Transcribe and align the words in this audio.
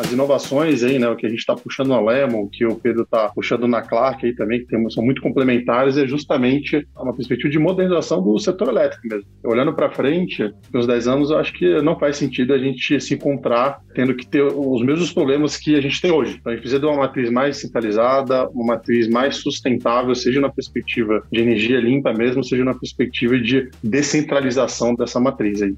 as 0.00 0.10
inovações 0.12 0.82
aí, 0.82 0.98
né, 0.98 1.08
o 1.08 1.16
que 1.16 1.26
a 1.26 1.28
gente 1.28 1.40
está 1.40 1.54
puxando 1.54 1.88
na 1.88 2.00
Lemon, 2.00 2.48
que 2.48 2.64
o 2.64 2.74
Pedro 2.74 3.02
está 3.02 3.28
puxando 3.28 3.68
na 3.68 3.82
Clark 3.82 4.24
aí 4.24 4.34
também, 4.34 4.60
que 4.60 4.66
tem, 4.66 4.90
são 4.90 5.04
muito 5.04 5.20
complementares, 5.20 5.98
é 5.98 6.06
justamente 6.06 6.86
uma 6.96 7.14
perspectiva 7.14 7.50
de 7.50 7.58
modernização 7.58 8.22
do 8.22 8.38
setor 8.38 8.68
elétrico 8.68 9.06
mesmo. 9.06 9.26
Olhando 9.44 9.74
para 9.74 9.90
frente, 9.90 10.52
nos 10.72 10.86
10 10.86 11.08
anos, 11.08 11.30
eu 11.30 11.38
acho 11.38 11.52
que 11.52 11.82
não 11.82 11.98
faz 11.98 12.16
sentido 12.16 12.54
a 12.54 12.58
gente 12.58 12.98
se 13.00 13.14
encontrar 13.14 13.80
tendo 13.94 14.14
que 14.14 14.26
ter 14.26 14.42
os 14.42 14.82
mesmos 14.82 15.12
problemas 15.12 15.56
que 15.56 15.76
a 15.76 15.80
gente 15.80 16.00
tem 16.00 16.10
hoje. 16.10 16.36
Então, 16.40 16.50
a 16.50 16.54
gente 16.54 16.62
precisa 16.62 16.80
de 16.80 16.86
uma 16.86 16.96
matriz 16.96 17.30
mais 17.30 17.58
centralizada, 17.58 18.48
uma 18.50 18.74
matriz 18.74 19.08
mais 19.08 19.36
sustentável, 19.36 20.14
seja 20.14 20.40
na 20.40 20.48
perspectiva 20.48 21.22
de 21.30 21.40
energia 21.40 21.78
limpa 21.80 22.12
mesmo, 22.12 22.42
seja 22.42 22.64
na 22.64 22.74
perspectiva 22.74 23.38
de 23.38 23.68
descentralização 23.82 24.94
dessa 24.94 25.20
matriz 25.20 25.60
aí. 25.60 25.74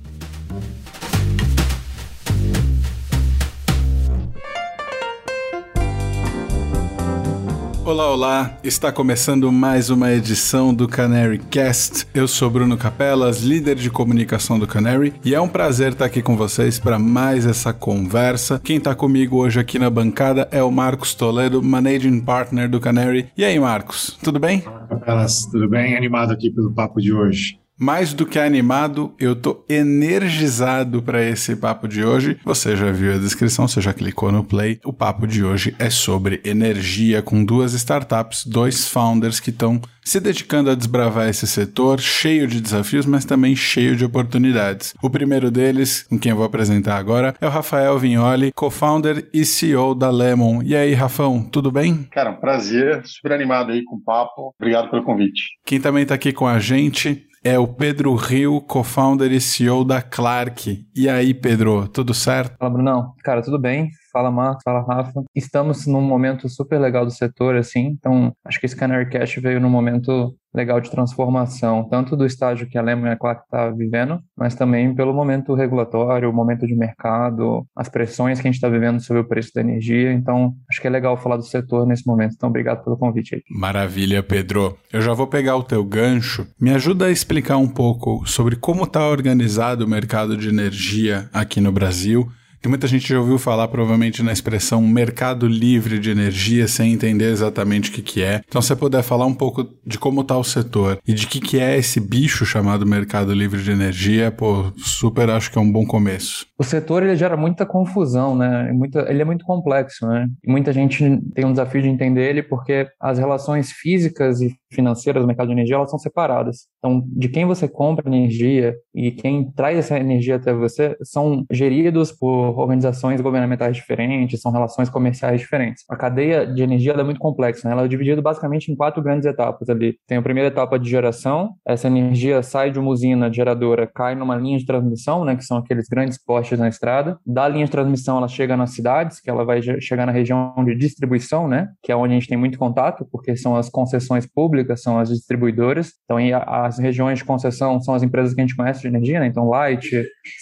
Olá, 7.93 8.11
olá! 8.11 8.59
Está 8.65 8.91
começando 8.91 9.53
mais 9.53 9.91
uma 9.91 10.11
edição 10.11 10.73
do 10.73 10.89
Canary 10.89 11.37
Cast. 11.37 12.07
Eu 12.15 12.27
sou 12.27 12.49
Bruno 12.49 12.75
Capelas, 12.75 13.43
líder 13.43 13.75
de 13.75 13.91
comunicação 13.91 14.59
do 14.59 14.67
Canary, 14.67 15.13
e 15.23 15.35
é 15.35 15.41
um 15.43 15.47
prazer 15.47 15.93
estar 15.93 16.07
aqui 16.07 16.23
com 16.23 16.35
vocês 16.35 16.79
para 16.79 16.99
mais 16.99 17.45
essa 17.45 17.71
conversa. 17.71 18.59
Quem 18.65 18.79
está 18.79 18.95
comigo 18.95 19.37
hoje 19.37 19.61
aqui 19.61 19.79
na 19.79 19.91
bancada 19.91 20.49
é 20.51 20.63
o 20.63 20.71
Marcos 20.71 21.15
Toledo, 21.15 21.63
Managing 21.63 22.23
Partner 22.23 22.67
do 22.67 22.81
Canary. 22.81 23.29
E 23.37 23.45
aí, 23.45 23.61
Marcos, 23.61 24.19
tudo 24.25 24.41
bem? 24.41 24.63
Capelas, 24.89 25.45
tudo 25.53 25.69
bem? 25.69 25.95
Animado 25.95 26.33
aqui 26.33 26.51
pelo 26.51 26.73
papo 26.73 26.99
de 26.99 27.13
hoje. 27.13 27.62
Mais 27.83 28.15
do 28.15 28.25
que 28.25 28.39
animado, 28.39 29.13
eu 29.19 29.35
tô 29.35 29.65
energizado 29.69 31.03
para 31.03 31.21
esse 31.21 31.57
papo 31.57 31.89
de 31.89 32.05
hoje. 32.05 32.39
Você 32.45 32.77
já 32.77 32.93
viu 32.93 33.13
a 33.13 33.19
descrição, 33.19 33.67
você 33.67 33.81
já 33.81 33.93
clicou 33.93 34.31
no 34.31 34.45
play. 34.45 34.79
O 34.85 34.93
papo 34.93 35.27
de 35.27 35.43
hoje 35.43 35.75
é 35.81 35.91
sobre 35.91 36.41
energia 36.45 37.21
com 37.23 37.45
duas 37.45 37.73
startups, 37.73 38.47
dois 38.47 38.87
founders 38.87 39.41
que 39.41 39.51
estão 39.51 39.81
se 40.05 40.21
dedicando 40.21 40.71
a 40.71 40.77
desbravar 40.77 41.29
esse 41.29 41.45
setor 41.45 41.99
cheio 41.99 42.47
de 42.47 42.61
desafios, 42.61 43.05
mas 43.05 43.25
também 43.25 43.57
cheio 43.57 43.97
de 43.97 44.05
oportunidades. 44.05 44.95
O 45.03 45.11
primeiro 45.11 45.51
deles, 45.51 46.05
com 46.09 46.17
quem 46.17 46.31
eu 46.31 46.37
vou 46.37 46.47
apresentar 46.47 46.97
agora, 46.97 47.35
é 47.41 47.47
o 47.49 47.51
Rafael 47.51 47.99
Vignoli, 47.99 48.53
co-founder 48.53 49.29
e 49.35 49.45
CEO 49.45 49.93
da 49.93 50.09
Lemon. 50.09 50.63
E 50.63 50.77
aí, 50.77 50.95
Rafão, 50.95 51.43
tudo 51.43 51.73
bem? 51.73 52.07
Cara, 52.13 52.31
um 52.31 52.37
prazer, 52.37 53.03
super 53.05 53.33
animado 53.33 53.73
aí 53.73 53.83
com 53.83 53.97
o 53.97 54.01
papo. 54.01 54.55
Obrigado 54.57 54.89
pelo 54.89 55.03
convite. 55.03 55.43
Quem 55.67 55.81
também 55.81 56.05
está 56.05 56.15
aqui 56.15 56.33
com 56.33 56.47
a 56.47 56.61
gente 56.61 57.27
é 57.45 57.59
o 57.59 57.67
Pedro 57.67 58.15
Rio, 58.15 58.61
co-founder 58.61 59.33
e 59.33 59.41
CEO 59.41 59.85
da 59.85 60.01
Clark. 60.01 60.87
E 60.95 61.09
aí, 61.09 61.35
Pedro, 61.35 61.89
tudo 61.89 62.15
certo? 62.15 62.57
Fala, 62.59 62.71
Brunão. 62.71 63.15
Cara, 63.25 63.43
tudo 63.43 63.59
bem? 63.59 63.91
Fala 64.13 64.31
Marcos, 64.31 64.63
fala 64.65 64.81
Rafa. 64.83 65.23
Estamos 65.35 65.87
num 65.87 66.03
momento 66.03 66.49
super 66.49 66.79
legal 66.79 67.05
do 67.05 67.11
setor, 67.11 67.57
assim, 67.57 67.87
então 67.87 68.33
acho 68.45 68.61
que 68.61 68.69
Canary 68.77 69.09
Cash 69.09 69.37
veio 69.37 69.61
num 69.61 69.71
momento 69.71 70.35
legal 70.55 70.81
de 70.81 70.91
transformação, 70.91 71.89
tanto 71.89 72.17
do 72.17 72.27
estágio 72.27 72.69
que 72.69 72.77
a 72.77 72.83
Lemon 72.83 73.17
Clark 73.17 73.43
está 73.45 73.71
vivendo, 73.71 74.21
mas 74.37 74.55
também 74.55 74.95
pelo 74.95 75.15
momento 75.15 75.55
regulatório, 75.55 76.29
o 76.29 76.33
momento 76.33 76.67
de 76.67 76.75
mercado, 76.75 77.67
as 77.75 77.89
pressões 77.89 78.41
que 78.41 78.47
a 78.47 78.51
gente 78.51 78.57
está 78.57 78.69
vivendo 78.69 79.01
sobre 79.01 79.23
o 79.23 79.29
preço 79.29 79.51
da 79.55 79.61
energia. 79.61 80.13
Então, 80.13 80.53
acho 80.71 80.81
que 80.81 80.87
é 80.87 80.91
legal 80.91 81.17
falar 81.17 81.37
do 81.37 81.43
setor 81.43 81.87
nesse 81.87 82.07
momento. 82.07 82.35
Então, 82.37 82.49
obrigado 82.51 82.85
pelo 82.85 82.99
convite 82.99 83.37
aí. 83.37 83.43
Maravilha, 83.51 84.23
Pedro. 84.23 84.77
Eu 84.93 85.01
já 85.01 85.15
vou 85.15 85.27
pegar 85.27 85.57
o 85.57 85.65
teu 85.65 85.83
gancho. 85.85 86.47
Me 86.61 86.75
ajuda 86.75 87.07
a 87.07 87.11
explicar 87.11 87.57
um 87.57 87.69
pouco 87.69 88.27
sobre 88.27 88.57
como 88.57 88.85
está 88.85 89.07
organizado 89.07 89.85
o 89.85 89.89
mercado 89.89 90.37
de 90.37 90.49
energia 90.49 91.31
aqui 91.33 91.61
no 91.61 91.73
Brasil 91.73 92.29
que 92.63 92.69
muita 92.69 92.87
gente 92.87 93.09
já 93.09 93.19
ouviu 93.19 93.39
falar 93.39 93.67
provavelmente 93.67 94.23
na 94.23 94.33
expressão 94.33 94.81
mercado 94.83 95.49
livre 95.49 95.99
de 95.99 96.11
energia 96.11 96.69
sem 96.69 96.93
entender 96.93 97.33
exatamente 97.33 97.91
o 97.91 97.93
que, 97.93 98.01
que 98.01 98.23
é. 98.23 98.41
Então, 98.47 98.63
se 98.63 98.69
você 98.69 98.77
puder 98.77 99.03
falar 99.03 99.27
um 99.27 99.35
pouco 99.35 99.69
de 99.85 99.99
como 99.99 100.21
está 100.21 100.39
o 100.39 100.45
setor 100.45 100.99
e 101.07 101.13
de 101.13 101.27
que, 101.27 101.41
que 101.41 101.59
é 101.59 101.77
esse 101.77 101.99
bicho 101.99 102.47
chamado 102.47 102.87
mercado 102.87 103.35
livre 103.35 103.61
de 103.61 103.73
energia, 103.73 104.31
pô, 104.31 104.73
super 104.77 105.29
acho 105.29 105.51
que 105.51 105.59
é 105.59 105.61
um 105.61 105.71
bom 105.71 105.85
começo. 105.85 106.47
O 106.57 106.63
setor 106.63 107.03
ele 107.03 107.17
gera 107.17 107.37
muita 107.37 107.67
confusão, 107.67 108.37
né? 108.37 108.71
Muita, 108.73 109.11
ele 109.11 109.23
é 109.23 109.25
muito 109.25 109.45
complexo, 109.45 110.07
né? 110.07 110.29
E 110.45 110.51
muita 110.51 110.73
gente 110.73 111.21
tem 111.35 111.45
um 111.45 111.51
desafio 111.51 111.83
de 111.83 111.89
entender 111.89 112.31
ele 112.31 112.45
porque 112.45 112.87
as 113.01 113.19
relações 113.19 113.73
físicas 113.73 114.41
e 114.41 114.55
financeiras 114.71 115.23
do 115.23 115.27
mercado 115.27 115.49
de 115.49 115.55
energia 115.55 115.75
elas 115.75 115.91
são 115.91 115.99
separadas. 115.99 116.69
Então, 116.79 117.03
de 117.09 117.29
quem 117.29 117.45
você 117.45 117.67
compra 117.67 118.09
energia 118.09 118.75
e 118.95 119.11
quem 119.11 119.51
traz 119.51 119.79
essa 119.79 119.99
energia 119.99 120.37
até 120.37 120.53
você 120.53 120.97
são 121.03 121.45
geridos 121.51 122.13
por 122.13 122.52
organizações 122.57 123.21
governamentais 123.21 123.77
diferentes, 123.77 124.41
são 124.41 124.53
relações 124.53 124.89
comerciais 124.89 125.41
diferentes. 125.41 125.85
A 125.89 125.97
cadeia 125.97 126.47
de 126.47 126.63
energia 126.63 126.93
é 126.93 127.03
muito 127.03 127.21
complexa, 127.21 127.67
né? 127.67 127.73
ela 127.73 127.85
é 127.85 127.89
dividida 127.89 128.21
basicamente 128.21 128.71
em 128.71 128.77
quatro 128.77 129.03
grandes 129.03 129.27
etapas 129.27 129.69
ali. 129.69 129.97
Tem 130.07 130.19
a 130.19 130.23
primeira 130.23 130.49
etapa 130.49 130.79
de 130.79 130.89
geração, 130.89 131.55
essa 131.67 131.87
energia 131.87 132.43
sai 132.43 132.71
de 132.71 132.79
uma 132.79 132.91
usina 132.91 133.33
geradora, 133.33 133.87
cai 133.87 134.15
numa 134.15 134.37
linha 134.37 134.59
de 134.59 134.67
transmissão, 134.67 135.25
né, 135.25 135.37
que 135.37 135.45
são 135.45 135.57
aqueles 135.57 135.89
grandes 135.89 136.23
postes 136.23 136.59
na 136.59 136.69
estrada. 136.69 137.19
Da 137.27 137.49
linha 137.49 137.65
de 137.65 137.71
transmissão 137.71 138.19
ela 138.19 138.29
chega 138.29 138.57
nas 138.57 138.71
cidades, 138.75 139.21
que 139.21 139.31
ela 139.31 139.45
vai 139.45 139.61
chegar 139.81 140.07
na 140.07 140.13
região 140.13 140.55
de 140.65 140.75
distribuição, 140.75 141.49
né, 141.49 141.69
que 141.83 141.91
é 141.91 141.97
onde 141.97 142.15
a 142.15 142.19
gente 142.19 142.29
tem 142.29 142.39
muito 142.39 142.59
contato, 142.59 143.07
porque 143.11 143.37
são 143.37 143.57
as 143.57 143.69
concessões 143.69 144.27
públicas, 144.27 144.83
são 144.83 144.99
as 144.99 145.09
distribuidoras. 145.09 145.93
Então, 146.05 146.19
as 146.47 146.79
regiões 146.79 147.19
de 147.19 147.25
concessão 147.25 147.81
são 147.81 147.95
as 147.95 148.03
empresas 148.03 148.35
que 148.35 148.41
a 148.41 148.45
gente 148.45 148.57
conhece 148.57 148.81
de 148.81 148.89
energia, 148.89 149.21
né? 149.21 149.27
Então, 149.27 149.49
Light, 149.49 149.89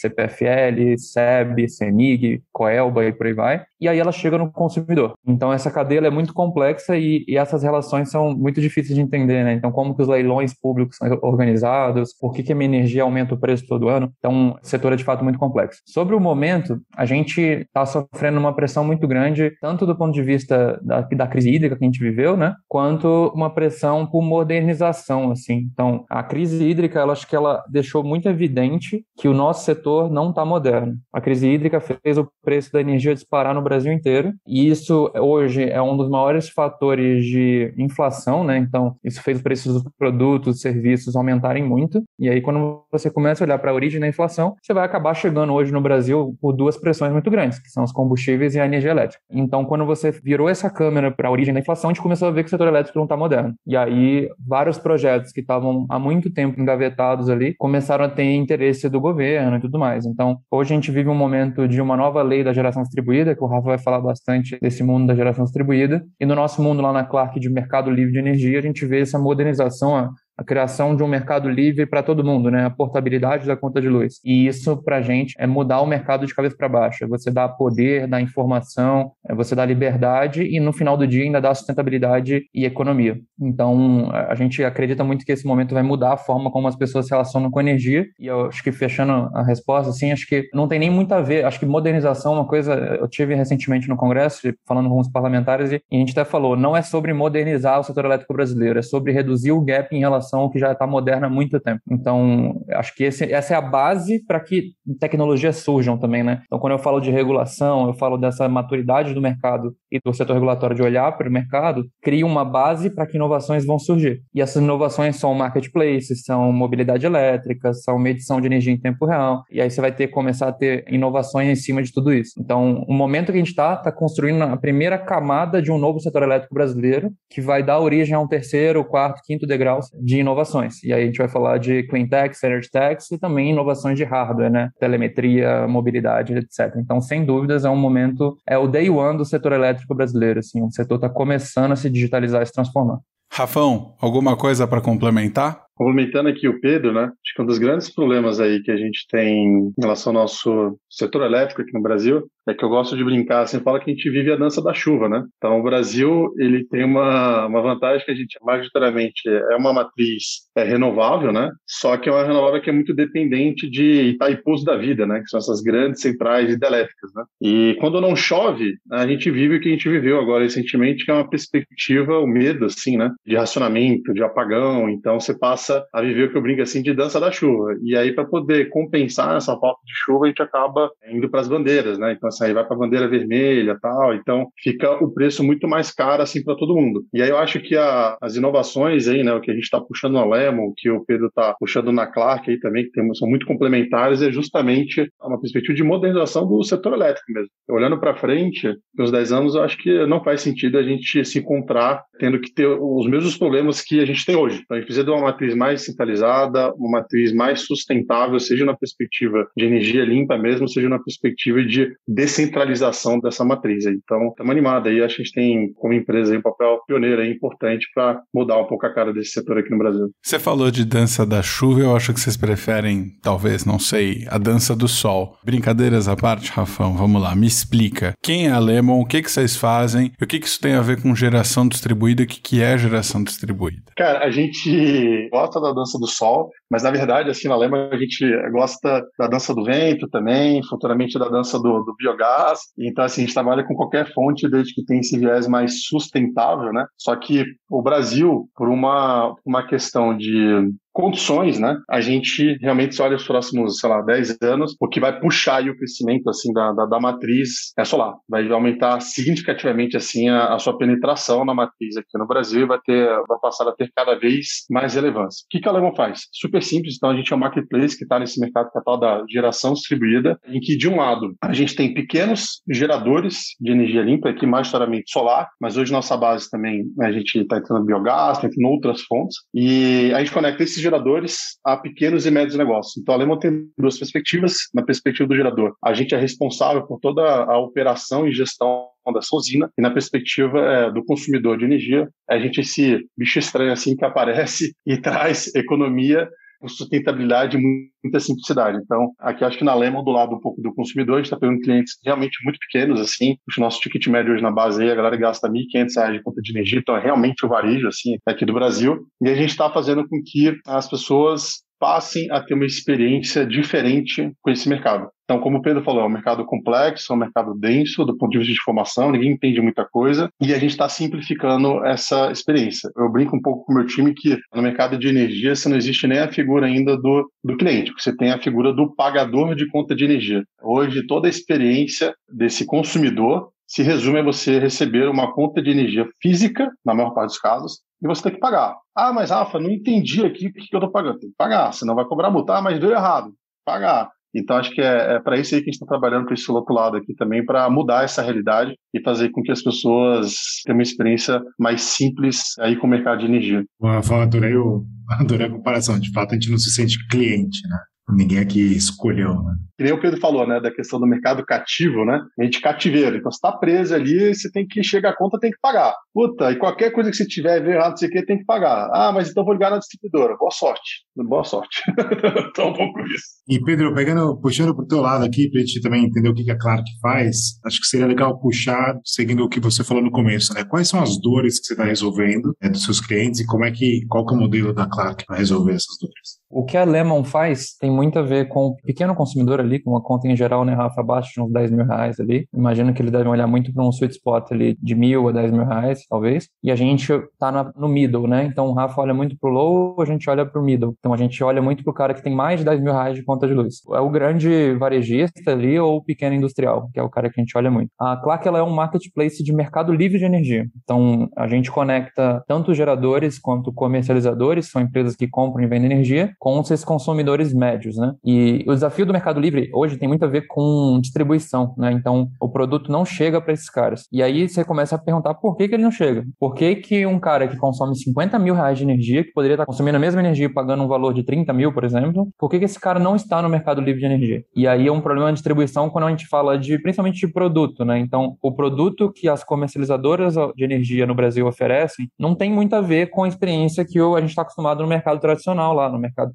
CPFL, 0.00 0.96
SEB, 0.96 1.66
CNI, 1.66 1.99
MIG, 2.00 2.42
Coelba 2.52 3.04
e 3.04 3.12
por 3.12 3.26
aí 3.26 3.32
vai. 3.34 3.66
E 3.80 3.88
aí 3.88 3.98
ela 3.98 4.12
chega 4.12 4.36
no 4.36 4.50
consumidor. 4.50 5.14
Então 5.26 5.52
essa 5.52 5.70
cadeia 5.70 6.00
é 6.00 6.10
muito 6.10 6.34
complexa 6.34 6.96
e, 6.96 7.24
e, 7.26 7.36
essas 7.36 7.62
relações 7.62 8.10
são 8.10 8.36
muito 8.36 8.60
difíceis 8.60 8.94
de 8.94 9.00
entender, 9.00 9.44
né? 9.44 9.54
Então 9.54 9.72
como 9.72 9.94
que 9.94 10.02
os 10.02 10.08
leilões 10.08 10.52
públicos 10.54 10.96
são 10.96 11.18
organizados, 11.22 12.14
por 12.18 12.32
que, 12.32 12.42
que 12.42 12.52
a 12.52 12.54
minha 12.54 12.68
energia 12.68 13.02
aumenta 13.02 13.34
o 13.34 13.38
preço 13.38 13.66
todo 13.66 13.88
ano. 13.88 14.12
Então 14.18 14.50
o 14.50 14.58
setor 14.62 14.92
é 14.92 14.96
de 14.96 15.04
fato 15.04 15.24
muito 15.24 15.38
complexo. 15.38 15.80
Sobre 15.86 16.14
o 16.14 16.20
momento, 16.20 16.80
a 16.94 17.06
gente 17.06 17.40
está 17.40 17.86
sofrendo 17.86 18.38
uma 18.38 18.54
pressão 18.54 18.84
muito 18.84 19.06
grande, 19.08 19.52
tanto 19.60 19.86
do 19.86 19.96
ponto 19.96 20.12
de 20.12 20.22
vista 20.22 20.78
da, 20.82 21.00
da 21.00 21.26
crise 21.26 21.50
hídrica 21.50 21.76
que 21.76 21.84
a 21.84 21.86
gente 21.86 22.00
viveu, 22.00 22.36
né? 22.36 22.54
Quanto 22.68 23.32
uma 23.34 23.50
pressão 23.50 24.06
por 24.06 24.22
modernização, 24.22 25.30
assim. 25.30 25.68
Então 25.72 26.04
a 26.08 26.22
crise 26.22 26.62
hídrica, 26.62 27.00
ela 27.00 27.12
acho 27.12 27.26
que 27.26 27.36
ela 27.36 27.64
deixou 27.70 28.04
muito 28.04 28.28
evidente 28.28 29.04
que 29.16 29.28
o 29.28 29.34
nosso 29.34 29.64
setor 29.64 30.10
não 30.10 30.30
está 30.30 30.44
moderno. 30.44 30.94
A 31.12 31.20
crise 31.20 31.48
hídrica 31.48 31.80
fez 31.80 32.18
o 32.18 32.28
preço 32.42 32.72
da 32.72 32.80
energia 32.80 33.14
disparar 33.14 33.54
no 33.54 33.62
Brasil 33.70 33.92
inteiro. 33.92 34.32
E 34.46 34.68
isso 34.68 35.10
hoje 35.14 35.62
é 35.62 35.80
um 35.80 35.96
dos 35.96 36.08
maiores 36.08 36.48
fatores 36.48 37.24
de 37.24 37.72
inflação, 37.78 38.42
né? 38.42 38.58
Então, 38.58 38.96
isso 39.04 39.22
fez 39.22 39.36
os 39.38 39.42
preços 39.42 39.74
dos 39.74 39.92
produtos, 39.96 40.60
serviços 40.60 41.14
aumentarem 41.14 41.62
muito. 41.62 42.02
E 42.18 42.28
aí, 42.28 42.40
quando 42.40 42.82
você 42.90 43.08
começa 43.10 43.44
a 43.44 43.46
olhar 43.46 43.58
para 43.58 43.70
a 43.70 43.74
origem 43.74 44.00
da 44.00 44.08
inflação, 44.08 44.56
você 44.60 44.74
vai 44.74 44.84
acabar 44.84 45.14
chegando 45.14 45.52
hoje 45.52 45.72
no 45.72 45.80
Brasil 45.80 46.36
por 46.40 46.52
duas 46.52 46.76
pressões 46.76 47.12
muito 47.12 47.30
grandes, 47.30 47.60
que 47.60 47.68
são 47.68 47.84
os 47.84 47.92
combustíveis 47.92 48.54
e 48.54 48.60
a 48.60 48.66
energia 48.66 48.90
elétrica. 48.90 49.22
Então, 49.30 49.64
quando 49.64 49.86
você 49.86 50.10
virou 50.10 50.48
essa 50.48 50.68
câmera 50.68 51.10
para 51.10 51.28
a 51.28 51.30
origem 51.30 51.54
da 51.54 51.60
inflação, 51.60 51.90
a 51.90 51.92
gente 51.92 52.02
começou 52.02 52.26
a 52.26 52.30
ver 52.32 52.42
que 52.42 52.48
o 52.48 52.50
setor 52.50 52.66
elétrico 52.66 52.98
não 52.98 53.04
está 53.04 53.16
moderno. 53.16 53.54
E 53.66 53.76
aí, 53.76 54.28
vários 54.44 54.78
projetos 54.78 55.30
que 55.32 55.40
estavam 55.40 55.86
há 55.88 55.98
muito 55.98 56.32
tempo 56.32 56.60
engavetados 56.60 57.28
ali 57.28 57.54
começaram 57.56 58.04
a 58.04 58.08
ter 58.08 58.34
interesse 58.34 58.88
do 58.88 59.00
governo 59.00 59.56
e 59.56 59.60
tudo 59.60 59.78
mais. 59.78 60.04
Então, 60.06 60.38
hoje 60.50 60.72
a 60.72 60.76
gente 60.76 60.90
vive 60.90 61.08
um 61.08 61.14
momento 61.14 61.68
de 61.68 61.80
uma 61.80 61.96
nova 61.96 62.22
lei 62.22 62.42
da 62.42 62.52
geração 62.52 62.82
distribuída, 62.82 63.34
que 63.34 63.44
o 63.44 63.46
Rafa 63.60 63.76
vai 63.76 63.78
falar 63.78 64.00
bastante 64.00 64.58
desse 64.60 64.82
mundo 64.82 65.06
da 65.06 65.14
geração 65.14 65.44
distribuída. 65.44 66.04
E 66.18 66.26
no 66.26 66.34
nosso 66.34 66.62
mundo 66.62 66.82
lá 66.82 66.92
na 66.92 67.04
Clark 67.04 67.38
de 67.38 67.48
mercado 67.48 67.90
livre 67.90 68.12
de 68.12 68.18
energia, 68.18 68.58
a 68.58 68.62
gente 68.62 68.84
vê 68.86 69.00
essa 69.00 69.18
modernização, 69.18 70.10
a 70.40 70.44
criação 70.44 70.96
de 70.96 71.02
um 71.02 71.06
mercado 71.06 71.50
livre 71.50 71.84
para 71.84 72.02
todo 72.02 72.24
mundo, 72.24 72.50
né? 72.50 72.64
A 72.64 72.70
portabilidade 72.70 73.46
da 73.46 73.54
conta 73.54 73.78
de 73.78 73.90
luz. 73.90 74.20
E 74.24 74.46
isso, 74.46 74.82
para 74.82 74.96
a 74.96 75.02
gente, 75.02 75.34
é 75.38 75.46
mudar 75.46 75.82
o 75.82 75.86
mercado 75.86 76.26
de 76.26 76.34
cabeça 76.34 76.56
para 76.56 76.66
baixo. 76.66 77.04
É 77.04 77.06
você 77.06 77.30
dá 77.30 77.46
poder, 77.46 78.06
dá 78.06 78.22
informação, 78.22 79.12
é 79.28 79.34
você 79.34 79.54
dá 79.54 79.66
liberdade 79.66 80.42
e, 80.42 80.58
no 80.58 80.72
final 80.72 80.96
do 80.96 81.06
dia, 81.06 81.24
ainda 81.24 81.42
dá 81.42 81.54
sustentabilidade 81.54 82.44
e 82.54 82.64
economia. 82.64 83.20
Então, 83.38 84.10
a 84.10 84.34
gente 84.34 84.64
acredita 84.64 85.04
muito 85.04 85.26
que 85.26 85.32
esse 85.32 85.46
momento 85.46 85.74
vai 85.74 85.82
mudar 85.82 86.14
a 86.14 86.16
forma 86.16 86.50
como 86.50 86.66
as 86.68 86.74
pessoas 86.74 87.04
se 87.04 87.10
relacionam 87.10 87.50
com 87.50 87.60
energia. 87.60 88.06
E 88.18 88.26
eu 88.26 88.46
acho 88.46 88.62
que, 88.62 88.72
fechando 88.72 89.30
a 89.34 89.42
resposta, 89.42 89.90
assim, 89.90 90.10
acho 90.10 90.26
que 90.26 90.48
não 90.54 90.66
tem 90.66 90.78
nem 90.78 90.90
muito 90.90 91.12
a 91.12 91.20
ver. 91.20 91.44
Acho 91.44 91.60
que 91.60 91.66
modernização 91.66 92.32
é 92.32 92.36
uma 92.36 92.46
coisa... 92.46 92.72
Eu 92.98 93.08
tive 93.08 93.34
recentemente 93.34 93.90
no 93.90 93.96
Congresso, 93.96 94.50
falando 94.66 94.88
com 94.88 94.98
os 94.98 95.08
parlamentares, 95.08 95.70
e 95.70 95.82
a 95.92 95.96
gente 95.96 96.12
até 96.12 96.24
falou, 96.24 96.56
não 96.56 96.74
é 96.74 96.80
sobre 96.80 97.12
modernizar 97.12 97.78
o 97.78 97.82
setor 97.82 98.06
elétrico 98.06 98.32
brasileiro, 98.32 98.78
é 98.78 98.82
sobre 98.82 99.12
reduzir 99.12 99.52
o 99.52 99.60
gap 99.60 99.94
em 99.94 100.00
relação 100.00 100.29
que 100.50 100.58
já 100.58 100.72
está 100.72 100.86
moderna 100.86 101.26
há 101.26 101.30
muito 101.30 101.58
tempo. 101.58 101.80
Então, 101.90 102.62
acho 102.70 102.94
que 102.94 103.04
esse, 103.04 103.32
essa 103.32 103.54
é 103.54 103.56
a 103.56 103.60
base 103.60 104.24
para 104.26 104.40
que 104.40 104.72
tecnologias 105.00 105.56
surjam 105.56 105.98
também, 105.98 106.22
né? 106.22 106.42
Então, 106.44 106.58
quando 106.58 106.74
eu 106.74 106.78
falo 106.78 107.00
de 107.00 107.10
regulação, 107.10 107.88
eu 107.88 107.94
falo 107.94 108.16
dessa 108.16 108.48
maturidade 108.48 109.14
do 109.14 109.20
mercado 109.20 109.74
e 109.90 109.98
do 110.04 110.12
setor 110.12 110.34
regulatório 110.34 110.76
de 110.76 110.82
olhar 110.82 111.16
para 111.16 111.28
o 111.28 111.32
mercado, 111.32 111.84
cria 112.02 112.26
uma 112.26 112.44
base 112.44 112.90
para 112.90 113.06
que 113.06 113.16
inovações 113.16 113.64
vão 113.64 113.78
surgir. 113.78 114.20
E 114.34 114.40
essas 114.40 114.62
inovações 114.62 115.16
são 115.16 115.34
marketplaces, 115.34 116.22
são 116.24 116.52
mobilidade 116.52 117.06
elétrica, 117.06 117.72
são 117.72 117.98
medição 117.98 118.40
de 118.40 118.46
energia 118.46 118.72
em 118.72 118.78
tempo 118.78 119.06
real. 119.06 119.42
E 119.50 119.60
aí 119.60 119.70
você 119.70 119.80
vai 119.80 119.92
ter 119.92 120.08
começar 120.08 120.48
a 120.48 120.52
ter 120.52 120.84
inovações 120.88 121.48
em 121.48 121.54
cima 121.54 121.82
de 121.82 121.92
tudo 121.92 122.12
isso. 122.12 122.32
Então, 122.38 122.84
o 122.86 122.92
momento 122.92 123.32
que 123.32 123.38
a 123.38 123.40
gente 123.40 123.48
está, 123.48 123.74
está 123.74 123.90
construindo 123.90 124.42
a 124.42 124.56
primeira 124.56 124.98
camada 124.98 125.62
de 125.62 125.72
um 125.72 125.78
novo 125.78 126.00
setor 126.00 126.22
elétrico 126.22 126.54
brasileiro, 126.54 127.10
que 127.28 127.40
vai 127.40 127.62
dar 127.62 127.80
origem 127.80 128.14
a 128.14 128.20
um 128.20 128.28
terceiro, 128.28 128.84
quarto, 128.84 129.22
quinto 129.24 129.46
degrau 129.46 129.80
de 130.10 130.18
inovações. 130.18 130.82
E 130.82 130.92
aí 130.92 131.04
a 131.04 131.06
gente 131.06 131.18
vai 131.18 131.28
falar 131.28 131.58
de 131.58 131.84
clean 131.84 132.06
tech, 132.06 132.36
energy 132.42 132.70
tech 132.70 133.02
e 133.12 133.18
também 133.18 133.50
inovações 133.50 133.96
de 133.96 134.04
hardware, 134.04 134.50
né? 134.50 134.70
Telemetria, 134.78 135.68
mobilidade, 135.68 136.34
etc. 136.34 136.74
Então, 136.76 137.00
sem 137.00 137.24
dúvidas, 137.24 137.64
é 137.64 137.70
um 137.70 137.76
momento, 137.76 138.36
é 138.46 138.58
o 138.58 138.66
day 138.66 138.90
one 138.90 139.16
do 139.16 139.24
setor 139.24 139.52
elétrico 139.52 139.94
brasileiro, 139.94 140.40
assim, 140.40 140.62
o 140.62 140.70
setor 140.70 140.96
está 140.96 141.08
começando 141.08 141.72
a 141.72 141.76
se 141.76 141.88
digitalizar 141.88 142.42
e 142.42 142.46
se 142.46 142.52
transformar. 142.52 142.98
Rafão, 143.32 143.94
alguma 144.00 144.36
coisa 144.36 144.66
para 144.66 144.80
complementar? 144.80 145.62
Complementando 145.76 146.28
aqui 146.28 146.48
o 146.48 146.60
Pedro, 146.60 146.92
né? 146.92 147.04
Acho 147.04 147.34
que 147.36 147.42
um 147.42 147.46
dos 147.46 147.58
grandes 147.58 147.88
problemas 147.88 148.40
aí 148.40 148.60
que 148.60 148.72
a 148.72 148.76
gente 148.76 149.06
tem 149.08 149.68
em 149.68 149.72
relação 149.80 150.12
ao 150.12 150.22
nosso 150.22 150.76
setor 150.90 151.22
elétrico 151.22 151.62
aqui 151.62 151.72
no 151.72 151.80
Brasil 151.80 152.26
é 152.48 152.54
que 152.54 152.64
eu 152.64 152.68
gosto 152.68 152.96
de 152.96 153.04
brincar, 153.04 153.42
assim, 153.42 153.60
fala 153.60 153.78
que 153.80 153.90
a 153.90 153.94
gente 153.94 154.10
vive 154.10 154.32
a 154.32 154.36
dança 154.36 154.62
da 154.62 154.72
chuva, 154.72 155.08
né? 155.08 155.22
Então, 155.36 155.60
o 155.60 155.62
Brasil, 155.62 156.32
ele 156.38 156.64
tem 156.66 156.84
uma, 156.84 157.46
uma 157.46 157.62
vantagem 157.62 158.04
que 158.04 158.10
a 158.10 158.14
gente, 158.14 158.38
majoritariamente, 158.42 159.28
é 159.28 159.56
uma 159.56 159.72
matriz 159.72 160.48
é, 160.56 160.64
renovável, 160.64 161.32
né? 161.32 161.50
Só 161.66 161.96
que 161.96 162.08
é 162.08 162.12
uma 162.12 162.24
renovável 162.24 162.60
que 162.60 162.70
é 162.70 162.72
muito 162.72 162.94
dependente 162.94 163.68
de 163.68 164.10
Itaipus 164.10 164.64
da 164.64 164.76
vida, 164.76 165.06
né? 165.06 165.20
Que 165.20 165.28
são 165.28 165.38
essas 165.38 165.60
grandes 165.60 166.00
centrais 166.00 166.52
hidrelétricas, 166.52 167.10
né? 167.14 167.24
E 167.40 167.76
quando 167.78 168.00
não 168.00 168.16
chove, 168.16 168.74
a 168.90 169.06
gente 169.06 169.30
vive 169.30 169.56
o 169.56 169.60
que 169.60 169.68
a 169.68 169.72
gente 169.72 169.88
viveu 169.88 170.18
agora 170.18 170.42
recentemente, 170.42 171.04
que 171.04 171.10
é 171.10 171.14
uma 171.14 171.28
perspectiva, 171.28 172.18
o 172.18 172.26
medo, 172.26 172.64
assim, 172.64 172.96
né? 172.96 173.10
De 173.26 173.36
racionamento, 173.36 174.14
de 174.14 174.22
apagão. 174.22 174.88
Então, 174.88 175.20
você 175.20 175.38
passa 175.38 175.84
a 175.92 176.00
viver 176.00 176.28
o 176.28 176.32
que 176.32 176.38
eu 176.38 176.42
brinco, 176.42 176.62
assim, 176.62 176.82
de 176.82 176.94
dança 176.94 177.20
da 177.20 177.30
chuva. 177.30 177.76
E 177.82 177.94
aí, 177.96 178.12
para 178.12 178.24
poder 178.24 178.70
compensar 178.70 179.36
essa 179.36 179.56
falta 179.58 179.80
de 179.84 179.92
chuva, 179.94 180.24
a 180.24 180.28
gente 180.28 180.42
acaba 180.42 180.90
indo 181.10 181.28
para 181.28 181.40
as 181.40 181.48
bandeiras, 181.48 181.98
né? 181.98 182.12
Então, 182.12 182.29
assim, 182.30 182.44
aí 182.44 182.54
vai 182.54 182.66
para 182.66 182.76
bandeira 182.76 183.08
vermelha 183.08 183.78
tal. 183.80 184.14
Então, 184.14 184.48
fica 184.62 184.92
o 185.04 185.12
preço 185.12 185.44
muito 185.44 185.68
mais 185.68 185.92
caro, 185.92 186.22
assim, 186.22 186.42
para 186.42 186.56
todo 186.56 186.74
mundo. 186.74 187.04
E 187.12 187.22
aí, 187.22 187.30
eu 187.30 187.38
acho 187.38 187.60
que 187.60 187.76
a, 187.76 188.16
as 188.20 188.36
inovações 188.36 189.08
aí, 189.08 189.22
né? 189.22 189.32
O 189.32 189.40
que 189.40 189.50
a 189.50 189.54
gente 189.54 189.64
está 189.64 189.80
puxando 189.80 190.14
na 190.14 190.24
Lemon, 190.24 190.72
que 190.76 190.90
o 190.90 191.04
Pedro 191.04 191.26
está 191.26 191.54
puxando 191.58 191.92
na 191.92 192.06
Clark 192.06 192.50
aí 192.50 192.58
também, 192.58 192.84
que 192.84 192.92
tem, 192.92 193.14
são 193.14 193.28
muito 193.28 193.46
complementares, 193.46 194.22
é 194.22 194.30
justamente 194.30 195.08
uma 195.22 195.40
perspectiva 195.40 195.74
de 195.74 195.82
modernização 195.82 196.46
do 196.46 196.62
setor 196.62 196.94
elétrico 196.94 197.32
mesmo. 197.32 197.50
Olhando 197.68 197.98
para 197.98 198.16
frente, 198.16 198.74
nos 198.96 199.10
10 199.10 199.32
anos, 199.32 199.54
eu 199.54 199.62
acho 199.62 199.76
que 199.78 200.06
não 200.06 200.22
faz 200.22 200.40
sentido 200.40 200.78
a 200.78 200.82
gente 200.82 201.24
se 201.24 201.38
encontrar 201.38 202.02
tendo 202.18 202.38
que 202.38 202.52
ter 202.52 202.66
os 202.66 203.08
mesmos 203.08 203.36
problemas 203.36 203.80
que 203.80 203.98
a 203.98 204.04
gente 204.04 204.24
tem 204.26 204.36
hoje. 204.36 204.60
Então, 204.62 204.76
a 204.76 204.80
gente 204.80 204.86
precisa 204.86 205.04
de 205.04 205.10
uma 205.10 205.22
matriz 205.22 205.54
mais 205.54 205.84
centralizada, 205.84 206.72
uma 206.74 207.00
matriz 207.00 207.32
mais 207.32 207.62
sustentável, 207.62 208.38
seja 208.38 208.64
na 208.64 208.76
perspectiva 208.76 209.48
de 209.56 209.64
energia 209.64 210.04
limpa 210.04 210.36
mesmo, 210.36 210.68
seja 210.68 210.88
na 210.88 210.98
perspectiva 210.98 211.62
de 211.64 211.94
descentralização 212.20 213.18
dessa 213.18 213.44
matriz. 213.44 213.86
Então, 213.86 214.28
estamos 214.28 214.50
animados 214.50 214.90
aí. 214.90 215.02
Acho 215.02 215.16
que 215.16 215.22
a 215.22 215.24
gente 215.24 215.34
tem, 215.34 215.72
como 215.74 215.94
empresa, 215.94 216.32
aí, 216.32 216.38
um 216.38 216.42
papel 216.42 216.78
pioneiro 216.86 217.22
aí, 217.22 217.30
importante 217.30 217.86
para 217.94 218.20
mudar 218.32 218.58
um 218.58 218.66
pouco 218.66 218.86
a 218.86 218.92
cara 218.92 219.12
desse 219.12 219.30
setor 219.30 219.58
aqui 219.58 219.70
no 219.70 219.78
Brasil. 219.78 220.10
Você 220.22 220.38
falou 220.38 220.70
de 220.70 220.84
dança 220.84 221.24
da 221.24 221.42
chuva, 221.42 221.80
eu 221.80 221.96
acho 221.96 222.12
que 222.12 222.20
vocês 222.20 222.36
preferem, 222.36 223.16
talvez, 223.22 223.64
não 223.64 223.78
sei, 223.78 224.26
a 224.28 224.36
dança 224.36 224.76
do 224.76 224.86
sol. 224.86 225.36
Brincadeiras 225.42 226.08
à 226.08 226.16
parte, 226.16 226.50
Rafão, 226.50 226.94
vamos 226.94 227.22
lá, 227.22 227.34
me 227.34 227.46
explica. 227.46 228.14
Quem 228.22 228.48
é 228.48 228.50
a 228.50 228.58
Lemon, 228.58 229.00
o 229.00 229.06
que, 229.06 229.22
que 229.22 229.30
vocês 229.30 229.56
fazem 229.56 230.12
e 230.20 230.24
o 230.24 230.26
que, 230.26 230.38
que 230.38 230.46
isso 230.46 230.60
tem 230.60 230.74
a 230.74 230.82
ver 230.82 231.00
com 231.00 231.14
geração 231.14 231.66
distribuída, 231.66 232.22
o 232.22 232.26
que, 232.26 232.40
que 232.40 232.62
é 232.62 232.76
geração 232.76 233.24
distribuída? 233.24 233.92
Cara, 233.96 234.24
a 234.24 234.30
gente 234.30 235.28
gosta 235.30 235.60
da 235.60 235.72
dança 235.72 235.98
do 235.98 236.06
sol, 236.06 236.50
mas 236.70 236.82
na 236.82 236.90
verdade, 236.90 237.30
assim, 237.30 237.48
na 237.48 237.56
Lemon 237.56 237.88
a 237.90 237.96
gente 237.96 238.50
gosta 238.50 239.02
da 239.18 239.26
dança 239.26 239.54
do 239.54 239.64
vento 239.64 240.08
também, 240.08 240.62
futuramente 240.64 241.18
da 241.18 241.28
dança 241.28 241.58
do, 241.58 241.82
do 241.82 241.94
biogás. 242.10 242.60
Então, 242.78 243.04
assim, 243.04 243.22
a 243.22 243.24
gente 243.24 243.34
trabalha 243.34 243.64
com 243.64 243.74
qualquer 243.74 244.12
fonte 244.12 244.48
desde 244.48 244.74
que 244.74 244.84
tem 244.84 245.00
esse 245.00 245.18
viés 245.18 245.46
mais 245.46 245.84
sustentável, 245.84 246.72
né? 246.72 246.84
Só 246.98 247.14
que 247.16 247.44
o 247.70 247.82
Brasil, 247.82 248.48
por 248.54 248.68
uma, 248.68 249.34
uma 249.44 249.66
questão 249.66 250.16
de 250.16 250.68
condições, 250.92 251.58
né? 251.58 251.76
A 251.88 252.00
gente 252.00 252.58
realmente 252.60 253.00
olha 253.00 253.16
os 253.16 253.26
próximos, 253.26 253.78
sei 253.78 253.88
lá, 253.88 254.02
10 254.02 254.38
anos, 254.42 254.76
o 254.80 254.88
que 254.88 255.00
vai 255.00 255.18
puxar 255.20 255.60
o 255.68 255.76
crescimento, 255.76 256.28
assim, 256.30 256.52
da, 256.52 256.72
da, 256.72 256.86
da, 256.86 257.00
matriz 257.00 257.72
é 257.78 257.84
solar. 257.84 258.14
Vai 258.28 258.48
aumentar 258.50 259.00
significativamente, 259.00 259.96
assim, 259.96 260.28
a, 260.28 260.54
a, 260.54 260.58
sua 260.58 260.76
penetração 260.76 261.44
na 261.44 261.54
matriz 261.54 261.96
aqui 261.96 262.16
no 262.18 262.26
Brasil 262.26 262.62
e 262.62 262.66
vai 262.66 262.78
ter, 262.84 263.06
vai 263.28 263.38
passar 263.40 263.68
a 263.68 263.72
ter 263.72 263.90
cada 263.94 264.14
vez 264.14 264.64
mais 264.70 264.94
relevância. 264.94 265.44
O 265.44 265.48
que, 265.50 265.60
que 265.60 265.68
a 265.68 265.72
Lemon 265.72 265.94
faz? 265.94 266.22
Super 266.32 266.62
simples, 266.62 266.96
então 266.96 267.10
a 267.10 267.16
gente 267.16 267.32
é 267.32 267.36
um 267.36 267.40
marketplace 267.40 267.96
que 267.96 268.04
está 268.04 268.18
nesse 268.18 268.40
mercado 268.40 268.70
que 268.70 268.78
é 268.78 268.98
da 268.98 269.24
geração 269.28 269.74
distribuída, 269.74 270.38
em 270.46 270.60
que, 270.60 270.76
de 270.76 270.88
um 270.88 270.96
lado, 270.96 271.34
a 271.42 271.52
gente 271.52 271.74
tem 271.74 271.94
pequenos 271.94 272.62
geradores 272.68 273.56
de 273.60 273.72
energia 273.72 274.02
limpa, 274.02 274.30
aqui 274.30 274.46
majoritariamente 274.46 275.10
solar, 275.10 275.48
mas 275.60 275.76
hoje 275.76 275.92
nossa 275.92 276.16
base 276.16 276.48
também, 276.50 276.84
né, 276.96 277.06
a 277.06 277.12
gente 277.12 277.38
está 277.38 277.58
entrando 277.58 277.84
biogás, 277.84 278.38
está 278.38 278.48
entrando 278.48 278.68
outras 278.68 279.02
fontes, 279.02 279.36
e 279.54 280.12
a 280.14 280.18
gente 280.18 280.32
conecta 280.32 280.62
esses 280.62 280.79
geradores 280.80 281.58
a 281.64 281.76
pequenos 281.76 282.26
e 282.26 282.30
médios 282.30 282.56
negócios. 282.56 282.96
Então, 282.96 283.14
a 283.14 283.18
Lemon 283.18 283.38
tem 283.38 283.68
duas 283.78 283.98
perspectivas. 283.98 284.54
Na 284.74 284.82
perspectiva 284.82 285.28
do 285.28 285.36
gerador, 285.36 285.74
a 285.84 285.92
gente 285.92 286.14
é 286.14 286.18
responsável 286.18 286.86
por 286.86 286.98
toda 287.00 287.22
a 287.22 287.58
operação 287.58 288.26
e 288.26 288.32
gestão 288.32 288.88
dessa 289.12 289.34
usina, 289.34 289.70
e 289.76 289.82
na 289.82 289.90
perspectiva 289.90 290.60
é, 290.60 290.90
do 290.92 291.04
consumidor 291.04 291.58
de 291.58 291.64
energia, 291.64 292.08
a 292.28 292.38
gente 292.38 292.60
esse 292.60 292.98
bicho 293.16 293.38
estranho 293.38 293.72
assim 293.72 293.96
que 293.96 294.04
aparece 294.04 294.72
e 294.86 294.96
traz 294.96 295.52
economia 295.54 296.28
sustentabilidade 296.68 297.56
e 297.56 297.60
muita 298.02 298.20
simplicidade. 298.20 298.78
Então, 298.82 299.12
aqui 299.18 299.44
acho 299.44 299.58
que 299.58 299.64
na 299.64 299.74
Lemon, 299.74 300.04
do 300.04 300.10
lado 300.10 300.34
um 300.34 300.40
pouco 300.40 300.60
do 300.60 300.74
consumidor, 300.74 301.14
a 301.14 301.18
gente 301.18 301.26
está 301.26 301.38
pegando 301.38 301.60
clientes 301.60 301.94
realmente 302.04 302.38
muito 302.44 302.58
pequenos, 302.58 303.00
assim, 303.00 303.36
o 303.56 303.60
nosso 303.60 303.80
ticket 303.80 304.06
médio 304.08 304.32
hoje 304.32 304.42
na 304.42 304.50
base 304.50 304.82
aí, 304.82 304.90
a 304.90 304.94
galera 304.94 305.16
gasta 305.16 305.48
R$ 305.48 305.54
1.500 305.74 306.12
de 306.12 306.22
conta 306.22 306.40
de 306.42 306.52
energia, 306.52 306.78
então 306.78 306.96
é 306.96 307.00
realmente 307.00 307.44
o 307.44 307.48
varejo, 307.48 307.88
assim, 307.88 308.16
aqui 308.26 308.44
do 308.44 308.52
Brasil, 308.52 309.06
e 309.20 309.28
a 309.28 309.34
gente 309.34 309.50
está 309.50 309.70
fazendo 309.70 310.06
com 310.08 310.20
que 310.24 310.56
as 310.66 310.88
pessoas 310.88 311.62
passem 311.80 312.30
a 312.30 312.40
ter 312.40 312.52
uma 312.52 312.66
experiência 312.66 313.46
diferente 313.46 314.30
com 314.42 314.50
esse 314.50 314.68
mercado. 314.68 315.08
Então, 315.24 315.40
como 315.40 315.58
o 315.58 315.62
Pedro 315.62 315.82
falou, 315.82 316.02
é 316.02 316.06
um 316.06 316.10
mercado 316.10 316.44
complexo, 316.44 317.12
é 317.12 317.16
um 317.16 317.18
mercado 317.18 317.54
denso 317.54 318.04
do 318.04 318.18
ponto 318.18 318.32
de 318.32 318.38
vista 318.38 318.52
de 318.52 318.58
informação, 318.58 319.12
ninguém 319.12 319.32
entende 319.32 319.60
muita 319.60 319.84
coisa 319.84 320.28
e 320.40 320.52
a 320.52 320.58
gente 320.58 320.72
está 320.72 320.88
simplificando 320.88 321.84
essa 321.86 322.30
experiência. 322.30 322.90
Eu 322.96 323.10
brinco 323.10 323.36
um 323.36 323.40
pouco 323.40 323.64
com 323.64 323.72
o 323.72 323.76
meu 323.76 323.86
time 323.86 324.12
que 324.12 324.36
no 324.54 324.60
mercado 324.60 324.98
de 324.98 325.08
energia 325.08 325.54
você 325.54 325.68
não 325.68 325.76
existe 325.76 326.06
nem 326.06 326.18
a 326.18 326.32
figura 326.32 326.66
ainda 326.66 326.96
do, 326.96 327.30
do 327.42 327.56
cliente, 327.56 327.92
você 327.96 328.14
tem 328.14 328.32
a 328.32 328.42
figura 328.42 328.72
do 328.72 328.92
pagador 328.94 329.54
de 329.54 329.68
conta 329.68 329.94
de 329.94 330.04
energia. 330.04 330.42
Hoje, 330.62 331.06
toda 331.06 331.28
a 331.28 331.30
experiência 331.30 332.12
desse 332.28 332.66
consumidor 332.66 333.50
se 333.70 333.84
resume 333.84 334.18
a 334.18 334.24
você 334.24 334.58
receber 334.58 335.08
uma 335.08 335.32
conta 335.32 335.62
de 335.62 335.70
energia 335.70 336.04
física, 336.20 336.68
na 336.84 336.92
maior 336.92 337.14
parte 337.14 337.28
dos 337.28 337.38
casos, 337.38 337.80
e 338.02 338.06
você 338.06 338.22
tem 338.22 338.32
que 338.32 338.38
pagar. 338.38 338.76
Ah, 338.96 339.12
mas 339.12 339.30
Rafa, 339.30 339.60
não 339.60 339.70
entendi 339.70 340.24
aqui 340.24 340.46
o 340.46 340.52
que, 340.52 340.60
eu 340.72 340.78
estou 340.78 340.90
pagando. 340.90 341.18
Tem 341.18 341.30
que 341.30 341.36
pagar, 341.36 341.72
senão 341.72 341.94
vai 341.94 342.04
cobrar 342.04 342.30
multa. 342.30 342.54
Ah, 342.54 342.62
mas 342.62 342.78
deu 342.78 342.90
errado. 342.90 343.32
Pagar. 343.64 344.10
Então, 344.34 344.56
acho 344.56 344.70
que 344.70 344.80
é, 344.80 345.16
é 345.16 345.20
para 345.20 345.38
isso 345.38 345.54
aí 345.54 345.60
que 345.60 345.68
a 345.68 345.72
gente 345.72 345.82
está 345.82 345.86
trabalhando 345.86 346.26
com 346.26 346.32
esse 346.32 346.50
outro 346.50 346.72
lado 346.72 346.96
aqui 346.96 347.14
também, 347.14 347.44
para 347.44 347.68
mudar 347.68 348.04
essa 348.04 348.22
realidade 348.22 348.76
e 348.94 349.02
fazer 349.02 349.30
com 349.30 349.42
que 349.42 349.50
as 349.50 349.60
pessoas 349.60 350.34
tenham 350.64 350.76
uma 350.76 350.82
experiência 350.82 351.42
mais 351.58 351.82
simples 351.82 352.56
aí 352.60 352.76
com 352.76 352.86
o 352.86 352.90
mercado 352.90 353.18
de 353.18 353.26
energia. 353.26 353.64
Rafa, 353.82 354.22
adorei, 354.22 354.54
adorei 355.18 355.46
a 355.46 355.50
comparação. 355.50 355.98
De 355.98 356.12
fato, 356.12 356.32
a 356.32 356.34
gente 356.34 356.50
não 356.50 356.58
se 356.58 356.70
sente 356.70 357.06
cliente, 357.08 357.60
né? 357.68 357.78
Ninguém 358.14 358.38
aqui 358.38 358.60
escolheu, 358.60 359.34
né? 359.42 359.54
Que 359.76 359.84
nem 359.84 359.94
o 359.94 360.00
Pedro 360.00 360.20
falou, 360.20 360.46
né, 360.46 360.60
da 360.60 360.70
questão 360.70 361.00
do 361.00 361.06
mercado 361.06 361.42
cativo, 361.42 362.04
né? 362.04 362.20
A 362.38 362.44
gente 362.44 362.60
cativeiro. 362.60 363.16
Então, 363.16 363.32
você 363.32 363.36
está 363.36 363.50
preso 363.50 363.94
ali, 363.94 364.34
você 364.34 364.50
tem 364.50 364.66
que 364.66 364.82
chegar 364.82 365.10
a 365.10 365.16
conta, 365.16 365.38
tem 365.40 365.50
que 365.50 365.58
pagar. 365.58 365.94
Puta, 366.12 366.52
e 366.52 366.56
qualquer 366.56 366.90
coisa 366.90 367.10
que 367.10 367.16
você 367.16 367.26
tiver 367.26 367.62
ver 367.62 367.76
errado, 367.76 367.98
você 367.98 368.06
quer, 368.06 368.26
tem 368.26 368.36
que 368.36 368.44
pagar. 368.44 368.90
Ah, 368.92 369.10
mas 369.10 369.30
então 369.30 369.42
vou 369.42 369.54
ligar 369.54 369.70
na 369.70 369.78
distribuidora. 369.78 370.36
Boa 370.36 370.50
sorte. 370.50 371.00
Boa 371.16 371.44
sorte. 371.44 371.80
então, 372.50 372.68
um 372.68 372.72
pouco 372.74 373.00
isso. 373.00 373.24
E 373.48 373.58
Pedro, 373.64 373.94
pegando, 373.94 374.38
puxando 374.40 374.74
pro 374.74 374.86
teu 374.86 375.00
lado 375.00 375.24
aqui, 375.24 375.50
pra 375.50 375.60
gente 375.60 375.80
também 375.80 376.04
entender 376.04 376.28
o 376.28 376.34
que 376.34 376.50
a 376.50 376.58
Clark 376.58 376.84
faz, 377.00 377.58
acho 377.64 377.80
que 377.80 377.86
seria 377.86 378.06
legal 378.06 378.38
puxar, 378.38 378.98
seguindo 379.02 379.44
o 379.44 379.48
que 379.48 379.60
você 379.60 379.82
falou 379.82 380.02
no 380.02 380.10
começo, 380.10 380.52
né? 380.52 380.62
Quais 380.62 380.88
são 380.88 381.02
as 381.02 381.18
dores 381.20 381.58
que 381.58 381.66
você 381.66 381.72
está 381.72 381.84
resolvendo 381.84 382.54
né, 382.62 382.68
dos 382.68 382.84
seus 382.84 383.00
clientes 383.00 383.40
e 383.40 383.46
como 383.46 383.64
é 383.64 383.70
que, 383.70 384.04
qual 384.08 384.26
que 384.26 384.34
é 384.34 384.36
o 384.36 384.40
modelo 384.40 384.74
da 384.74 384.86
Clark 384.86 385.24
para 385.24 385.36
resolver 385.36 385.72
essas 385.72 385.96
dores? 385.98 386.39
O 386.52 386.64
que 386.64 386.76
a 386.76 386.82
Lemon 386.82 387.22
faz 387.22 387.76
tem 387.78 387.90
muito 387.90 388.18
a 388.18 388.22
ver 388.22 388.48
com 388.48 388.66
o 388.66 388.76
pequeno 388.76 389.14
consumidor 389.14 389.60
ali, 389.60 389.80
com 389.80 389.90
uma 389.90 390.02
conta 390.02 390.26
em 390.26 390.36
geral, 390.36 390.64
né, 390.64 390.74
Rafa, 390.74 391.00
abaixo 391.00 391.32
de 391.32 391.40
uns 391.40 391.52
10 391.52 391.70
mil 391.70 391.86
reais 391.86 392.18
ali. 392.18 392.48
Imagino 392.52 392.92
que 392.92 393.00
eles 393.00 393.12
devem 393.12 393.28
olhar 393.28 393.46
muito 393.46 393.72
para 393.72 393.84
um 393.84 393.90
sweet 393.90 394.14
spot 394.14 394.50
ali 394.50 394.76
de 394.82 394.96
mil 394.96 395.28
a 395.28 395.32
10 395.32 395.52
mil 395.52 395.64
reais, 395.64 396.04
talvez. 396.08 396.48
E 396.60 396.72
a 396.72 396.74
gente 396.74 397.06
tá 397.38 397.72
no 397.76 397.88
middle, 397.88 398.26
né? 398.26 398.44
Então 398.44 398.66
o 398.66 398.72
Rafa 398.72 399.00
olha 399.00 399.14
muito 399.14 399.38
pro 399.38 399.48
low, 399.48 400.02
a 400.02 400.04
gente 400.04 400.28
olha 400.28 400.44
pro 400.44 400.60
middle. 400.60 400.92
Então 400.98 401.12
a 401.12 401.16
gente 401.16 401.42
olha 401.44 401.62
muito 401.62 401.84
pro 401.84 401.94
cara 401.94 402.14
que 402.14 402.22
tem 402.22 402.34
mais 402.34 402.58
de 402.58 402.66
10 402.66 402.80
mil 402.80 402.92
reais 402.92 403.14
de 403.14 403.22
conta 403.22 403.46
de 403.46 403.54
luz. 403.54 403.76
É 403.92 404.00
o 404.00 404.10
grande 404.10 404.74
varejista 404.74 405.52
ali 405.52 405.78
ou 405.78 405.98
o 405.98 406.04
pequeno 406.04 406.34
industrial, 406.34 406.90
que 406.92 406.98
é 406.98 407.02
o 407.02 407.08
cara 407.08 407.30
que 407.30 407.40
a 407.40 407.44
gente 407.44 407.56
olha 407.56 407.70
muito. 407.70 407.90
A 407.96 408.16
Clark 408.16 408.46
ela 408.48 408.58
é 408.58 408.62
um 408.62 408.70
marketplace 408.70 409.44
de 409.44 409.52
mercado 409.52 409.92
livre 409.92 410.18
de 410.18 410.24
energia. 410.24 410.66
Então 410.82 411.28
a 411.36 411.46
gente 411.46 411.70
conecta 411.70 412.42
tanto 412.48 412.74
geradores 412.74 413.38
quanto 413.38 413.72
comercializadores, 413.72 414.68
são 414.68 414.82
empresas 414.82 415.14
que 415.14 415.28
compram 415.28 415.62
e 415.62 415.68
vendem 415.68 415.92
energia, 415.92 416.32
com 416.40 416.58
esses 416.60 416.82
consumidores 416.82 417.52
médios, 417.52 417.98
né? 417.98 418.14
E 418.24 418.64
o 418.66 418.72
desafio 418.72 419.04
do 419.04 419.12
mercado 419.12 419.38
livre 419.38 419.70
hoje 419.74 419.98
tem 419.98 420.08
muito 420.08 420.24
a 420.24 420.28
ver 420.28 420.46
com 420.46 420.98
distribuição, 421.00 421.74
né? 421.76 421.92
Então 421.92 422.30
o 422.40 422.48
produto 422.48 422.90
não 422.90 423.04
chega 423.04 423.40
para 423.40 423.52
esses 423.52 423.68
caras. 423.68 424.06
E 424.10 424.22
aí 424.22 424.48
você 424.48 424.64
começa 424.64 424.96
a 424.96 424.98
perguntar 424.98 425.34
por 425.34 425.54
que, 425.54 425.68
que 425.68 425.74
ele 425.74 425.82
não 425.82 425.90
chega? 425.90 426.24
Por 426.38 426.54
que, 426.54 426.76
que 426.76 427.04
um 427.04 427.20
cara 427.20 427.46
que 427.46 427.58
consome 427.58 427.94
50 427.94 428.38
mil 428.38 428.54
reais 428.54 428.78
de 428.78 428.84
energia, 428.84 429.22
que 429.22 429.32
poderia 429.32 429.54
estar 429.54 429.66
consumindo 429.66 429.98
a 429.98 430.00
mesma 430.00 430.20
energia 430.20 430.50
pagando 430.52 430.82
um 430.82 430.88
valor 430.88 431.12
de 431.12 431.22
30 431.22 431.52
mil, 431.52 431.74
por 431.74 431.84
exemplo, 431.84 432.28
por 432.38 432.48
que, 432.48 432.58
que 432.58 432.64
esse 432.64 432.80
cara 432.80 432.98
não 432.98 433.14
está 433.14 433.42
no 433.42 433.48
mercado 433.48 433.82
livre 433.82 434.00
de 434.00 434.06
energia? 434.06 434.42
E 434.56 434.66
aí 434.66 434.88
é 434.88 434.92
um 434.92 435.00
problema 435.02 435.28
de 435.28 435.34
distribuição 435.34 435.90
quando 435.90 436.06
a 436.06 436.10
gente 436.10 436.26
fala 436.26 436.58
de 436.58 436.78
principalmente 436.78 437.20
de 437.20 437.30
produto, 437.30 437.84
né? 437.84 437.98
Então, 437.98 438.38
o 438.40 438.50
produto 438.50 439.12
que 439.12 439.28
as 439.28 439.44
comercializadoras 439.44 440.34
de 440.56 440.64
energia 440.64 441.06
no 441.06 441.14
Brasil 441.14 441.46
oferecem 441.46 442.08
não 442.18 442.34
tem 442.34 442.50
muito 442.50 442.74
a 442.74 442.80
ver 442.80 443.10
com 443.10 443.24
a 443.24 443.28
experiência 443.28 443.84
que 443.84 443.98
a 443.98 444.20
gente 444.20 444.30
está 444.30 444.40
acostumado 444.40 444.82
no 444.82 444.88
mercado 444.88 445.20
tradicional 445.20 445.74
lá, 445.74 445.90
no 445.90 445.98
mercado 445.98 446.29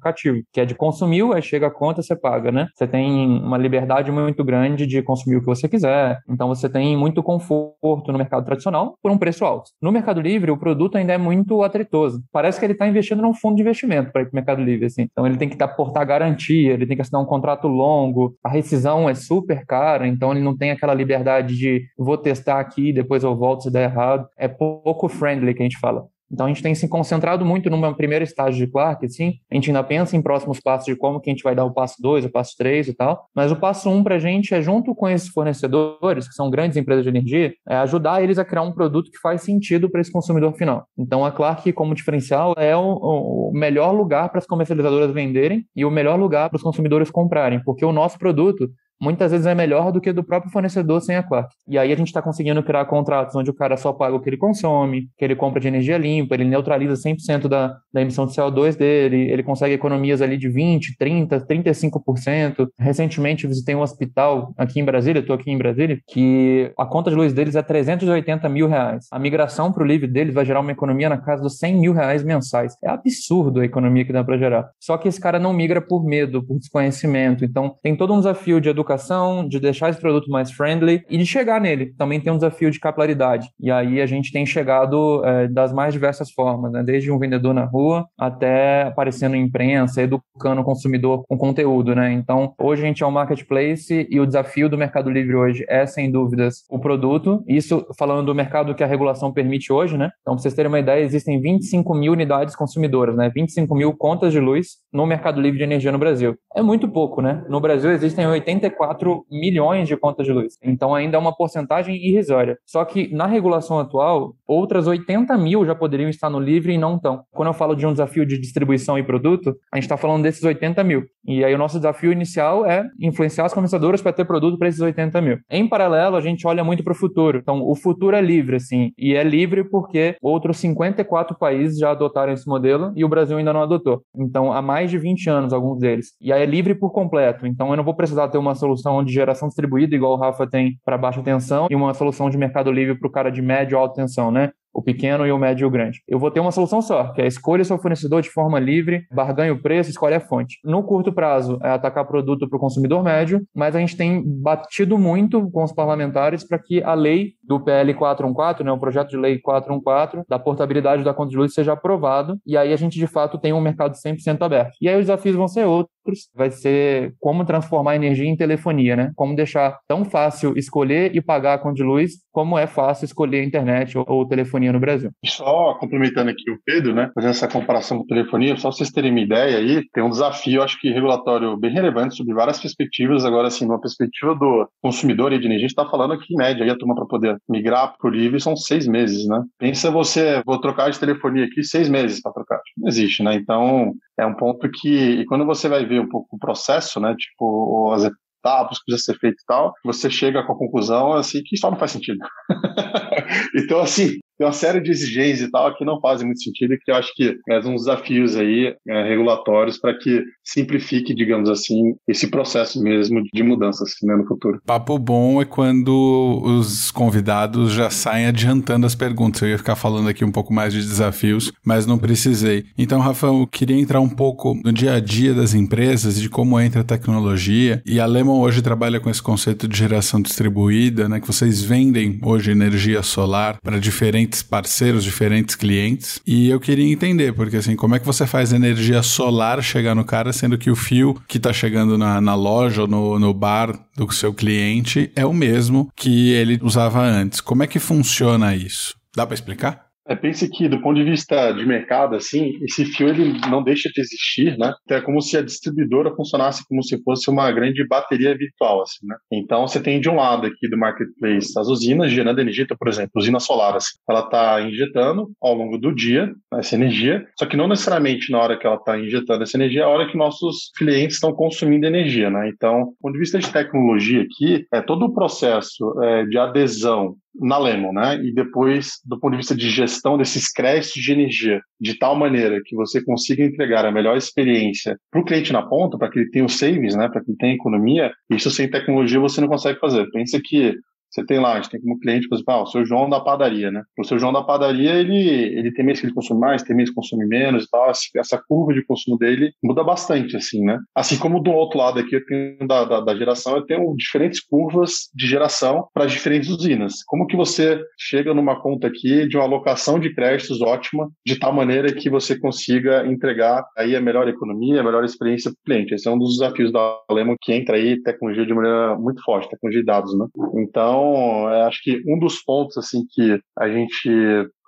que 0.52 0.60
é 0.60 0.64
de 0.64 0.74
consumir, 0.74 1.22
aí 1.32 1.42
chega 1.42 1.66
a 1.66 1.70
conta, 1.70 2.02
você 2.02 2.14
paga, 2.14 2.52
né? 2.52 2.68
Você 2.74 2.86
tem 2.86 3.26
uma 3.40 3.58
liberdade 3.58 4.10
muito 4.10 4.44
grande 4.44 4.86
de 4.86 5.02
consumir 5.02 5.36
o 5.36 5.40
que 5.40 5.46
você 5.46 5.68
quiser, 5.68 6.18
então 6.28 6.48
você 6.48 6.68
tem 6.68 6.96
muito 6.96 7.22
conforto 7.22 8.12
no 8.12 8.18
mercado 8.18 8.44
tradicional 8.44 8.94
por 9.02 9.10
um 9.10 9.18
preço 9.18 9.44
alto. 9.44 9.70
No 9.80 9.92
Mercado 9.92 10.20
Livre, 10.20 10.50
o 10.50 10.58
produto 10.58 10.96
ainda 10.96 11.12
é 11.12 11.18
muito 11.18 11.62
atritoso. 11.62 12.22
Parece 12.32 12.58
que 12.58 12.66
ele 12.66 12.72
está 12.72 12.86
investindo 12.86 13.22
num 13.22 13.34
fundo 13.34 13.56
de 13.56 13.62
investimento 13.62 14.12
para 14.12 14.22
ir 14.22 14.26
para 14.26 14.32
o 14.32 14.36
Mercado 14.36 14.62
Livre, 14.62 14.86
assim. 14.86 15.02
Então 15.02 15.26
ele 15.26 15.36
tem 15.36 15.48
que 15.48 15.62
aportar 15.62 16.06
garantia, 16.06 16.72
ele 16.72 16.86
tem 16.86 16.96
que 16.96 17.02
assinar 17.02 17.22
um 17.22 17.26
contrato 17.26 17.68
longo, 17.68 18.34
a 18.42 18.48
rescisão 18.48 19.08
é 19.08 19.14
super 19.14 19.64
cara, 19.66 20.06
então 20.06 20.32
ele 20.32 20.42
não 20.42 20.56
tem 20.56 20.70
aquela 20.70 20.94
liberdade 20.94 21.56
de 21.56 21.84
vou 21.96 22.16
testar 22.18 22.60
aqui, 22.60 22.92
depois 22.92 23.22
eu 23.24 23.36
volto 23.36 23.64
se 23.64 23.70
der 23.70 23.90
errado. 23.90 24.28
É 24.36 24.48
pouco 24.48 25.08
friendly 25.08 25.54
que 25.54 25.62
a 25.62 25.64
gente 25.64 25.78
fala. 25.78 26.06
Então 26.30 26.46
a 26.46 26.48
gente 26.48 26.62
tem 26.62 26.74
se 26.74 26.88
concentrado 26.88 27.44
muito 27.44 27.70
numa 27.70 27.94
primeira 27.94 28.24
estágio 28.24 28.64
de 28.64 28.70
Clark, 28.70 29.04
assim, 29.06 29.34
a 29.50 29.54
gente 29.54 29.70
ainda 29.70 29.82
pensa 29.82 30.16
em 30.16 30.22
próximos 30.22 30.60
passos 30.60 30.86
de 30.86 30.96
como 30.96 31.20
que 31.20 31.30
a 31.30 31.32
gente 31.32 31.42
vai 31.42 31.54
dar 31.54 31.64
o 31.64 31.72
passo 31.72 31.96
2, 32.00 32.24
o 32.24 32.30
passo 32.30 32.54
3 32.58 32.88
e 32.88 32.94
tal, 32.94 33.28
mas 33.34 33.52
o 33.52 33.56
passo 33.56 33.88
1 33.88 33.94
um 33.94 34.02
para 34.02 34.16
a 34.16 34.18
gente 34.18 34.54
é 34.54 34.60
junto 34.60 34.94
com 34.94 35.08
esses 35.08 35.28
fornecedores, 35.28 36.28
que 36.28 36.34
são 36.34 36.50
grandes 36.50 36.76
empresas 36.76 37.04
de 37.04 37.10
energia, 37.10 37.54
é 37.68 37.76
ajudar 37.76 38.22
eles 38.22 38.38
a 38.38 38.44
criar 38.44 38.62
um 38.62 38.72
produto 38.72 39.10
que 39.10 39.18
faz 39.18 39.42
sentido 39.42 39.90
para 39.90 40.00
esse 40.00 40.12
consumidor 40.12 40.52
final. 40.54 40.86
Então 40.98 41.24
a 41.24 41.30
Clark 41.30 41.72
como 41.72 41.94
diferencial 41.94 42.54
é 42.56 42.76
o, 42.76 43.50
o 43.50 43.52
melhor 43.54 43.92
lugar 43.92 44.28
para 44.28 44.38
as 44.38 44.46
comercializadoras 44.46 45.12
venderem 45.12 45.64
e 45.74 45.84
o 45.84 45.90
melhor 45.90 46.18
lugar 46.18 46.48
para 46.48 46.56
os 46.56 46.62
consumidores 46.62 47.10
comprarem, 47.10 47.62
porque 47.64 47.84
o 47.84 47.92
nosso 47.92 48.18
produto 48.18 48.68
muitas 49.00 49.30
vezes 49.32 49.46
é 49.46 49.54
melhor 49.54 49.92
do 49.92 50.00
que 50.00 50.12
do 50.12 50.24
próprio 50.24 50.50
fornecedor 50.50 51.00
sem 51.00 51.16
a. 51.16 51.26
E 51.68 51.78
aí 51.78 51.92
a 51.92 51.96
gente 51.96 52.08
está 52.08 52.22
conseguindo 52.22 52.62
criar 52.62 52.84
contratos 52.86 53.34
onde 53.34 53.50
o 53.50 53.54
cara 53.54 53.76
só 53.76 53.92
paga 53.92 54.14
o 54.14 54.20
que 54.20 54.28
ele 54.28 54.36
consome, 54.36 55.08
que 55.18 55.24
ele 55.24 55.36
compra 55.36 55.60
de 55.60 55.68
energia 55.68 55.98
limpa, 55.98 56.34
ele 56.34 56.44
neutraliza 56.44 56.94
100% 56.94 57.48
da, 57.48 57.76
da 57.92 58.00
emissão 58.00 58.26
de 58.26 58.32
CO2 58.32 58.76
dele, 58.76 59.30
ele 59.30 59.42
consegue 59.42 59.74
economias 59.74 60.22
ali 60.22 60.36
de 60.36 60.48
20, 60.48 60.96
30, 60.96 61.40
35%. 61.46 62.68
Recentemente 62.78 63.46
visitei 63.46 63.74
um 63.74 63.80
hospital 63.80 64.54
aqui 64.56 64.80
em 64.80 64.84
Brasília, 64.84 65.20
estou 65.20 65.34
aqui 65.34 65.50
em 65.50 65.58
Brasília, 65.58 65.98
que 66.08 66.72
a 66.78 66.86
conta 66.86 67.10
de 67.10 67.16
luz 67.16 67.32
deles 67.32 67.56
é 67.56 67.62
380 67.62 68.48
mil 68.48 68.68
reais. 68.68 69.06
A 69.10 69.18
migração 69.18 69.72
para 69.72 69.82
o 69.82 69.86
livre 69.86 70.06
deles 70.06 70.34
vai 70.34 70.44
gerar 70.44 70.60
uma 70.60 70.72
economia 70.72 71.08
na 71.08 71.18
casa 71.18 71.42
dos 71.42 71.58
100 71.58 71.76
mil 71.76 71.92
reais 71.92 72.22
mensais. 72.22 72.74
É 72.82 72.88
absurdo 72.88 73.60
a 73.60 73.64
economia 73.64 74.04
que 74.04 74.12
dá 74.12 74.22
para 74.22 74.38
gerar. 74.38 74.70
Só 74.80 74.96
que 74.96 75.08
esse 75.08 75.20
cara 75.20 75.38
não 75.38 75.52
migra 75.52 75.80
por 75.80 76.04
medo, 76.04 76.44
por 76.44 76.58
desconhecimento. 76.58 77.44
Então 77.44 77.74
tem 77.82 77.96
todo 77.96 78.14
um 78.14 78.18
desafio 78.18 78.60
de 78.60 78.68
educação 78.68 78.85
educação, 78.86 79.46
de 79.46 79.58
deixar 79.58 79.90
esse 79.90 80.00
produto 80.00 80.30
mais 80.30 80.52
friendly 80.52 81.02
e 81.10 81.18
de 81.18 81.26
chegar 81.26 81.60
nele. 81.60 81.92
Também 81.98 82.20
tem 82.20 82.32
um 82.32 82.36
desafio 82.36 82.70
de 82.70 82.78
capilaridade. 82.78 83.50
E 83.60 83.70
aí 83.70 84.00
a 84.00 84.06
gente 84.06 84.32
tem 84.32 84.46
chegado 84.46 85.24
é, 85.24 85.48
das 85.48 85.72
mais 85.72 85.92
diversas 85.92 86.30
formas, 86.30 86.72
né? 86.72 86.82
desde 86.82 87.10
um 87.10 87.18
vendedor 87.18 87.52
na 87.52 87.64
rua 87.64 88.06
até 88.18 88.82
aparecendo 88.82 89.34
em 89.34 89.42
imprensa, 89.42 90.02
educando 90.02 90.60
o 90.60 90.64
consumidor 90.64 91.24
com 91.28 91.36
conteúdo. 91.36 91.94
Né? 91.94 92.12
Então, 92.12 92.54
hoje 92.58 92.82
a 92.82 92.86
gente 92.86 93.02
é 93.02 93.06
um 93.06 93.10
marketplace 93.10 94.06
e 94.08 94.20
o 94.20 94.26
desafio 94.26 94.68
do 94.68 94.78
Mercado 94.78 95.10
Livre 95.10 95.34
hoje 95.34 95.64
é, 95.68 95.84
sem 95.86 96.10
dúvidas, 96.10 96.64
o 96.70 96.78
produto. 96.78 97.42
Isso 97.48 97.86
falando 97.98 98.26
do 98.26 98.34
mercado 98.34 98.74
que 98.74 98.84
a 98.84 98.86
regulação 98.86 99.32
permite 99.32 99.72
hoje. 99.72 99.96
Né? 99.96 100.10
Então, 100.20 100.34
para 100.34 100.42
vocês 100.42 100.54
terem 100.54 100.68
uma 100.68 100.80
ideia, 100.80 101.02
existem 101.02 101.40
25 101.40 101.94
mil 101.94 102.12
unidades 102.12 102.54
consumidoras, 102.54 103.16
né? 103.16 103.30
25 103.34 103.74
mil 103.74 103.92
contas 103.96 104.32
de 104.32 104.40
luz 104.40 104.76
no 104.92 105.06
Mercado 105.06 105.40
Livre 105.40 105.58
de 105.58 105.64
energia 105.64 105.92
no 105.92 105.98
Brasil. 105.98 106.36
É 106.54 106.62
muito 106.62 106.88
pouco, 106.88 107.20
né? 107.20 107.44
No 107.48 107.60
Brasil 107.60 107.90
existem 107.90 108.26
84 108.26 108.75
4 108.76 109.24
milhões 109.30 109.88
de 109.88 109.96
contas 109.96 110.26
de 110.26 110.32
luz. 110.32 110.54
Então 110.62 110.94
ainda 110.94 111.16
é 111.16 111.20
uma 111.20 111.34
porcentagem 111.34 111.96
irrisória. 111.96 112.58
Só 112.64 112.84
que 112.84 113.12
na 113.12 113.26
regulação 113.26 113.78
atual, 113.78 114.34
outras 114.46 114.86
80 114.86 115.36
mil 115.38 115.64
já 115.64 115.74
poderiam 115.74 116.08
estar 116.08 116.30
no 116.30 116.38
livre 116.38 116.72
e 116.72 116.78
não 116.78 116.96
estão. 116.96 117.22
Quando 117.32 117.48
eu 117.48 117.54
falo 117.54 117.74
de 117.74 117.86
um 117.86 117.92
desafio 117.92 118.26
de 118.26 118.38
distribuição 118.38 118.98
e 118.98 119.02
produto, 119.02 119.54
a 119.72 119.76
gente 119.76 119.84
está 119.84 119.96
falando 119.96 120.22
desses 120.22 120.42
80 120.42 120.82
mil. 120.84 121.04
E 121.26 121.44
aí 121.44 121.54
o 121.54 121.58
nosso 121.58 121.78
desafio 121.78 122.12
inicial 122.12 122.64
é 122.64 122.84
influenciar 123.00 123.46
as 123.46 123.54
comerciadoras 123.54 124.00
para 124.00 124.12
ter 124.12 124.24
produto 124.24 124.58
para 124.58 124.68
esses 124.68 124.80
80 124.80 125.20
mil. 125.20 125.38
Em 125.50 125.68
paralelo, 125.68 126.16
a 126.16 126.20
gente 126.20 126.46
olha 126.46 126.62
muito 126.62 126.84
para 126.84 126.92
o 126.92 126.96
futuro. 126.96 127.38
Então, 127.38 127.62
o 127.62 127.74
futuro 127.74 128.16
é 128.16 128.20
livre, 128.20 128.56
assim. 128.56 128.92
E 128.98 129.14
é 129.14 129.24
livre 129.24 129.64
porque 129.64 130.16
outros 130.20 130.58
54 130.58 131.36
países 131.36 131.78
já 131.78 131.90
adotaram 131.90 132.32
esse 132.32 132.46
modelo 132.48 132.92
e 132.94 133.04
o 133.04 133.08
Brasil 133.08 133.36
ainda 133.36 133.52
não 133.52 133.62
adotou. 133.62 134.02
Então, 134.16 134.52
há 134.52 134.62
mais 134.62 134.90
de 134.90 134.98
20 134.98 135.30
anos, 135.30 135.52
alguns 135.52 135.78
deles. 135.78 136.12
E 136.20 136.32
aí 136.32 136.42
é 136.42 136.46
livre 136.46 136.74
por 136.74 136.90
completo. 136.90 137.46
Então, 137.46 137.70
eu 137.70 137.76
não 137.76 137.84
vou 137.84 137.94
precisar 137.94 138.28
ter 138.28 138.38
uma 138.38 138.54
solução 138.54 138.65
de 139.04 139.12
geração 139.12 139.48
distribuída, 139.48 139.94
igual 139.94 140.12
o 140.12 140.16
Rafa 140.16 140.46
tem 140.46 140.78
para 140.84 140.98
baixa 140.98 141.22
tensão, 141.22 141.66
e 141.70 141.74
uma 141.74 141.94
solução 141.94 142.28
de 142.30 142.38
mercado 142.38 142.70
livre 142.70 142.94
para 142.98 143.08
o 143.08 143.12
cara 143.12 143.30
de 143.30 143.42
médio 143.42 143.76
ou 143.76 143.82
alta 143.82 144.00
tensão, 144.00 144.30
né? 144.30 144.52
O 144.76 144.82
pequeno 144.82 145.26
e 145.26 145.32
o 145.32 145.38
médio 145.38 145.64
e 145.64 145.66
o 145.66 145.70
grande. 145.70 146.02
Eu 146.06 146.18
vou 146.18 146.30
ter 146.30 146.38
uma 146.38 146.52
solução 146.52 146.82
só, 146.82 147.12
que 147.14 147.22
é 147.22 147.26
escolha 147.26 147.64
seu 147.64 147.78
fornecedor 147.78 148.20
de 148.20 148.28
forma 148.28 148.60
livre, 148.60 149.06
barganha 149.10 149.52
o 149.52 149.62
preço, 149.62 149.88
escolhe 149.88 150.14
a 150.14 150.20
fonte. 150.20 150.58
No 150.62 150.82
curto 150.82 151.12
prazo, 151.12 151.58
é 151.62 151.70
atacar 151.70 152.06
produto 152.06 152.46
para 152.46 152.56
o 152.58 152.60
consumidor 152.60 153.02
médio, 153.02 153.40
mas 153.54 153.74
a 153.74 153.80
gente 153.80 153.96
tem 153.96 154.22
batido 154.22 154.98
muito 154.98 155.50
com 155.50 155.64
os 155.64 155.72
parlamentares 155.72 156.46
para 156.46 156.58
que 156.58 156.82
a 156.82 156.92
lei 156.92 157.32
do 157.42 157.58
PL 157.58 157.94
414, 157.94 158.62
né, 158.62 158.70
o 158.70 158.78
projeto 158.78 159.08
de 159.08 159.16
lei 159.16 159.38
414, 159.38 160.22
da 160.28 160.38
portabilidade 160.38 161.02
da 161.02 161.14
conta 161.14 161.30
de 161.30 161.36
luz 161.38 161.54
seja 161.54 161.72
aprovado, 161.72 162.36
e 162.46 162.56
aí 162.56 162.72
a 162.72 162.76
gente 162.76 162.98
de 162.98 163.06
fato 163.06 163.38
tem 163.38 163.54
um 163.54 163.60
mercado 163.60 163.94
100% 163.94 164.42
aberto. 164.42 164.76
E 164.80 164.88
aí 164.88 164.94
os 164.94 165.06
desafios 165.06 165.36
vão 165.36 165.48
ser 165.48 165.64
outros, 165.64 166.28
vai 166.34 166.50
ser 166.50 167.14
como 167.18 167.44
transformar 167.44 167.96
energia 167.96 168.28
em 168.28 168.36
telefonia, 168.36 168.94
né? 168.94 169.12
Como 169.16 169.34
deixar 169.34 169.78
tão 169.88 170.04
fácil 170.04 170.56
escolher 170.56 171.16
e 171.16 171.22
pagar 171.22 171.54
a 171.54 171.58
conta 171.58 171.76
de 171.76 171.82
luz, 171.82 172.12
como 172.30 172.58
é 172.58 172.66
fácil 172.66 173.06
escolher 173.06 173.40
a 173.40 173.44
internet 173.44 173.96
ou 173.96 174.26
telefonia 174.26 174.65
telefonia 174.66 174.72
no 174.72 174.80
Brasil. 174.80 175.10
Só 175.24 175.74
complementando 175.74 176.30
aqui 176.30 176.50
o 176.50 176.58
Pedro, 176.64 176.94
né, 176.94 177.10
fazendo 177.14 177.30
essa 177.30 177.48
comparação 177.48 177.98
com 177.98 178.06
telefonia, 178.06 178.56
só 178.56 178.70
vocês 178.70 178.90
terem 178.90 179.10
uma 179.10 179.20
ideia 179.20 179.58
aí, 179.58 179.82
tem 179.92 180.02
um 180.02 180.10
desafio, 180.10 180.62
acho 180.62 180.78
que 180.80 180.90
regulatório 180.90 181.56
bem 181.56 181.72
relevante 181.72 182.16
sobre 182.16 182.34
várias 182.34 182.60
perspectivas. 182.60 183.24
Agora, 183.24 183.48
assim, 183.48 183.64
uma 183.64 183.80
perspectiva 183.80 184.34
do 184.34 184.68
consumidor 184.82 185.32
e 185.32 185.38
de 185.38 185.46
energia, 185.46 185.66
a 185.66 185.68
gente 185.68 185.78
está 185.78 185.88
falando 185.88 186.18
que, 186.18 186.34
em 186.34 186.36
média, 186.36 186.64
aí 186.64 186.70
a 186.70 186.76
turma 186.76 186.94
para 186.94 187.06
poder 187.06 187.36
migrar 187.48 187.96
para 187.96 188.08
o 188.08 188.12
livre 188.12 188.40
são 188.40 188.56
seis 188.56 188.86
meses, 188.86 189.26
né? 189.26 189.42
Pensa 189.58 189.90
você, 189.90 190.42
vou 190.44 190.60
trocar 190.60 190.90
de 190.90 190.98
telefonia 190.98 191.44
aqui, 191.44 191.62
seis 191.62 191.88
meses 191.88 192.20
para 192.20 192.32
trocar. 192.32 192.60
Não 192.76 192.88
existe, 192.88 193.22
né? 193.22 193.34
Então, 193.34 193.92
é 194.18 194.26
um 194.26 194.34
ponto 194.34 194.68
que, 194.70 195.24
quando 195.26 195.44
você 195.44 195.68
vai 195.68 195.84
ver 195.84 196.00
um 196.00 196.08
pouco 196.08 196.36
o 196.36 196.38
processo, 196.38 197.00
né, 197.00 197.14
tipo, 197.16 197.92
as 197.92 198.04
etapas 198.46 198.78
que 198.78 198.84
precisa 198.86 199.12
ser 199.12 199.18
feito 199.18 199.36
e 199.42 199.46
tal, 199.46 199.74
você 199.84 200.08
chega 200.08 200.42
com 200.44 200.52
a 200.52 200.58
conclusão 200.58 201.12
assim 201.12 201.42
que 201.44 201.56
só 201.56 201.70
não 201.70 201.78
faz 201.78 201.90
sentido. 201.90 202.18
então, 203.54 203.80
assim, 203.80 204.18
tem 204.38 204.46
uma 204.46 204.52
série 204.52 204.80
de 204.80 204.90
exigências 204.90 205.48
e 205.48 205.50
tal 205.50 205.74
que 205.74 205.84
não 205.84 206.00
fazem 206.00 206.26
muito 206.26 206.42
sentido 206.42 206.74
e 206.74 206.78
que 206.78 206.90
eu 206.90 206.96
acho 206.96 207.12
que 207.14 207.36
é 207.48 207.58
uns 207.60 207.84
desafios 207.84 208.36
aí 208.36 208.74
é, 208.86 209.08
regulatórios 209.08 209.78
para 209.78 209.96
que 209.96 210.22
simplifique, 210.44 211.14
digamos 211.14 211.48
assim, 211.48 211.94
esse 212.06 212.28
processo 212.28 212.82
mesmo 212.82 213.22
de 213.32 213.42
mudança 213.42 213.84
assim, 213.84 214.06
né, 214.06 214.14
no 214.14 214.26
futuro. 214.26 214.60
Papo 214.64 214.98
bom 214.98 215.40
é 215.40 215.44
quando 215.44 216.42
os 216.44 216.90
convidados 216.90 217.72
já 217.72 217.90
saem 217.90 218.26
adiantando 218.26 218.86
as 218.86 218.94
perguntas. 218.94 219.42
Eu 219.42 219.48
ia 219.48 219.58
ficar 219.58 219.76
falando 219.76 220.08
aqui 220.08 220.24
um 220.24 220.32
pouco 220.32 220.52
mais 220.52 220.72
de 220.72 220.80
desafios, 220.80 221.52
mas 221.64 221.86
não 221.86 221.98
precisei. 221.98 222.66
Então, 222.76 223.00
Rafael, 223.00 223.40
eu 223.40 223.46
queria 223.46 223.78
entrar 223.78 224.00
um 224.00 224.08
pouco 224.08 224.54
no 224.64 224.72
dia 224.72 224.94
a 224.94 225.00
dia 225.00 225.34
das 225.34 225.54
empresas, 225.54 226.20
de 226.20 226.28
como 226.28 226.60
entra 226.60 226.82
a 226.82 226.84
tecnologia. 226.84 227.82
E 227.86 227.98
a 227.98 228.06
Lemon 228.06 228.40
hoje 228.40 228.62
trabalha 228.62 229.00
com 229.00 229.10
esse 229.10 229.22
conceito 229.22 229.66
de 229.66 229.76
geração 229.76 230.20
distribuída, 230.20 231.08
né, 231.08 231.20
que 231.20 231.26
vocês 231.26 231.62
vendem 231.62 232.18
hoje 232.22 232.50
energia 232.50 233.02
solar 233.02 233.58
para 233.62 233.78
diferentes 233.78 234.25
diferentes 234.26 234.42
parceiros, 234.42 235.04
diferentes 235.04 235.54
clientes. 235.54 236.20
E 236.26 236.48
eu 236.48 236.60
queria 236.60 236.92
entender, 236.92 237.32
porque 237.32 237.56
assim, 237.56 237.76
como 237.76 237.94
é 237.94 237.98
que 237.98 238.06
você 238.06 238.26
faz 238.26 238.52
energia 238.52 239.02
solar 239.02 239.62
chegar 239.62 239.94
no 239.94 240.04
cara, 240.04 240.32
sendo 240.32 240.58
que 240.58 240.70
o 240.70 240.76
fio 240.76 241.20
que 241.28 241.38
está 241.38 241.52
chegando 241.52 241.96
na, 241.96 242.20
na 242.20 242.34
loja 242.34 242.82
ou 242.82 242.88
no, 242.88 243.18
no 243.18 243.32
bar 243.32 243.72
do 243.96 244.12
seu 244.12 244.34
cliente 244.34 245.10
é 245.14 245.24
o 245.24 245.32
mesmo 245.32 245.90
que 245.94 246.30
ele 246.32 246.58
usava 246.62 247.00
antes? 247.00 247.40
Como 247.40 247.62
é 247.62 247.66
que 247.66 247.78
funciona 247.78 248.54
isso? 248.54 248.96
Dá 249.14 249.26
para 249.26 249.34
explicar? 249.34 249.85
É, 250.08 250.14
pense 250.14 250.48
que, 250.48 250.68
do 250.68 250.80
ponto 250.80 250.96
de 250.96 251.04
vista 251.04 251.52
de 251.52 251.66
mercado, 251.66 252.14
assim, 252.14 252.52
esse 252.62 252.84
fio 252.84 253.08
ele 253.08 253.38
não 253.50 253.62
deixa 253.62 253.88
de 253.92 254.00
existir, 254.00 254.56
né? 254.56 254.72
Então, 254.84 254.98
é 254.98 255.00
como 255.00 255.20
se 255.20 255.36
a 255.36 255.42
distribuidora 255.42 256.14
funcionasse 256.14 256.66
como 256.68 256.82
se 256.82 257.02
fosse 257.02 257.28
uma 257.28 257.50
grande 257.50 257.86
bateria 257.86 258.36
virtual, 258.36 258.82
assim, 258.82 259.04
né? 259.06 259.16
Então, 259.32 259.66
você 259.66 259.80
tem 259.80 260.00
de 260.00 260.08
um 260.08 260.16
lado 260.16 260.46
aqui 260.46 260.68
do 260.68 260.78
marketplace 260.78 261.58
as 261.58 261.68
usinas 261.68 262.12
gerando 262.12 262.40
energia, 262.40 262.64
então, 262.64 262.76
por 262.76 262.88
exemplo, 262.88 263.10
usina 263.16 263.40
solar, 263.40 263.76
assim, 263.76 263.96
ela 264.08 264.20
está 264.20 264.60
injetando 264.60 265.30
ao 265.42 265.54
longo 265.54 265.76
do 265.76 265.92
dia 265.92 266.32
essa 266.54 266.74
energia, 266.74 267.26
só 267.38 267.46
que 267.46 267.56
não 267.56 267.66
necessariamente 267.66 268.30
na 268.30 268.38
hora 268.38 268.56
que 268.58 268.66
ela 268.66 268.76
está 268.76 268.98
injetando 268.98 269.42
essa 269.42 269.56
energia, 269.56 269.82
é 269.82 269.84
a 269.84 269.88
hora 269.88 270.08
que 270.08 270.16
nossos 270.16 270.70
clientes 270.76 271.16
estão 271.16 271.32
consumindo 271.32 271.86
energia, 271.86 272.30
né? 272.30 272.48
Então, 272.48 272.80
do 272.84 272.96
ponto 273.00 273.14
de 273.14 273.18
vista 273.18 273.38
de 273.38 273.52
tecnologia 273.52 274.22
aqui, 274.22 274.66
é 274.72 274.80
todo 274.80 275.06
o 275.06 275.12
processo 275.12 276.00
é, 276.02 276.24
de 276.26 276.38
adesão 276.38 277.16
na 277.40 277.58
Lemon, 277.58 277.92
né? 277.92 278.16
E 278.22 278.32
depois, 278.32 279.00
do 279.04 279.18
ponto 279.18 279.32
de 279.32 279.38
vista 279.38 279.54
de 279.54 279.68
gestão 279.68 280.16
desses 280.16 280.50
créditos 280.50 281.02
de 281.02 281.12
energia, 281.12 281.60
de 281.80 281.98
tal 281.98 282.16
maneira 282.16 282.60
que 282.64 282.74
você 282.74 283.02
consiga 283.04 283.44
entregar 283.44 283.84
a 283.84 283.92
melhor 283.92 284.16
experiência 284.16 284.98
para 285.10 285.20
o 285.20 285.24
cliente 285.24 285.52
na 285.52 285.62
ponta, 285.62 285.98
para 285.98 286.10
que 286.10 286.18
ele 286.18 286.30
tenha 286.30 286.44
os 286.44 286.58
savings, 286.58 286.96
né? 286.96 287.08
Para 287.08 287.22
que 287.22 287.30
ele 287.30 287.38
tenha 287.38 287.54
economia, 287.54 288.12
isso 288.30 288.50
sem 288.50 288.70
tecnologia 288.70 289.20
você 289.20 289.40
não 289.40 289.48
consegue 289.48 289.78
fazer. 289.78 290.08
Pensa 290.10 290.40
que 290.42 290.74
você 291.16 291.24
tem 291.24 291.40
lá, 291.40 291.54
a 291.54 291.56
gente 291.56 291.70
tem 291.70 291.80
como 291.80 291.98
cliente, 291.98 292.28
por 292.28 292.34
exemplo, 292.34 292.54
ah, 292.54 292.62
o 292.62 292.66
seu 292.66 292.84
João 292.84 293.08
da 293.08 293.20
padaria, 293.20 293.70
né? 293.70 293.82
O 293.98 294.04
seu 294.04 294.18
João 294.18 294.32
da 294.32 294.42
padaria, 294.42 294.94
ele, 294.94 295.16
ele 295.16 295.72
tem 295.72 295.84
mês 295.84 295.98
que 295.98 296.06
ele 296.06 296.12
consome 296.12 296.40
mais, 296.40 296.62
tem 296.62 296.76
mês 296.76 296.90
que 296.90 296.94
consome 296.94 297.26
menos 297.26 297.64
e 297.64 297.70
tal. 297.70 297.90
Essa 297.90 298.42
curva 298.46 298.74
de 298.74 298.84
consumo 298.84 299.16
dele 299.16 299.52
muda 299.62 299.82
bastante, 299.82 300.36
assim, 300.36 300.62
né? 300.62 300.78
Assim 300.94 301.16
como 301.16 301.40
do 301.40 301.50
outro 301.50 301.78
lado 301.78 301.98
aqui, 301.98 302.16
eu 302.16 302.26
tenho 302.26 302.68
da, 302.68 302.84
da, 302.84 303.00
da 303.00 303.16
geração, 303.16 303.56
eu 303.56 303.64
tenho 303.64 303.94
diferentes 303.96 304.40
curvas 304.40 305.08
de 305.14 305.26
geração 305.26 305.88
para 305.94 306.04
as 306.04 306.12
diferentes 306.12 306.50
usinas. 306.50 307.02
Como 307.06 307.26
que 307.26 307.36
você 307.36 307.80
chega 307.98 308.34
numa 308.34 308.60
conta 308.60 308.86
aqui 308.86 309.26
de 309.26 309.36
uma 309.36 309.44
alocação 309.44 309.98
de 309.98 310.14
créditos 310.14 310.60
ótima, 310.60 311.08
de 311.24 311.38
tal 311.38 311.52
maneira 311.52 311.92
que 311.92 312.10
você 312.10 312.38
consiga 312.38 313.06
entregar 313.06 313.64
aí 313.76 313.96
a 313.96 314.00
melhor 314.00 314.28
economia, 314.28 314.80
a 314.80 314.84
melhor 314.84 315.04
experiência 315.04 315.50
para 315.50 315.60
o 315.60 315.64
cliente? 315.64 315.94
Esse 315.94 316.08
é 316.08 316.10
um 316.10 316.18
dos 316.18 316.38
desafios 316.38 316.70
da 316.70 316.98
Lemo 317.10 317.36
que 317.40 317.54
entra 317.54 317.76
aí 317.76 318.02
tecnologia 318.02 318.44
de 318.44 318.52
maneira 318.52 318.96
muito 318.96 319.22
forte, 319.22 319.48
tecnologia 319.48 319.80
de 319.80 319.86
dados, 319.86 320.18
né? 320.18 320.26
Então, 320.56 321.05
então, 321.06 321.46
acho 321.66 321.80
que 321.82 322.02
um 322.06 322.18
dos 322.18 322.42
pontos 322.42 322.76
assim 322.76 323.04
que 323.10 323.40
a 323.58 323.68
gente 323.68 324.10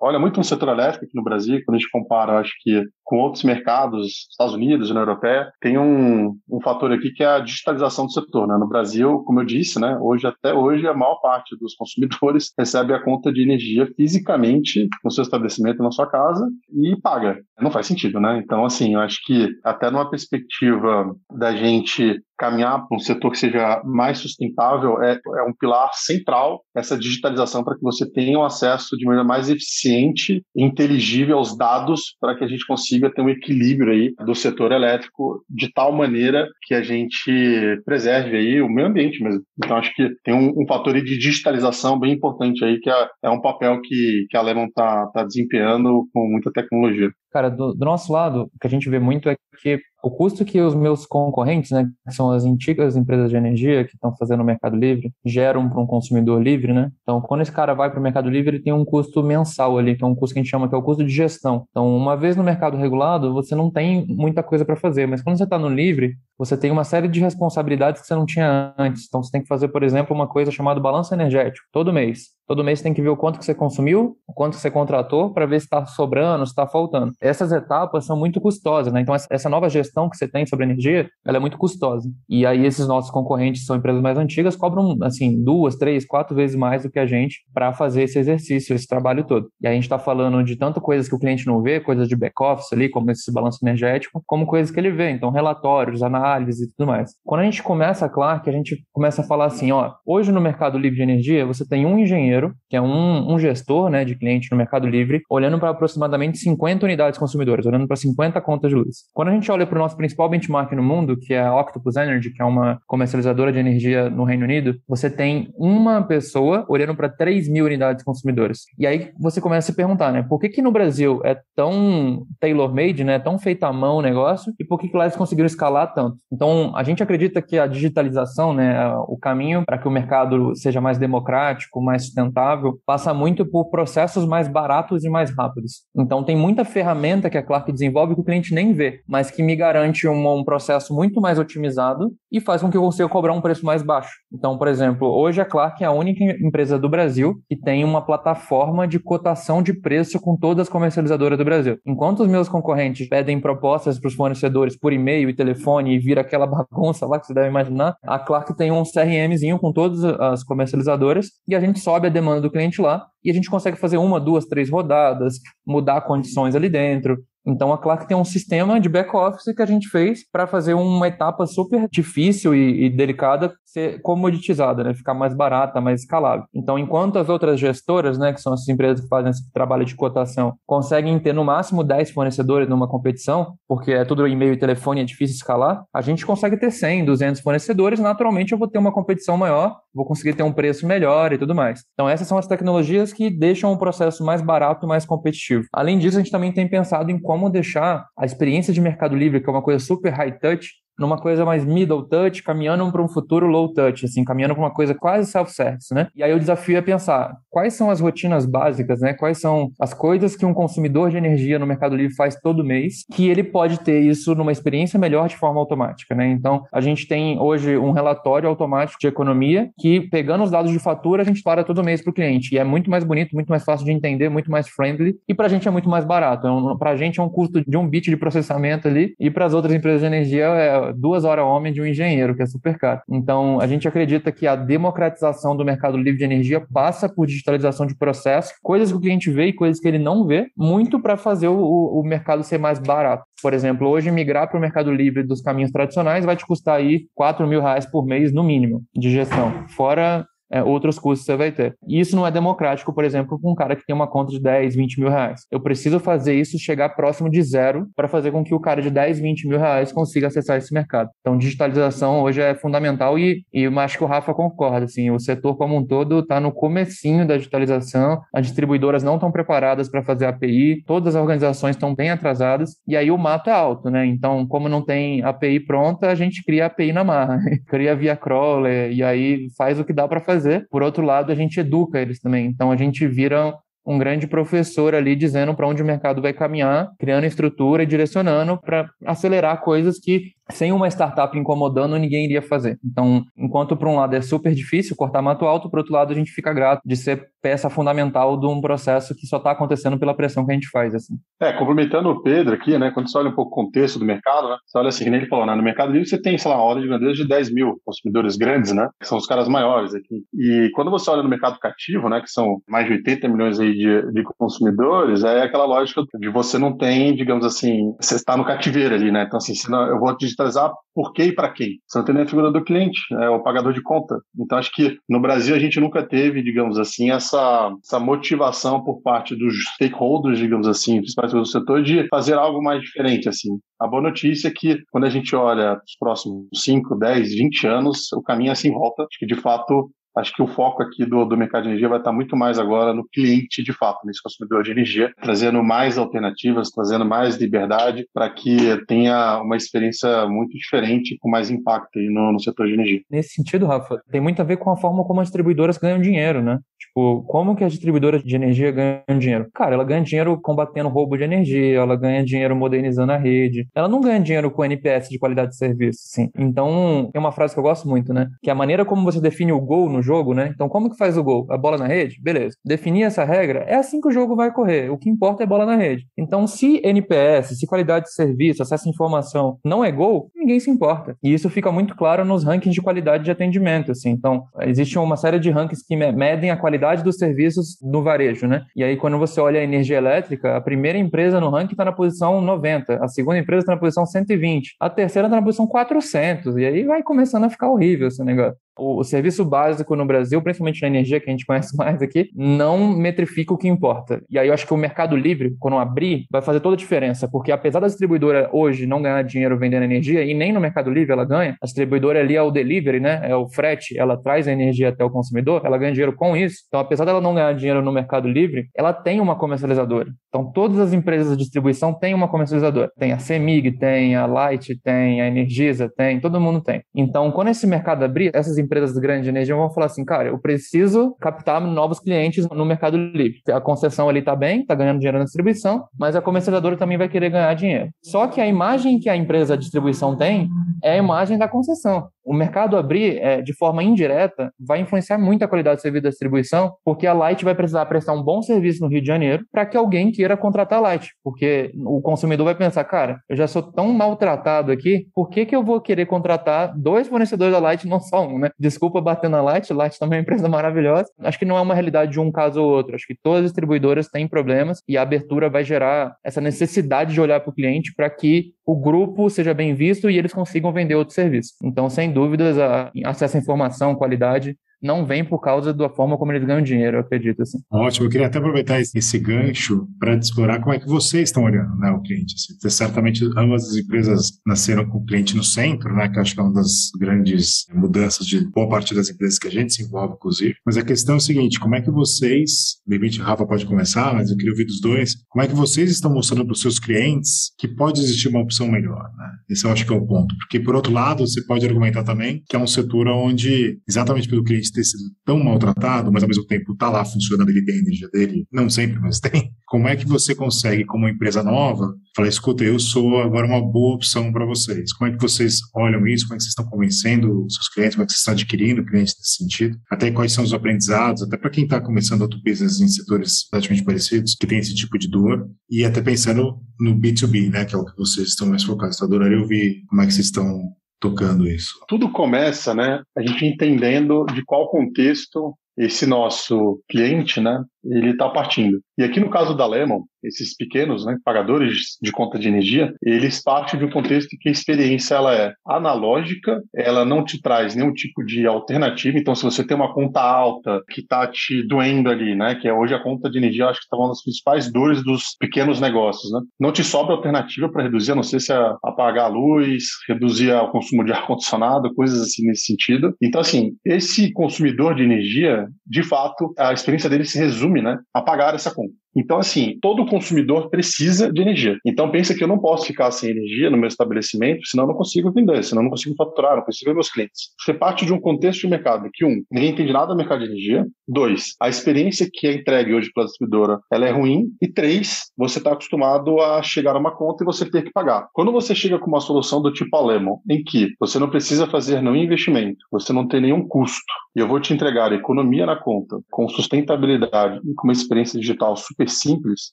olha 0.01 0.19
muito 0.19 0.37
no 0.37 0.45
setor 0.45 0.69
elétrico 0.69 1.05
aqui 1.05 1.17
no 1.17 1.25
Brasil, 1.25 1.61
quando 1.65 1.77
a 1.77 1.79
gente 1.79 1.91
compara, 1.91 2.39
acho 2.39 2.53
que 2.63 2.83
com 3.09 3.17
outros 3.17 3.43
mercados, 3.43 4.29
Estados 4.31 4.53
Unidos, 4.53 4.91
União 4.91 5.03
Europeia, 5.03 5.51
tem 5.63 5.79
um, 5.79 6.37
um 6.49 6.61
fator 6.63 6.93
aqui 6.93 7.11
que 7.11 7.23
é 7.23 7.27
a 7.27 7.41
digitalização 7.41 8.05
do 8.05 8.13
setor. 8.13 8.47
Né? 8.47 8.55
No 8.59 8.69
Brasil, 8.69 9.23
como 9.25 9.41
eu 9.41 9.47
disse, 9.47 9.81
né, 9.81 9.97
hoje 9.99 10.27
até 10.27 10.53
hoje 10.53 10.87
a 10.87 10.93
maior 10.93 11.17
parte 11.17 11.57
dos 11.59 11.75
consumidores 11.75 12.53
recebe 12.59 12.93
a 12.93 13.03
conta 13.03 13.33
de 13.33 13.43
energia 13.43 13.89
fisicamente 13.97 14.87
no 15.03 15.11
seu 15.11 15.23
estabelecimento, 15.23 15.83
na 15.83 15.91
sua 15.91 16.07
casa 16.07 16.47
e 16.71 17.01
paga. 17.01 17.39
Não 17.59 17.71
faz 17.71 17.87
sentido, 17.87 18.21
né? 18.21 18.41
Então, 18.45 18.65
assim, 18.67 18.93
eu 18.93 19.01
acho 19.01 19.19
que 19.25 19.49
até 19.65 19.91
numa 19.91 20.11
perspectiva 20.11 21.11
da 21.33 21.57
gente 21.57 22.23
caminhar 22.39 22.87
para 22.87 22.97
um 22.97 23.01
setor 23.01 23.33
que 23.33 23.39
seja 23.39 23.83
mais 23.85 24.19
sustentável 24.19 25.03
é, 25.03 25.15
é 25.15 25.43
um 25.43 25.53
pilar 25.53 25.91
central 25.95 26.63
essa 26.75 26.97
digitalização 26.97 27.65
para 27.65 27.75
que 27.75 27.83
você 27.83 28.09
tenha 28.11 28.39
um 28.39 28.45
acesso 28.45 28.97
de 28.97 29.05
maneira 29.05 29.27
mais 29.27 29.51
eficiente 29.51 30.43
inteligível 30.57 31.39
aos 31.39 31.57
dados 31.57 32.17
para 32.21 32.37
que 32.37 32.45
a 32.45 32.49
gente 32.49 32.65
consiga 32.65 32.98
ter 33.01 33.23
um 33.23 33.29
equilíbrio 33.29 33.93
aí 33.93 34.15
do 34.25 34.35
setor 34.35 34.73
elétrico 34.73 35.43
de 35.49 35.73
tal 35.73 35.93
maneira 35.93 36.47
que 36.63 36.75
a 36.75 36.83
gente 36.83 37.81
preserve 37.85 38.37
aí 38.37 38.61
o 38.61 38.69
meio 38.69 38.89
ambiente 38.89 39.23
mesmo. 39.23 39.43
Então 39.63 39.77
acho 39.77 39.95
que 39.95 40.09
tem 40.25 40.35
um, 40.35 40.63
um 40.63 40.67
fator 40.67 40.95
de 40.95 41.19
digitalização 41.19 41.99
bem 41.99 42.13
importante 42.13 42.65
aí 42.65 42.79
que 42.81 42.91
é, 42.91 43.09
é 43.25 43.31
um 43.31 43.41
papel 43.41 43.81
que, 43.83 44.27
que 44.29 44.37
a 44.37 44.43
Lemon 44.43 44.67
está 44.67 45.07
tá 45.07 45.25
desempenhando 45.25 46.07
com 46.13 46.27
muita 46.29 46.51
tecnologia. 46.53 47.11
Cara, 47.31 47.51
do, 47.51 47.75
do, 47.75 47.85
nosso 47.85 48.13
lado, 48.13 48.45
o 48.45 48.59
que 48.61 48.67
a 48.67 48.71
gente 48.71 48.89
vê 48.89 48.99
muito 48.99 49.29
é 49.29 49.37
que 49.61 49.79
o 50.03 50.11
custo 50.11 50.45
que 50.45 50.61
os 50.61 50.75
meus 50.75 51.05
concorrentes, 51.05 51.71
né, 51.71 51.89
que 52.07 52.15
são 52.15 52.31
as 52.31 52.45
antigas 52.45 52.97
empresas 52.97 53.31
de 53.31 53.37
energia 53.37 53.85
que 53.85 53.95
estão 53.95 54.15
fazendo 54.17 54.41
o 54.41 54.45
Mercado 54.45 54.77
Livre, 54.77 55.13
geram 55.25 55.69
para 55.69 55.81
um 55.81 55.87
consumidor 55.87 56.41
livre, 56.43 56.73
né? 56.73 56.91
Então, 57.03 57.21
quando 57.21 57.41
esse 57.41 57.53
cara 57.53 57.75
vai 57.75 57.91
para 57.91 57.99
o 57.99 58.03
Mercado 58.03 58.31
Livre, 58.31 58.57
ele 58.57 58.63
tem 58.63 58.73
um 58.73 58.85
custo 58.85 59.23
mensal 59.23 59.77
ali, 59.77 59.97
que 59.97 60.05
é 60.05 60.07
um 60.07 60.15
custo 60.15 60.35
que 60.35 60.41
a 60.41 60.43
gente 60.43 60.51
chama 60.51 60.69
que 60.69 60.75
é 60.75 60.79
o 60.79 60.83
custo 60.83 61.05
de 61.05 61.13
gestão. 61.13 61.67
Então, 61.71 61.97
uma 61.97 62.17
vez 62.17 62.37
no 62.37 62.45
mercado 62.45 62.77
regulado, 62.77 63.33
você 63.33 63.55
não 63.55 63.71
tem 63.71 64.07
muita 64.09 64.43
coisa 64.43 64.65
para 64.65 64.77
fazer, 64.77 65.07
mas 65.07 65.23
quando 65.23 65.37
você 65.37 65.45
está 65.45 65.59
no 65.59 65.69
livre, 65.69 66.17
você 66.39 66.57
tem 66.57 66.71
uma 66.71 66.85
série 66.85 67.09
de 67.09 67.21
responsabilidades 67.21 68.01
que 68.01 68.07
você 68.07 68.15
não 68.15 68.25
tinha 68.25 68.73
antes. 68.79 69.07
Então, 69.09 69.23
você 69.23 69.31
tem 69.31 69.43
que 69.43 69.49
fazer, 69.49 69.69
por 69.69 69.83
exemplo, 69.83 70.15
uma 70.15 70.29
coisa 70.29 70.53
chamada 70.53 70.79
balanço 70.79 71.13
energético, 71.13 71.67
todo 71.73 71.93
mês. 71.93 72.39
Todo 72.47 72.65
mês 72.65 72.79
você 72.79 72.85
tem 72.85 72.95
que 72.95 73.03
ver 73.03 73.11
o 73.11 73.17
quanto 73.17 73.39
que 73.39 73.45
você 73.45 73.55
consumiu, 73.55 74.17
o 74.27 74.33
quanto 74.33 74.55
que 74.55 74.61
você 74.61 74.71
contratou, 74.71 75.35
para 75.35 75.45
ver 75.45 75.61
se 75.61 75.67
está 75.67 75.85
sobrando, 75.85 76.47
se 76.47 76.53
está 76.53 76.67
faltando. 76.67 77.13
Essas 77.21 77.53
etapas 77.53 78.07
são 78.07 78.17
muito 78.17 78.41
custosas, 78.41 78.91
né? 78.91 79.03
Então, 79.03 79.15
essa 79.15 79.51
nova 79.51 79.69
gestão 79.69 80.09
que 80.09 80.17
você 80.17 80.27
tem 80.27 80.47
sobre 80.47 80.65
energia, 80.65 81.11
ela 81.27 81.37
é 81.37 81.41
muito 81.41 81.59
custosa. 81.59 82.09
E 82.27 82.47
aí, 82.47 82.65
esses 82.65 82.87
nossos 82.87 83.11
concorrentes, 83.11 83.67
são 83.67 83.77
empresas 83.77 84.01
mais 84.01 84.17
antigas, 84.17 84.57
cobram, 84.57 84.97
assim, 85.03 85.43
duas, 85.45 85.77
três, 85.77 86.07
quatro 86.07 86.35
vezes 86.35 86.57
mais 86.57 86.85
do 86.85 86.91
que 86.91 86.99
a 86.99 87.07
gente 87.07 87.41
para 87.53 87.75
fazer 87.75 88.05
esse 88.05 88.19
exercício, 88.19 88.75
esse 88.75 88.87
trabalho 88.87 89.25
todo. 89.25 89.51
E 89.61 89.67
aí, 89.67 89.73
a 89.73 89.75
gente 89.75 89.85
está 89.85 89.99
falando 89.99 90.43
de 90.43 90.57
tanto 90.57 90.81
coisas 90.81 91.07
que 91.07 91.15
o 91.15 91.19
cliente 91.19 91.47
não 91.47 91.61
vê, 91.61 91.81
coisas 91.81 92.09
de 92.09 92.17
back-office 92.17 92.73
ali, 92.73 92.89
como 92.89 93.11
esse 93.11 93.31
balanço 93.31 93.59
energético, 93.63 94.23
como 94.25 94.47
coisas 94.47 94.71
que 94.71 94.81
ele 94.81 94.91
vê. 94.91 95.11
Então, 95.11 95.31
relatórios, 95.31 96.03
análises 96.03 96.28
e 96.37 96.69
tudo 96.77 96.87
mais. 96.87 97.13
Quando 97.25 97.41
a 97.41 97.45
gente 97.45 97.63
começa 97.63 98.07
a 98.07 98.09
Clark, 98.09 98.49
a 98.49 98.53
gente 98.53 98.85
começa 98.93 99.23
a 99.23 99.25
falar 99.25 99.47
assim, 99.47 99.73
ó, 99.73 99.95
hoje 100.05 100.31
no 100.33 100.41
mercado 100.41 100.79
livre 100.79 100.97
de 100.97 101.03
energia, 101.03 101.47
você 101.47 101.67
tem 101.67 101.87
um 101.87 101.99
engenheiro 101.99 102.55
que 102.69 102.77
é 102.77 102.81
um, 102.81 103.33
um 103.33 103.39
gestor 103.39 103.89
né, 103.89 104.05
de 104.05 104.15
cliente 104.15 104.51
no 104.51 104.57
Mercado 104.57 104.87
Livre, 104.87 105.23
olhando 105.31 105.59
para 105.59 105.71
aproximadamente 105.71 106.39
50 106.39 106.85
unidades 106.85 107.19
consumidoras, 107.19 107.67
olhando 107.67 107.87
para 107.87 107.97
50 107.97 108.41
contas 108.41 108.71
de 108.71 108.77
luz. 108.77 108.97
Quando 109.13 109.29
a 109.29 109.33
gente 109.33 109.51
olha 109.51 109.67
para 109.67 109.77
o 109.77 109.79
nosso 109.79 109.97
principal 109.97 110.29
benchmark 110.29 110.73
no 110.73 110.83
mundo, 110.83 111.17
que 111.17 111.35
é 111.35 111.41
a 111.41 111.55
Octopus 111.59 111.97
Energy, 111.97 112.33
que 112.33 112.43
é 112.43 112.45
uma 112.45 112.81
comercializadora 112.87 113.53
de 113.53 113.59
energia 113.59 114.11
no 114.11 114.25
Reino 114.25 114.45
Unido, 114.45 114.77
você 114.87 115.09
tem 115.09 115.53
uma 115.57 116.03
pessoa 116.03 116.67
olhando 116.69 116.95
para 116.95 117.09
3 117.09 117.49
mil 117.49 117.65
unidades 117.65 118.05
consumidoras. 118.05 118.61
E 118.79 118.87
aí 118.87 119.13
você 119.19 119.41
começa 119.41 119.71
a 119.71 119.73
se 119.73 119.77
perguntar, 119.77 120.13
né, 120.13 120.23
por 120.23 120.39
que, 120.39 120.49
que 120.49 120.63
no 120.63 120.73
Brasil 120.73 121.21
é 121.25 121.39
tão 121.57 122.27
tailor-made, 122.41 123.05
né, 123.05 123.19
tão 123.19 123.39
feito 123.39 123.65
à 123.65 123.73
mão 123.73 123.97
o 123.97 124.03
negócio, 124.03 124.53
e 124.59 124.65
por 124.65 124.79
que, 124.79 124.89
que 124.89 124.97
lá 124.97 125.05
eles 125.05 125.17
conseguiram 125.17 125.47
escalar 125.47 125.93
tanto? 125.95 126.18
Então, 126.33 126.73
a 126.77 126.83
gente 126.83 127.03
acredita 127.03 127.43
que 127.43 127.59
a 127.59 127.67
digitalização, 127.67 128.53
né, 128.53 128.95
o 129.09 129.17
caminho 129.17 129.65
para 129.65 129.79
que 129.79 129.89
o 129.89 129.91
mercado 129.91 130.55
seja 130.55 130.81
mais 130.81 130.99
democrático, 130.99 131.83
mais 131.83 132.05
sustentável, 132.05 132.29
sustentável 132.29 132.79
passa 132.87 133.15
muito 133.15 133.45
por 133.47 133.71
processos 133.71 134.27
mais 134.27 134.49
baratos 134.49 135.05
e 135.05 135.09
mais 135.09 135.31
rápidos. 135.31 135.83
Então, 135.97 136.23
tem 136.23 136.37
muita 136.37 136.65
ferramenta 136.65 137.31
que 137.31 137.39
a 137.39 137.43
Clark 137.43 137.71
desenvolve 137.73 138.15
que 138.15 138.21
o 138.21 138.25
cliente 138.25 138.55
nem 138.55 138.73
vê, 138.73 139.01
mas 139.07 139.31
que 139.31 139.43
me 139.43 139.57
garante 139.57 140.07
um, 140.07 140.39
um 140.39 140.45
processo 140.45 140.95
muito 140.95 141.21
mais 141.21 141.39
otimizado 141.39 142.13
e 142.31 142.41
faz 142.41 142.63
com 142.63 142.71
que 142.71 142.77
eu 142.77 142.83
consiga 142.83 143.09
cobrar 143.09 143.33
um 143.33 143.41
preço 143.41 143.65
mais 143.65 143.83
baixo. 143.83 144.13
Então, 144.33 144.59
por 144.59 144.69
exemplo, 144.69 145.09
hoje 145.09 145.41
a 145.41 145.45
Clark 145.45 145.83
é 145.83 145.87
a 145.87 145.93
única 145.93 146.25
empresa 146.25 146.79
do 146.79 146.89
Brasil 146.89 147.41
que 147.49 147.57
tem 147.57 147.85
uma 147.85 148.03
plataforma 148.03 148.87
de 148.87 148.99
cotação 148.99 149.63
de 149.63 149.73
preço 149.73 150.21
com 150.21 150.37
todas 150.37 150.63
as 150.63 150.69
comercializadoras 150.69 151.39
do 151.39 151.45
Brasil. 151.45 151.79
Enquanto 151.87 152.21
os 152.21 152.29
meus 152.29 152.49
concorrentes 152.49 153.09
pedem 153.09 153.41
propostas 153.41 153.99
para 153.99 154.09
os 154.09 154.15
fornecedores 154.15 154.77
por 154.77 154.93
e-mail 154.93 155.29
e 155.29 155.35
telefone 155.35 155.95
e 155.95 155.99
vira 156.09 156.23
aquela 156.23 156.47
bagunça 156.47 157.07
lá 157.07 157.21
que 157.21 157.27
você 157.27 157.35
deve 157.35 157.49
imaginar, 157.49 157.95
a 158.03 158.19
Clark 158.19 158.57
tem 158.57 158.73
um 158.73 158.83
CRMzinho 158.83 159.59
com 159.59 159.71
todas 159.71 160.03
as 160.03 160.43
comercializadoras 160.43 161.27
e 161.47 161.55
a 161.55 161.61
gente 161.61 161.81
sobe 161.81 162.07
a 162.07 162.11
demanda 162.11 162.41
do 162.41 162.51
cliente 162.51 162.81
lá 162.81 163.07
e 163.23 163.31
a 163.31 163.35
gente 163.35 163.51
consegue 163.51 163.77
fazer 163.77 163.99
uma, 163.99 164.19
duas, 164.19 164.47
três 164.47 164.71
rodadas, 164.71 165.35
mudar 165.67 166.01
condições 166.01 166.57
ali 166.57 166.71
dentro. 166.71 167.19
Então 167.49 167.73
a 167.73 167.79
Clark 167.79 168.07
tem 168.07 168.17
um 168.17 168.25
sistema 168.25 168.79
de 168.79 168.89
back-office 168.89 169.55
que 169.55 169.63
a 169.63 169.67
gente 169.67 169.89
fez 169.89 170.21
para 170.31 170.47
fazer 170.47 170.75
uma 170.75 171.09
etapa 171.09 171.47
super 171.47 171.89
difícil 171.91 172.55
e, 172.55 172.85
e, 172.85 172.91
delicada 172.91 173.55
ser 173.65 174.01
comoditizada, 174.03 174.85
né? 174.85 174.95
ficar 174.95 175.15
mais 175.15 175.35
barata, 175.35 175.81
mais 175.81 176.03
escalável. 176.03 176.45
Então, 176.55 176.79
enquanto 176.79 177.19
as 177.19 177.29
outras 177.29 177.59
gestoras, 177.59 178.19
né, 178.19 178.33
que 178.33 178.41
são 178.41 178.55
essas 178.55 178.69
empresas 178.69 179.01
que 179.01 179.09
fazem 179.09 179.31
esse 179.31 179.51
trabalho 179.53 179.85
de 179.85 179.95
cotação, 179.95 180.55
conseguem 180.67 181.19
ter 181.19 181.33
no 181.33 181.45
máximo 181.45 181.85
10 181.85 182.11
fornecedores 182.11 182.69
numa 182.69 182.89
competição, 182.89 183.55
porque 183.67 183.93
é 183.93 184.05
tudo 184.05 184.27
e-mail 184.27 184.53
e 184.53 184.57
telefone, 184.57 185.01
é 185.01 185.05
difícil 185.05 185.37
escalar, 185.37 185.85
a 185.95 186.01
gente 186.01 186.27
consegue 186.27 186.57
ter 186.57 186.71
100, 186.71 187.05
200 187.05 187.41
fornecedores, 187.41 188.01
naturalmente 188.01 188.53
eu 188.53 188.59
vou 188.59 188.69
ter 188.69 188.79
uma 188.79 188.93
competição 188.93 189.37
maior, 189.37 189.77
vou 189.95 190.07
conseguir 190.07 190.35
ter 190.35 190.43
um 190.43 190.53
preço 190.53 190.87
melhor 190.87 191.33
e 191.33 191.39
tudo 191.39 191.55
mais. 191.55 191.83
Então, 191.93 192.09
essas 192.09 192.27
são 192.27 192.39
as 192.39 192.47
tecnologias 192.47 193.13
que 193.13 193.31
deixam 193.31 193.73
o 193.73 193.79
processo 193.79 194.25
mais 194.25 194.43
barato 194.43 194.87
e 194.87 194.89
mais 194.89 195.05
competitivo. 195.05 195.65
Além 195.73 195.99
disso, 195.99 196.17
a 196.17 196.21
gente 196.21 196.33
também 196.33 196.53
tem 196.53 196.69
pensado 196.69 197.11
em 197.11 197.21
como 197.21 197.38
deixar 197.49 198.09
a 198.17 198.25
experiência 198.25 198.73
de 198.73 198.81
Mercado 198.81 199.15
Livre, 199.15 199.41
que 199.41 199.49
é 199.49 199.53
uma 199.53 199.63
coisa 199.63 199.79
super 199.79 200.13
high 200.13 200.39
touch, 200.39 200.73
numa 200.99 201.19
coisa 201.19 201.45
mais 201.45 201.65
middle 201.65 202.03
touch, 202.09 202.43
caminhando 202.43 202.91
para 202.91 203.03
um 203.03 203.09
futuro 203.09 203.47
low 203.47 203.73
touch, 203.73 204.05
assim, 204.05 204.25
caminhando 204.25 204.55
para 204.55 204.63
uma 204.63 204.73
coisa 204.73 204.95
quase 204.95 205.31
self-service, 205.31 205.95
né? 205.95 206.09
E 206.15 206.23
aí 206.23 206.33
o 206.33 206.39
desafio 206.39 206.77
é 206.77 206.83
pensar 206.83 207.37
quais 207.51 207.75
são 207.75 207.91
as 207.91 208.01
rotinas 208.01 208.47
básicas, 208.47 209.01
né? 209.01 209.15
Quais 209.15 209.41
são 209.41 209.71
as 209.81 209.95
coisas 209.95 210.37
que 210.37 210.47
um 210.47 210.55
consumidor 210.55 211.11
de 211.11 211.17
energia 211.17 211.59
no 211.59 211.67
Mercado 211.67 211.97
Livre 211.97 212.15
faz 212.15 212.37
todo 212.37 212.65
mês, 212.65 213.05
que 213.13 213.29
ele 213.29 213.43
pode 213.43 213.81
ter 213.81 214.01
isso 214.01 214.35
numa 214.35 214.53
experiência 214.53 214.99
melhor 214.99 215.29
de 215.29 215.37
forma 215.37 215.61
automática, 215.61 216.15
né? 216.15 216.29
Então, 216.29 216.65
a 216.73 216.81
gente 216.81 217.07
tem 217.07 217.39
hoje 217.39 217.77
um 217.77 217.93
relatório 217.93 218.49
automático 218.49 218.99
de 219.01 219.07
economia 219.07 219.71
que, 219.79 220.01
pegando 220.01 220.45
os 220.45 220.51
dados 220.51 220.71
de 220.71 220.79
fatura, 220.79 221.23
a 221.23 221.25
gente 221.25 221.43
para 221.43 221.65
todo 221.65 221.85
mês 221.85 222.03
para 222.03 222.11
o 222.11 222.15
cliente. 222.15 222.55
E 222.55 222.59
é 222.59 222.65
muito 222.65 222.91
mais 222.91 223.05
bonito, 223.05 223.35
muito 223.35 223.49
mais 223.49 223.65
fácil 223.65 223.85
de 223.85 223.93
entender, 223.93 224.29
muito 224.29 224.51
mais 224.51 224.69
friendly 224.69 225.17
e 225.29 225.35
para 225.35 225.47
a 225.47 225.49
gente 225.49 225.67
é 225.67 225.71
muito 225.71 225.89
mais 225.89 226.05
barato. 226.05 226.47
Então, 226.47 226.77
para 226.77 226.91
a 226.91 226.97
gente 226.97 227.21
é 227.21 227.23
um 227.23 227.29
custo 227.29 227.63
de 227.67 227.77
um 227.77 227.89
bit 227.89 228.11
de 228.11 228.17
processamento 228.17 228.89
ali 228.89 229.15
e 229.19 229.31
para 229.31 229.45
as 229.45 229.55
outras 229.55 229.75
empresas 229.75 230.01
de 230.01 230.07
energia 230.07 230.45
é 230.45 230.88
duas 230.93 231.25
horas 231.25 231.45
homem 231.45 231.73
de 231.73 231.81
um 231.81 231.87
engenheiro, 231.87 232.35
que 232.35 232.43
é 232.43 232.47
super 232.47 232.79
caro. 232.79 233.01
Então, 233.09 233.61
a 233.61 233.67
gente 233.67 233.87
acredita 233.87 234.31
que 234.33 234.47
a 234.47 234.57
democratização 234.57 235.57
do 235.57 235.65
mercado 235.65 235.97
livre 235.97 236.19
de 236.19 236.25
energia 236.25 236.61
passa 236.73 237.09
por 237.09 237.27
digitalização 237.27 237.87
de 237.87 237.97
processo, 237.97 238.53
coisas 238.63 238.91
que 238.91 238.97
o 238.97 239.01
cliente 239.01 239.31
vê 239.31 239.47
e 239.47 239.53
coisas 239.53 239.81
que 239.81 239.89
ele 239.89 239.99
não 239.99 240.27
vê, 240.27 240.49
muito 240.57 241.01
para 241.01 241.17
fazer 241.17 241.49
o, 241.49 241.59
o 241.59 242.03
mercado 242.03 242.43
ser 242.43 242.59
mais 242.59 242.79
barato. 242.79 243.25
Por 243.43 243.55
exemplo, 243.55 243.89
hoje 243.89 244.11
migrar 244.11 244.49
para 244.49 244.59
o 244.59 244.61
mercado 244.61 244.93
livre 244.93 245.23
dos 245.23 245.41
caminhos 245.41 245.71
tradicionais 245.71 246.25
vai 246.25 246.37
te 246.37 246.47
custar 246.47 246.77
aí 246.77 247.07
4 247.15 247.47
mil 247.47 247.61
reais 247.61 247.87
por 247.87 248.05
mês 248.05 248.33
no 248.33 248.43
mínimo 248.43 248.83
de 248.95 249.11
gestão, 249.11 249.67
fora 249.69 250.27
é, 250.51 250.63
outros 250.63 250.99
custos 250.99 251.27
você 251.27 251.37
vai 251.37 251.53
ter. 251.53 251.77
E 251.87 252.01
isso 252.01 252.17
não 252.17 252.27
é 252.27 252.31
democrático, 252.31 252.93
por 252.93 253.05
exemplo, 253.05 253.39
com 253.39 253.53
um 253.53 253.55
cara 253.55 253.77
que 253.77 253.85
tem 253.85 253.95
uma 253.95 254.07
conta 254.07 254.33
de 254.33 254.41
10, 254.41 254.75
20 254.75 255.01
mil 255.01 255.09
reais. 255.09 255.43
Eu 255.51 255.61
preciso 255.61 256.01
fazer 256.01 256.35
isso 256.35 256.59
chegar 256.59 256.91
próximo 256.91 257.31
de 257.31 257.43
zero 257.43 257.89
para 257.95 258.09
fazer 258.09 258.31
com 258.31 258.43
que 258.43 258.55
o 258.55 258.61
cara 258.61 258.81
de 258.81 258.91
10, 258.91 259.21
20 259.21 259.49
mil 259.49 259.59
reais 259.59 259.93
consiga 259.93 260.29
acessar 260.29 260.57
esse 260.57 260.73
mercado. 260.73 261.11
Então, 261.21 261.37
digitalização 261.37 262.23
hoje 262.23 262.41
é 262.41 262.55
fundamental 262.55 263.19
e, 263.19 263.45
e 263.53 263.63
eu 263.63 263.79
acho 263.79 263.99
que 263.99 264.05
o 264.05 264.07
Rafa 264.07 264.35
concorda, 264.35 264.85
assim, 264.85 265.11
o 265.11 265.19
setor 265.19 265.57
como 265.57 265.77
um 265.77 265.85
todo 265.85 266.21
está 266.21 266.41
no 266.41 266.53
comecinho 266.53 267.27
da 267.27 267.37
digitalização, 267.37 268.21
as 268.35 268.47
distribuidoras 268.47 269.03
não 269.03 269.15
estão 269.15 269.31
preparadas 269.31 269.89
para 269.89 270.03
fazer 270.03 270.27
API, 270.27 270.83
todas 270.87 271.15
as 271.15 271.21
organizações 271.21 271.77
estão 271.77 271.95
bem 271.95 272.11
atrasadas 272.11 272.77
e 272.87 272.97
aí 272.97 273.11
o 273.11 273.19
mato 273.19 273.51
é 273.51 273.53
alto, 273.53 273.91
né? 273.91 274.07
Então, 274.07 274.47
como 274.47 274.69
não 274.69 274.83
tem 274.83 275.23
API 275.23 275.61
pronta, 275.61 276.09
a 276.09 276.15
gente 276.15 276.43
cria 276.45 276.67
API 276.67 276.93
na 276.93 277.05
marra, 277.05 277.39
cria 277.69 277.95
via 277.95 278.17
crawler 278.17 278.93
e 278.93 279.03
aí 279.03 279.49
faz 279.57 279.79
o 279.79 279.85
que 279.85 279.93
dá 279.93 280.07
para 280.09 280.21
fazer 280.21 280.38
fazer. 280.39 280.67
Por 280.71 280.83
outro 280.83 281.05
lado, 281.05 281.33
a 281.33 281.35
gente 281.35 281.61
educa 281.61 282.01
eles 282.01 282.21
também. 282.21 282.47
Então 282.47 282.71
a 282.71 282.77
gente 282.77 283.07
vira 283.07 283.55
um 283.85 283.99
grande 283.99 284.27
professor 284.27 284.95
ali 284.95 285.17
dizendo 285.17 285.55
para 285.55 285.67
onde 285.67 285.83
o 285.83 285.87
mercado 285.87 286.21
vai 286.21 286.33
caminhar, 286.33 286.91
criando 286.99 287.25
estrutura 287.25 287.83
e 287.83 287.87
direcionando 287.87 288.61
para 288.61 288.89
acelerar 289.07 289.63
coisas 289.63 289.99
que 289.99 290.33
sem 290.51 290.73
uma 290.73 290.89
startup 290.89 291.37
incomodando, 291.39 291.99
ninguém 291.99 292.25
iria 292.25 292.43
fazer. 292.43 292.79
Então, 292.85 293.25
enquanto 293.37 293.77
por 293.77 293.89
um 293.89 293.97
lado 293.97 294.15
é 294.15 294.21
super 294.21 294.55
difícil 294.55 294.97
cortar 294.97 295.23
mato 295.23 295.45
alto, 295.45 295.71
por 295.71 295.79
outro 295.79 295.93
lado 295.93 296.13
a 296.13 296.17
gente 296.17 296.31
fica 296.31 296.53
grato 296.53 296.83
de 296.85 296.97
ser 296.97 297.29
peça 297.43 297.71
fundamental 297.71 298.39
de 298.39 298.47
um 298.47 298.61
processo 298.61 299.15
que 299.15 299.27
só 299.27 299.37
está 299.37 299.53
acontecendo 299.53 299.99
pela 299.99 300.15
pressão 300.15 300.45
que 300.45 300.53
a 300.53 300.55
gente 300.55 300.69
faz. 300.71 300.95
Assim. 300.95 301.15
É, 301.41 301.53
complementando 301.53 302.09
o 302.09 302.23
Pedro 302.23 302.55
aqui, 302.55 302.77
né, 302.79 302.91
quando 302.91 303.11
você 303.11 303.19
olha 303.19 303.31
um 303.31 303.35
pouco 303.35 303.53
o 303.53 303.65
contexto 303.65 303.99
do 303.99 304.05
mercado, 304.05 304.49
né, 304.49 304.57
você 304.67 304.79
olha 304.79 304.89
assim, 304.89 305.05
que 305.05 305.11
nem 305.11 305.21
ele 305.21 305.29
falou, 305.29 305.47
né, 305.47 305.55
no 305.55 305.63
mercado 305.63 305.93
livre 305.93 306.09
você 306.09 306.21
tem, 306.21 306.37
sei 306.37 306.51
lá, 306.51 306.57
uma 306.57 306.65
ordem 306.65 306.83
de 306.83 306.89
grandeza 306.89 307.15
de 307.15 307.29
10 307.29 307.53
mil 307.53 307.81
consumidores 307.85 308.37
grandes, 308.37 308.73
né, 308.73 308.89
que 309.01 309.07
são 309.07 309.19
os 309.19 309.27
caras 309.27 309.49
maiores 309.49 309.95
aqui. 309.95 310.23
E 310.35 310.71
quando 310.75 310.91
você 310.91 311.11
olha 311.11 311.23
no 311.23 311.29
mercado 311.29 311.59
cativo, 311.59 312.09
né, 312.09 312.21
que 312.21 312.31
são 312.31 312.61
mais 312.69 312.87
de 312.87 312.95
80 312.95 313.29
milhões 313.29 313.61
aí 313.61 313.73
de, 313.73 314.13
de 314.13 314.23
consumidores, 314.37 315.23
é 315.23 315.43
aquela 315.43 315.65
lógica 315.65 316.03
de 316.19 316.29
você 316.29 316.59
não 316.59 316.77
tem, 316.77 317.15
digamos 317.15 317.45
assim, 317.45 317.95
você 318.01 318.17
está 318.17 318.37
no 318.37 318.45
cativeiro 318.45 318.95
ali, 318.95 319.11
né, 319.11 319.25
então 319.27 319.37
assim, 319.37 319.53
eu 319.91 319.99
vou 319.99 320.09
digitalizar 320.39 320.73
por 320.95 321.13
quê 321.13 321.25
e 321.25 321.33
para 321.33 321.51
quem. 321.51 321.81
Você 321.87 321.99
não 321.99 322.05
tem 322.05 322.15
nem 322.15 322.25
a 322.25 322.29
figura 322.29 322.51
do 322.51 322.63
cliente, 322.63 323.01
é 323.21 323.29
o 323.29 323.43
pagador 323.43 323.73
de 323.73 323.83
conta. 323.83 324.21
Então 324.39 324.59
acho 324.59 324.73
que 324.73 324.99
no 325.09 325.21
Brasil 325.21 325.55
a 325.55 325.59
gente 325.59 325.81
nunca 325.81 326.03
teve, 326.03 326.43
digamos 326.43 326.79
assim, 326.79 327.11
essa, 327.11 327.73
essa 327.85 327.99
motivação 327.99 328.83
por 328.83 329.03
parte 329.03 329.37
dos 329.37 329.55
stakeholders, 329.75 330.39
digamos 330.39 330.67
assim, 330.67 330.99
principalmente 330.99 331.35
do 331.35 331.47
setor, 331.47 331.83
de 331.83 332.07
fazer 332.09 332.35
algo 332.35 332.63
mais 332.63 332.81
diferente, 332.81 333.29
assim. 333.29 333.59
A 333.81 333.87
boa 333.87 334.03
notícia 334.03 334.49
é 334.49 334.53
que 334.53 334.79
quando 334.91 335.05
a 335.05 335.11
gente 335.11 335.35
olha 335.35 335.75
os 335.75 335.97
próximos 335.99 336.47
5, 336.55 336.97
10, 336.97 337.29
20 337.35 337.67
anos, 337.67 338.13
o 338.13 338.23
caminho 338.23 338.51
é 338.51 338.53
assim 338.53 338.73
volta. 338.73 339.03
Acho 339.03 339.19
que 339.19 339.27
de 339.27 339.37
fato 339.37 339.91
Acho 340.19 340.35
que 340.35 340.43
o 340.43 340.47
foco 340.47 340.83
aqui 340.83 341.05
do, 341.07 341.25
do 341.25 341.37
mercado 341.37 341.63
de 341.63 341.69
energia 341.69 341.89
vai 341.89 341.99
estar 341.99 342.13
muito 342.13 342.37
mais 342.37 342.59
agora 342.59 342.93
no 342.93 343.07
cliente 343.07 343.63
de 343.63 343.73
fato, 343.73 344.05
nesse 344.05 344.23
consumidor 344.23 344.65
de 344.65 344.73
energia, 344.73 345.13
trazendo 345.23 345.63
mais 345.63 345.97
alternativas, 345.97 346.71
trazendo 346.71 347.05
mais 347.05 347.37
liberdade 347.37 348.07
para 348.13 348.29
que 348.29 348.77
tenha 348.87 349.41
uma 349.41 349.57
experiência 349.57 350.27
muito 350.27 350.57
diferente, 350.57 351.17
com 351.21 351.31
mais 351.31 351.51
impacto 351.51 351.99
no, 351.99 352.33
no 352.33 352.41
setor 352.41 352.67
de 352.67 352.75
energia. 352.75 353.01
Nesse 353.11 353.35
sentido, 353.35 353.67
Rafa, 353.67 354.01
tem 354.11 354.21
muito 354.21 354.41
a 354.43 354.45
ver 354.45 354.57
com 354.57 354.71
a 354.71 354.77
forma 354.77 355.05
como 355.05 355.21
as 355.21 355.29
distribuidoras 355.29 355.79
ganham 355.79 356.01
dinheiro, 356.01 356.43
né? 356.43 356.59
Tipo, 356.79 357.23
como 357.25 357.55
que 357.55 357.65
as 357.65 357.73
distribuidoras 357.73 358.23
de 358.23 358.35
energia 358.35 358.71
ganham 358.73 359.19
dinheiro? 359.19 359.49
Cara, 359.55 359.75
ela 359.75 359.85
ganha 359.85 360.03
dinheiro 360.03 360.41
combatendo 360.41 360.89
roubo 360.89 361.17
de 361.17 361.25
energia, 361.25 361.79
ela 361.79 361.97
ganha 361.97 362.25
dinheiro 362.25 362.57
modernizando 362.57 363.13
a 363.13 363.17
rede. 363.17 363.69
Ela 363.75 363.89
não 363.89 364.01
ganha 364.01 364.21
dinheiro 364.21 364.51
com 364.51 364.65
NPS 364.65 365.09
de 365.09 365.19
qualidade 365.19 365.51
de 365.51 365.57
serviço, 365.57 366.01
sim. 366.05 366.31
Então, 366.37 367.09
tem 367.13 367.21
uma 367.21 367.33
frase 367.33 367.55
que 367.55 367.61
eu 367.61 367.65
gosto 367.65 367.89
muito, 367.89 368.13
né? 368.13 368.29
Que 368.43 368.51
é 368.51 368.53
a 368.53 368.57
maneira 368.57 368.85
como 368.85 369.05
você 369.05 369.21
define 369.21 369.53
o 369.53 369.61
gol 369.61 369.89
no 369.89 370.03
jogo, 370.09 370.33
né? 370.33 370.51
Então, 370.55 370.71
como 370.71 370.89
que 370.89 370.97
faz 370.97 371.19
o 371.19 371.23
gol? 371.23 371.47
A 371.51 371.59
bola 371.59 371.77
na 371.77 371.87
rede? 371.87 372.17
Beleza. 372.23 372.57
Definir 372.65 373.03
essa 373.03 373.25
regra, 373.25 373.65
é 373.69 373.75
assim 373.75 374.01
que 374.01 374.09
o 374.09 374.11
jogo 374.11 374.35
vai 374.35 374.51
correr. 374.51 374.91
O 374.91 374.97
que 374.97 375.11
importa 375.11 375.43
é 375.43 375.47
bola 375.47 375.67
na 375.67 375.77
rede. 375.77 376.07
Então, 376.17 376.47
se 376.47 376.81
NPS, 376.83 377.59
se 377.59 377.67
qualidade 377.67 378.07
de 378.07 378.15
serviço, 378.15 378.63
acesso 378.63 378.89
à 378.89 378.91
informação 378.91 379.59
não 379.63 379.85
é 379.85 379.93
gol, 379.93 380.31
ninguém 380.35 380.59
se 380.59 380.71
importa. 380.71 381.15
E 381.23 381.35
isso 381.35 381.51
fica 381.51 381.71
muito 381.71 381.95
claro 381.95 382.25
nos 382.25 382.43
rankings 382.43 382.75
de 382.75 382.81
qualidade 382.81 383.25
de 383.25 383.31
atendimento, 383.31 383.93
assim. 383.93 384.11
Então, 384.11 384.45
existe 384.63 384.99
uma 384.99 385.17
série 385.17 385.39
de 385.39 385.51
rankings 385.51 385.85
que 385.87 385.95
medem 385.95 386.51
a 386.51 386.57
qualidade 386.57 387.05
dos 387.05 387.17
serviços 387.17 387.77
no 387.83 388.03
varejo, 388.03 388.47
né? 388.47 388.65
E 388.75 388.83
aí, 388.83 388.97
quando 388.97 389.19
você 389.19 389.41
olha 389.41 389.61
a 389.61 389.63
energia 389.63 389.99
elétrica, 389.99 390.57
a 390.57 390.61
primeira 390.61 390.97
empresa 390.97 391.39
no 391.39 391.51
ranking 391.51 391.75
está 391.75 391.85
na 391.85 391.93
posição 391.93 392.41
90, 392.41 393.05
a 393.05 393.09
segunda 393.09 393.39
empresa 393.39 393.61
está 393.61 393.73
na 393.73 393.79
posição 393.79 394.07
120, 394.07 394.77
a 394.81 394.89
terceira 394.89 395.29
está 395.29 395.37
na 395.37 395.43
posição 395.43 395.67
400, 395.67 396.57
e 396.57 396.65
aí 396.65 396.85
vai 396.85 397.03
começando 397.03 397.45
a 397.45 397.51
ficar 397.51 397.69
horrível 397.69 398.09
esse 398.09 398.25
negócio 398.25 398.57
o, 398.79 399.03
serviço 399.05 399.45
básico 399.45 399.97
no 399.97 400.07
Brasil, 400.07 400.41
principalmente 400.43 400.83
na 400.83 400.89
energia, 400.89 401.21
que 401.21 401.29
a 401.29 401.33
gente 401.33 401.47
conhece 401.47 401.75
mais 401.77 402.01
aqui, 402.03 402.31
não 402.35 402.79
metrifica 402.97 403.53
o 403.53 403.59
que 403.59 403.69
importa. 403.69 404.23
E 404.31 404.39
aí 404.39 404.49
eu 404.49 404.55
acho 404.55 404.67
que 404.67 404.75
o 404.75 404.77
mercado 404.77 405.17
livre, 405.17 405.57
quando 405.59 405.79
abrir, 405.79 406.27
vai 406.31 406.43
fazer 406.43 406.61
toda 406.61 406.75
a 406.75 406.79
diferença, 406.79 407.29
porque 407.29 407.53
apesar 407.53 407.81
da 407.81 407.87
distribuidora 407.87 408.49
hoje 408.53 408.87
não 408.87 409.03
ganhar 409.03 409.23
dinheiro 409.23 409.59
vendendo 409.59 409.85
energia, 409.85 410.25
e 410.25 410.35
nem 410.35 410.53
no 410.53 410.61
mercado 410.61 410.91
livre 410.91 411.13
ela 411.13 411.25
ganha, 411.25 411.57
a 411.63 411.67
distribuidora 411.67 412.21
ali 412.21 412.37
é 412.37 412.43
o 412.43 412.51
delivery, 412.51 413.01
né? 413.01 413.21
É 413.25 413.35
o 413.35 413.49
frete, 413.49 413.99
ela 413.99 414.17
traz 414.17 414.47
a 414.49 414.53
energia 414.53 414.89
até 414.89 415.05
o 415.05 415.11
consumidor, 415.11 415.63
ela 415.65 415.79
ganha 415.79 415.93
dinheiro 415.93 416.15
com 416.15 416.37
isso. 416.37 416.65
Então, 416.69 416.81
apesar 416.81 417.05
dela 417.05 417.21
não 417.21 417.35
ganhar 417.35 417.53
dinheiro 417.55 417.83
no 417.83 417.93
mercado 417.93 418.29
livre, 418.29 418.69
ela 418.77 418.93
tem 418.93 419.21
uma 419.21 419.37
comercializadora. 419.37 420.11
Então, 420.29 420.51
todas 420.53 420.79
as 420.79 420.93
empresas 420.93 421.37
de 421.37 421.43
distribuição 421.43 421.93
têm 421.93 422.15
uma 422.15 422.29
comercializadora. 422.29 422.91
Tem 422.99 423.13
a 423.13 423.19
Semig, 423.19 423.73
tem 423.79 424.15
a 424.15 424.27
Light, 424.27 424.79
tem 424.83 425.21
a 425.21 425.27
Energisa, 425.27 425.91
tem, 425.97 426.21
todo 426.21 426.41
mundo 426.41 426.61
tem. 426.61 426.83
Então, 426.95 427.31
quando 427.31 427.49
esse 427.49 427.67
mercado 427.67 428.05
abrir, 428.05 428.31
essas 428.35 428.59
empresas 428.59 428.68
grandes 428.99 429.25
de 429.25 429.31
energia 429.31 429.55
vão 429.55 429.71
falar 429.71 429.87
assim, 429.87 430.05
cara, 430.05 430.29
eu 430.29 430.39
preciso 430.39 431.17
captar 431.21 431.61
novos 431.61 432.01
clientes 432.01 432.49
no 432.49 432.65
mercado 432.65 432.97
livre. 432.97 433.41
A 433.51 433.61
concessão 433.61 434.09
ali 434.09 434.23
tá 434.23 434.35
bem, 434.37 434.65
tá 434.65 434.75
ganhando 434.75 434.99
dinheiro 434.99 435.19
na 435.19 435.25
distribuição, 435.25 435.85
mas 435.99 436.15
a 436.15 436.23
comercializadora 436.23 436.77
também 436.77 436.99
vai 436.99 437.09
querer 437.09 437.31
ganhar 437.31 437.55
dinheiro. 437.55 437.91
Só 438.03 438.27
que 438.27 438.41
a 438.41 438.47
imagem 438.47 438.99
que 438.99 439.09
a 439.09 439.17
empresa 439.17 439.57
de 439.57 439.63
distribuição 439.63 440.17
tem 440.17 440.49
é 440.83 440.93
a 440.93 440.97
imagem 440.97 441.39
da 441.39 441.49
concessão 441.49 442.09
o 442.29 442.35
mercado 442.35 442.77
abrir 442.77 443.17
é, 443.19 443.41
de 443.41 443.55
forma 443.55 443.83
indireta 443.83 444.53
vai 444.61 444.81
influenciar 444.81 445.17
muito 445.17 445.43
a 445.43 445.49
qualidade 445.49 445.79
do 445.79 445.83
serviço 445.83 446.03
da 446.03 446.11
distribuição, 446.11 446.75
porque 446.85 447.07
a 447.07 447.15
Light 447.15 447.43
vai 447.43 447.55
precisar 447.55 447.87
prestar 447.87 448.13
um 448.13 448.23
bom 448.23 448.43
serviço 448.43 448.83
no 448.83 448.89
Rio 448.89 449.01
de 449.01 449.07
Janeiro 449.07 449.47
para 449.51 449.65
que 449.65 449.79
alguém 449.79 450.13
queira 450.13 450.37
contratar 450.37 450.79
a 450.79 450.83
Light, 450.83 451.15
porque 451.25 451.73
o 451.87 452.03
consumidor 452.03 452.45
vai 452.45 452.55
pensar, 452.55 452.85
cara, 452.85 453.21
eu 453.31 453.37
já 453.37 453.47
sou 453.47 453.63
tão 453.63 453.91
maltratado 453.95 454.71
aqui, 454.71 455.07
por 455.15 455.31
que, 455.31 455.47
que 455.47 455.57
eu 455.57 455.65
vou 455.65 455.81
querer 455.81 456.05
contratar 456.05 456.75
dois 456.77 457.09
fornecedores 457.09 457.55
da 457.55 457.59
Light, 457.59 457.89
não 457.89 457.99
só 457.99 458.27
um, 458.29 458.39
né? 458.39 458.51
Desculpa 458.59 459.01
bater 459.01 459.31
na 459.31 459.41
Light, 459.41 459.73
Light 459.73 459.99
também 459.99 460.19
é 460.19 460.21
uma 460.21 460.23
empresa 460.23 460.49
maravilhosa. 460.51 461.11
Acho 461.21 461.39
que 461.39 461.47
não 461.47 461.57
é 461.57 461.63
uma 461.63 461.75
realidade 461.75 462.13
de 462.13 462.21
um 462.21 462.31
caso 462.31 462.63
ou 462.63 462.71
outro, 462.71 462.95
acho 462.95 463.07
que 463.07 463.17
todas 463.23 463.41
as 463.41 463.47
distribuidoras 463.47 464.09
têm 464.09 464.29
problemas 464.29 464.83
e 464.87 464.99
a 464.99 465.03
abertura 465.03 465.49
vai 465.49 465.65
gerar 465.65 466.15
essa 466.23 466.43
necessidade 466.43 467.15
de 467.15 467.21
olhar 467.21 467.41
para 467.41 467.51
o 467.51 467.55
cliente 467.55 467.95
para 467.97 468.11
que 468.11 468.53
o 468.67 468.77
grupo 468.77 469.31
seja 469.31 469.55
bem 469.55 469.75
visto 469.75 470.11
e 470.11 470.19
eles 470.19 470.35
consigam 470.35 470.71
vender 470.71 470.95
outro 470.95 471.15
serviço. 471.15 471.55
Então, 471.65 471.89
sem 471.89 472.13
dúvidas, 472.19 472.59
a, 472.59 472.91
acesso 473.05 473.37
à 473.37 473.41
informação, 473.41 473.95
qualidade, 473.95 474.59
não 474.83 475.07
vem 475.07 475.25
por 475.25 475.41
causa 475.41 475.73
da 475.73 475.89
forma 475.89 476.17
como 476.17 476.33
eles 476.33 476.47
ganham 476.47 476.63
dinheiro, 476.63 476.97
eu 476.97 477.01
acredito. 477.01 477.43
Assim. 477.43 477.59
Ótimo, 477.71 478.07
eu 478.07 478.11
queria 478.11 478.27
até 478.27 478.39
aproveitar 478.39 478.81
esse 478.81 479.19
gancho 479.19 479.87
para 479.99 480.17
explorar 480.17 480.61
como 480.61 480.73
é 480.73 480.79
que 480.79 480.87
vocês 480.87 481.29
estão 481.29 481.45
olhando 481.45 481.77
né, 481.77 481.91
o 481.91 482.01
cliente. 482.01 482.35
Assim, 482.35 482.71
certamente 482.71 483.25
ambas 483.37 483.69
as 483.69 483.77
empresas 483.77 484.31
nasceram 484.47 484.89
com 484.89 484.99
o 484.99 485.05
cliente 485.05 485.37
no 485.37 485.45
centro, 485.45 485.95
né, 485.95 486.09
que 486.09 486.19
acho 486.19 486.35
que 486.35 486.41
é 486.41 486.43
uma 486.43 486.53
das 486.53 486.91
grandes 486.99 487.65
mudanças 487.75 488.27
de 488.27 488.49
boa 488.51 488.69
parte 488.69 488.95
das 488.95 489.11
empresas 489.11 489.39
que 489.39 489.49
a 489.49 489.51
gente 489.51 489.75
se 489.75 489.83
envolve, 489.83 490.15
inclusive. 490.15 490.55
Mas 490.65 490.77
a 490.77 490.85
questão 490.85 491.17
é 491.17 491.19
o 491.19 491.21
seguinte, 491.21 491.59
como 491.59 491.75
é 491.75 491.83
que 491.83 491.91
vocês, 491.91 492.77
de 492.87 492.95
repente 492.95 493.21
Rafa 493.21 493.47
pode 493.47 493.67
começar, 493.67 494.15
mas 494.15 494.31
eu 494.31 494.37
queria 494.37 494.53
ouvir 494.53 494.65
dos 494.65 494.81
dois, 494.81 495.15
como 495.29 495.45
é 495.45 495.49
que 495.49 495.55
vocês 495.55 495.91
estão 495.91 496.13
mostrando 496.13 496.45
para 496.45 496.53
os 496.53 496.61
seus 496.61 496.79
clientes 496.79 497.53
que 497.59 497.69
pode 497.69 498.01
existir 498.01 498.29
uma 498.29 498.41
opção 498.41 498.69
melhor? 498.69 499.11
Né? 499.17 499.31
Esse 499.51 499.65
eu 499.65 499.73
acho 499.73 499.87
que 499.87 499.93
é 499.93 499.97
o 499.97 500.07
ponto. 500.07 500.35
Porque, 500.37 500.61
por 500.61 500.75
outro 500.75 500.93
lado, 500.93 501.27
você 501.27 501.45
pode 501.45 501.67
argumentar 501.67 502.05
também 502.05 502.43
que 502.49 502.57
é 502.57 502.59
um 502.59 502.67
setor 502.67 503.09
onde, 503.09 503.79
exatamente 503.89 504.29
pelo 504.29 504.45
cliente 504.45 504.68
ter 504.73 504.85
sido 504.85 505.05
tão 505.25 505.43
maltratado, 505.43 506.13
mas 506.13 506.23
ao 506.23 506.29
mesmo 506.29 506.47
tempo 506.47 506.73
está 506.73 506.91
lá 506.91 507.05
funcionando, 507.05 507.49
ele 507.51 507.65
tem 507.65 507.77
a 507.77 507.79
energia 507.79 508.09
dele, 508.13 508.47
não 508.53 508.69
sempre, 508.69 508.99
mas 509.01 509.21
tem. 509.21 509.51
Como 509.67 509.87
é 509.87 509.97
que 509.97 510.07
você 510.07 510.35
consegue, 510.35 510.85
como 510.85 511.09
empresa 511.09 511.43
nova, 511.43 511.93
falar, 512.17 512.29
escuta, 512.29 512.65
eu 512.65 512.79
sou 512.79 513.21
agora 513.21 513.47
uma 513.47 513.61
boa 513.61 513.97
opção 513.97 514.33
para 514.33 514.47
vocês? 514.47 514.93
Como 514.95 515.11
é 515.11 515.15
que 515.15 515.21
vocês 515.21 515.59
olham 515.75 516.07
isso? 516.07 516.25
Como 516.25 516.35
é 516.35 516.39
que 516.39 516.45
vocês 516.45 516.53
estão 516.53 516.67
convencendo 516.67 517.45
os 517.45 517.55
seus 517.55 517.69
clientes? 517.69 517.95
Como 517.95 518.03
é 518.03 518.07
que 518.07 518.13
vocês 518.13 518.21
estão 518.21 518.33
adquirindo 518.33 518.85
clientes 518.85 519.15
nesse 519.19 519.37
sentido? 519.37 519.79
Até 519.91 520.11
quais 520.11 520.33
são 520.33 520.43
os 520.43 520.55
aprendizados? 520.55 521.23
Até 521.23 521.37
para 521.37 521.51
quem 521.51 521.65
está 521.65 521.81
começando 521.81 522.23
outro 522.23 522.41
business 522.43 522.81
em 522.81 522.89
setores 522.89 523.47
praticamente 523.51 523.85
parecidos, 523.85 524.35
que 524.35 524.47
tem 524.47 524.59
esse 524.59 524.75
tipo 524.75 524.99
de 524.99 525.09
dor, 525.09 525.47
e 525.71 525.85
até 525.85 526.01
pensando 526.01 526.59
no 526.81 526.99
B2B, 526.99 527.51
né, 527.51 527.65
que 527.65 527.75
é 527.75 527.79
o 527.79 527.85
que 527.85 527.97
vocês 527.97 528.29
estão 528.29 528.49
mais 528.49 528.63
focados. 528.63 528.97
Então, 528.97 529.09
adoraria 529.09 529.39
ouvir 529.39 529.85
como 529.89 530.03
é 530.03 530.07
que 530.07 530.15
vocês 530.15 530.27
estão 530.27 530.61
tocando 531.01 531.47
isso? 531.47 531.81
Tudo 531.89 532.11
começa, 532.11 532.75
né, 532.75 533.03
a 533.17 533.23
gente 533.23 533.45
entendendo 533.45 534.25
de 534.27 534.45
qual 534.45 534.69
contexto 534.71 535.55
esse 535.77 536.07
nosso 536.07 536.83
cliente, 536.89 537.41
né, 537.41 537.63
ele 537.85 538.11
está 538.11 538.29
partindo. 538.29 538.81
E 538.97 539.05
aqui 539.05 539.21
no 539.21 539.31
caso 539.31 539.55
da 539.55 539.67
Lemon, 539.67 540.03
esses 540.23 540.57
pequenos 540.57 541.05
né, 541.05 541.17
pagadores 541.25 541.97
de 542.03 542.11
conta 542.11 542.39
de 542.39 542.49
energia, 542.49 542.93
eles 543.03 543.43
partem 543.43 543.79
de 543.79 543.87
um 543.87 543.91
contexto 543.91 544.37
que 544.41 544.49
a 544.49 544.53
experiência 544.53 545.15
ela 545.15 545.35
é 545.35 545.55
analógica, 545.67 546.61
ela 546.75 547.05
não 547.05 547.25
te 547.25 547.41
traz 547.41 547.75
nenhum 547.75 547.93
tipo 547.93 548.25
de 548.25 548.47
alternativa. 548.47 549.19
Então, 549.19 549.35
se 549.35 549.45
você 549.45 549.65
tem 549.65 549.77
uma 549.77 549.95
conta 549.95 550.21
alta 550.21 550.83
que 550.91 551.01
está 551.01 551.27
te 551.27 551.63
doendo 551.67 552.11
ali, 552.11 552.35
né, 552.35 552.55
que 552.57 552.69
é 552.69 552.73
hoje 552.73 552.95
a 552.95 553.03
conta 553.03 553.31
de 553.31 553.39
energia, 553.39 553.67
acho 553.67 553.81
que 553.81 553.85
está 553.85 553.97
uma 553.97 554.09
das 554.09 554.23
principais 554.23 554.73
dores 554.73 555.03
dos 555.05 555.37
pequenos 555.39 555.81
negócios, 555.81 556.33
né, 556.33 556.41
não 556.59 556.73
te 556.73 556.83
sobra 556.83 557.15
alternativa 557.15 557.69
para 557.71 557.85
reduzir, 557.85 558.13
a 558.13 558.17
não 558.17 558.23
sei 558.23 558.41
se 558.41 558.53
é 558.53 558.75
apagar 558.85 559.27
a 559.27 559.29
luz, 559.29 559.85
reduzir 560.09 560.53
o 560.53 560.71
consumo 560.71 561.05
de 561.05 561.13
ar-condicionado, 561.19 561.95
coisas 561.95 562.21
assim 562.21 562.47
nesse 562.47 562.67
sentido. 562.67 563.15
Então, 563.23 563.41
assim, 563.41 563.73
esse 563.85 564.33
consumidor 564.33 564.95
de 564.95 565.03
energia, 565.03 565.69
de 565.87 566.03
fato, 566.03 566.53
a 566.59 566.73
experiência 566.73 567.09
dele 567.09 567.25
se 567.25 567.39
resume 567.39 567.78
né, 567.83 567.99
a 568.13 568.23
pagar 568.23 568.55
essa 568.55 568.75
conta. 568.75 568.93
Então, 569.17 569.39
assim, 569.39 569.79
todo 569.81 570.07
consumidor 570.07 570.71
precisa 570.71 571.33
de 571.33 571.41
energia. 571.41 571.77
Então, 571.85 572.11
pensa 572.11 572.35
que 572.35 572.43
eu 572.43 572.49
não 572.49 572.59
posso 572.59 572.87
ficar 572.87 573.11
sem 573.11 573.31
energia 573.31 573.71
no 573.71 573.77
meu 573.77 573.89
estabelecimento, 573.89 574.67
senão 574.67 574.85
eu 574.85 574.89
não 574.89 574.95
consigo 574.95 575.33
vender, 575.33 575.63
senão 575.65 575.83
eu 575.83 575.85
não 575.85 575.91
consigo 575.91 576.15
faturar, 576.17 576.57
não 576.57 576.63
consigo 576.65 576.91
ver 576.91 576.95
meus 576.95 577.11
clientes. 577.11 577.51
Você 577.61 577.75
parte 577.75 578.07
de 578.07 578.13
um 578.13 578.21
contexto 578.21 578.61
de 578.63 578.69
mercado 578.69 579.09
que, 579.13 579.25
um, 579.25 579.43
ninguém 579.51 579.71
entende 579.71 579.93
nada 579.93 580.07
do 580.07 580.17
mercado 580.17 580.41
de 580.41 580.47
energia. 580.47 580.87
Dois, 581.07 581.55
a 581.61 581.69
experiência 581.69 582.29
que 582.33 582.47
é 582.47 582.53
entregue 582.53 582.95
hoje 582.95 583.11
pela 583.13 583.27
distribuidora, 583.27 583.81
ela 583.93 584.07
é 584.07 584.11
ruim. 584.11 584.47
E 584.61 584.69
três, 584.69 585.25
você 585.37 585.59
está 585.59 585.73
acostumado 585.73 586.41
a 586.41 586.63
chegar 586.63 586.95
a 586.95 586.99
uma 586.99 587.15
conta 587.17 587.43
e 587.43 587.47
você 587.47 587.69
ter 587.69 587.83
que 587.83 587.93
pagar. 587.93 588.29
Quando 588.33 588.53
você 588.53 588.75
chega 588.75 588.99
com 588.99 589.07
uma 589.07 589.21
solução 589.21 589.61
do 589.61 589.73
tipo 589.73 589.95
a 589.97 590.05
Lemon, 590.05 590.37
em 590.49 590.63
que 590.63 590.89
você 591.01 591.19
não 591.19 591.31
precisa 591.31 591.67
fazer 591.67 592.03
nenhum 592.03 592.17
investimento, 592.17 592.79
você 592.91 593.13
não 593.13 593.27
tem 593.27 593.41
nenhum 593.41 593.67
custo, 593.67 594.13
e 594.37 594.41
eu 594.41 594.49
vou 594.49 594.61
te 594.61 594.73
entregar 594.73 595.13
economia 595.13 595.67
na 595.67 595.77
conta, 595.77 596.19
com 596.31 596.49
sustentabilidade 596.49 597.61
e 597.65 597.75
com 597.75 597.89
uma 597.89 597.93
experiência 597.93 598.39
digital 598.39 598.77
super 598.77 598.98
simples, 599.07 599.73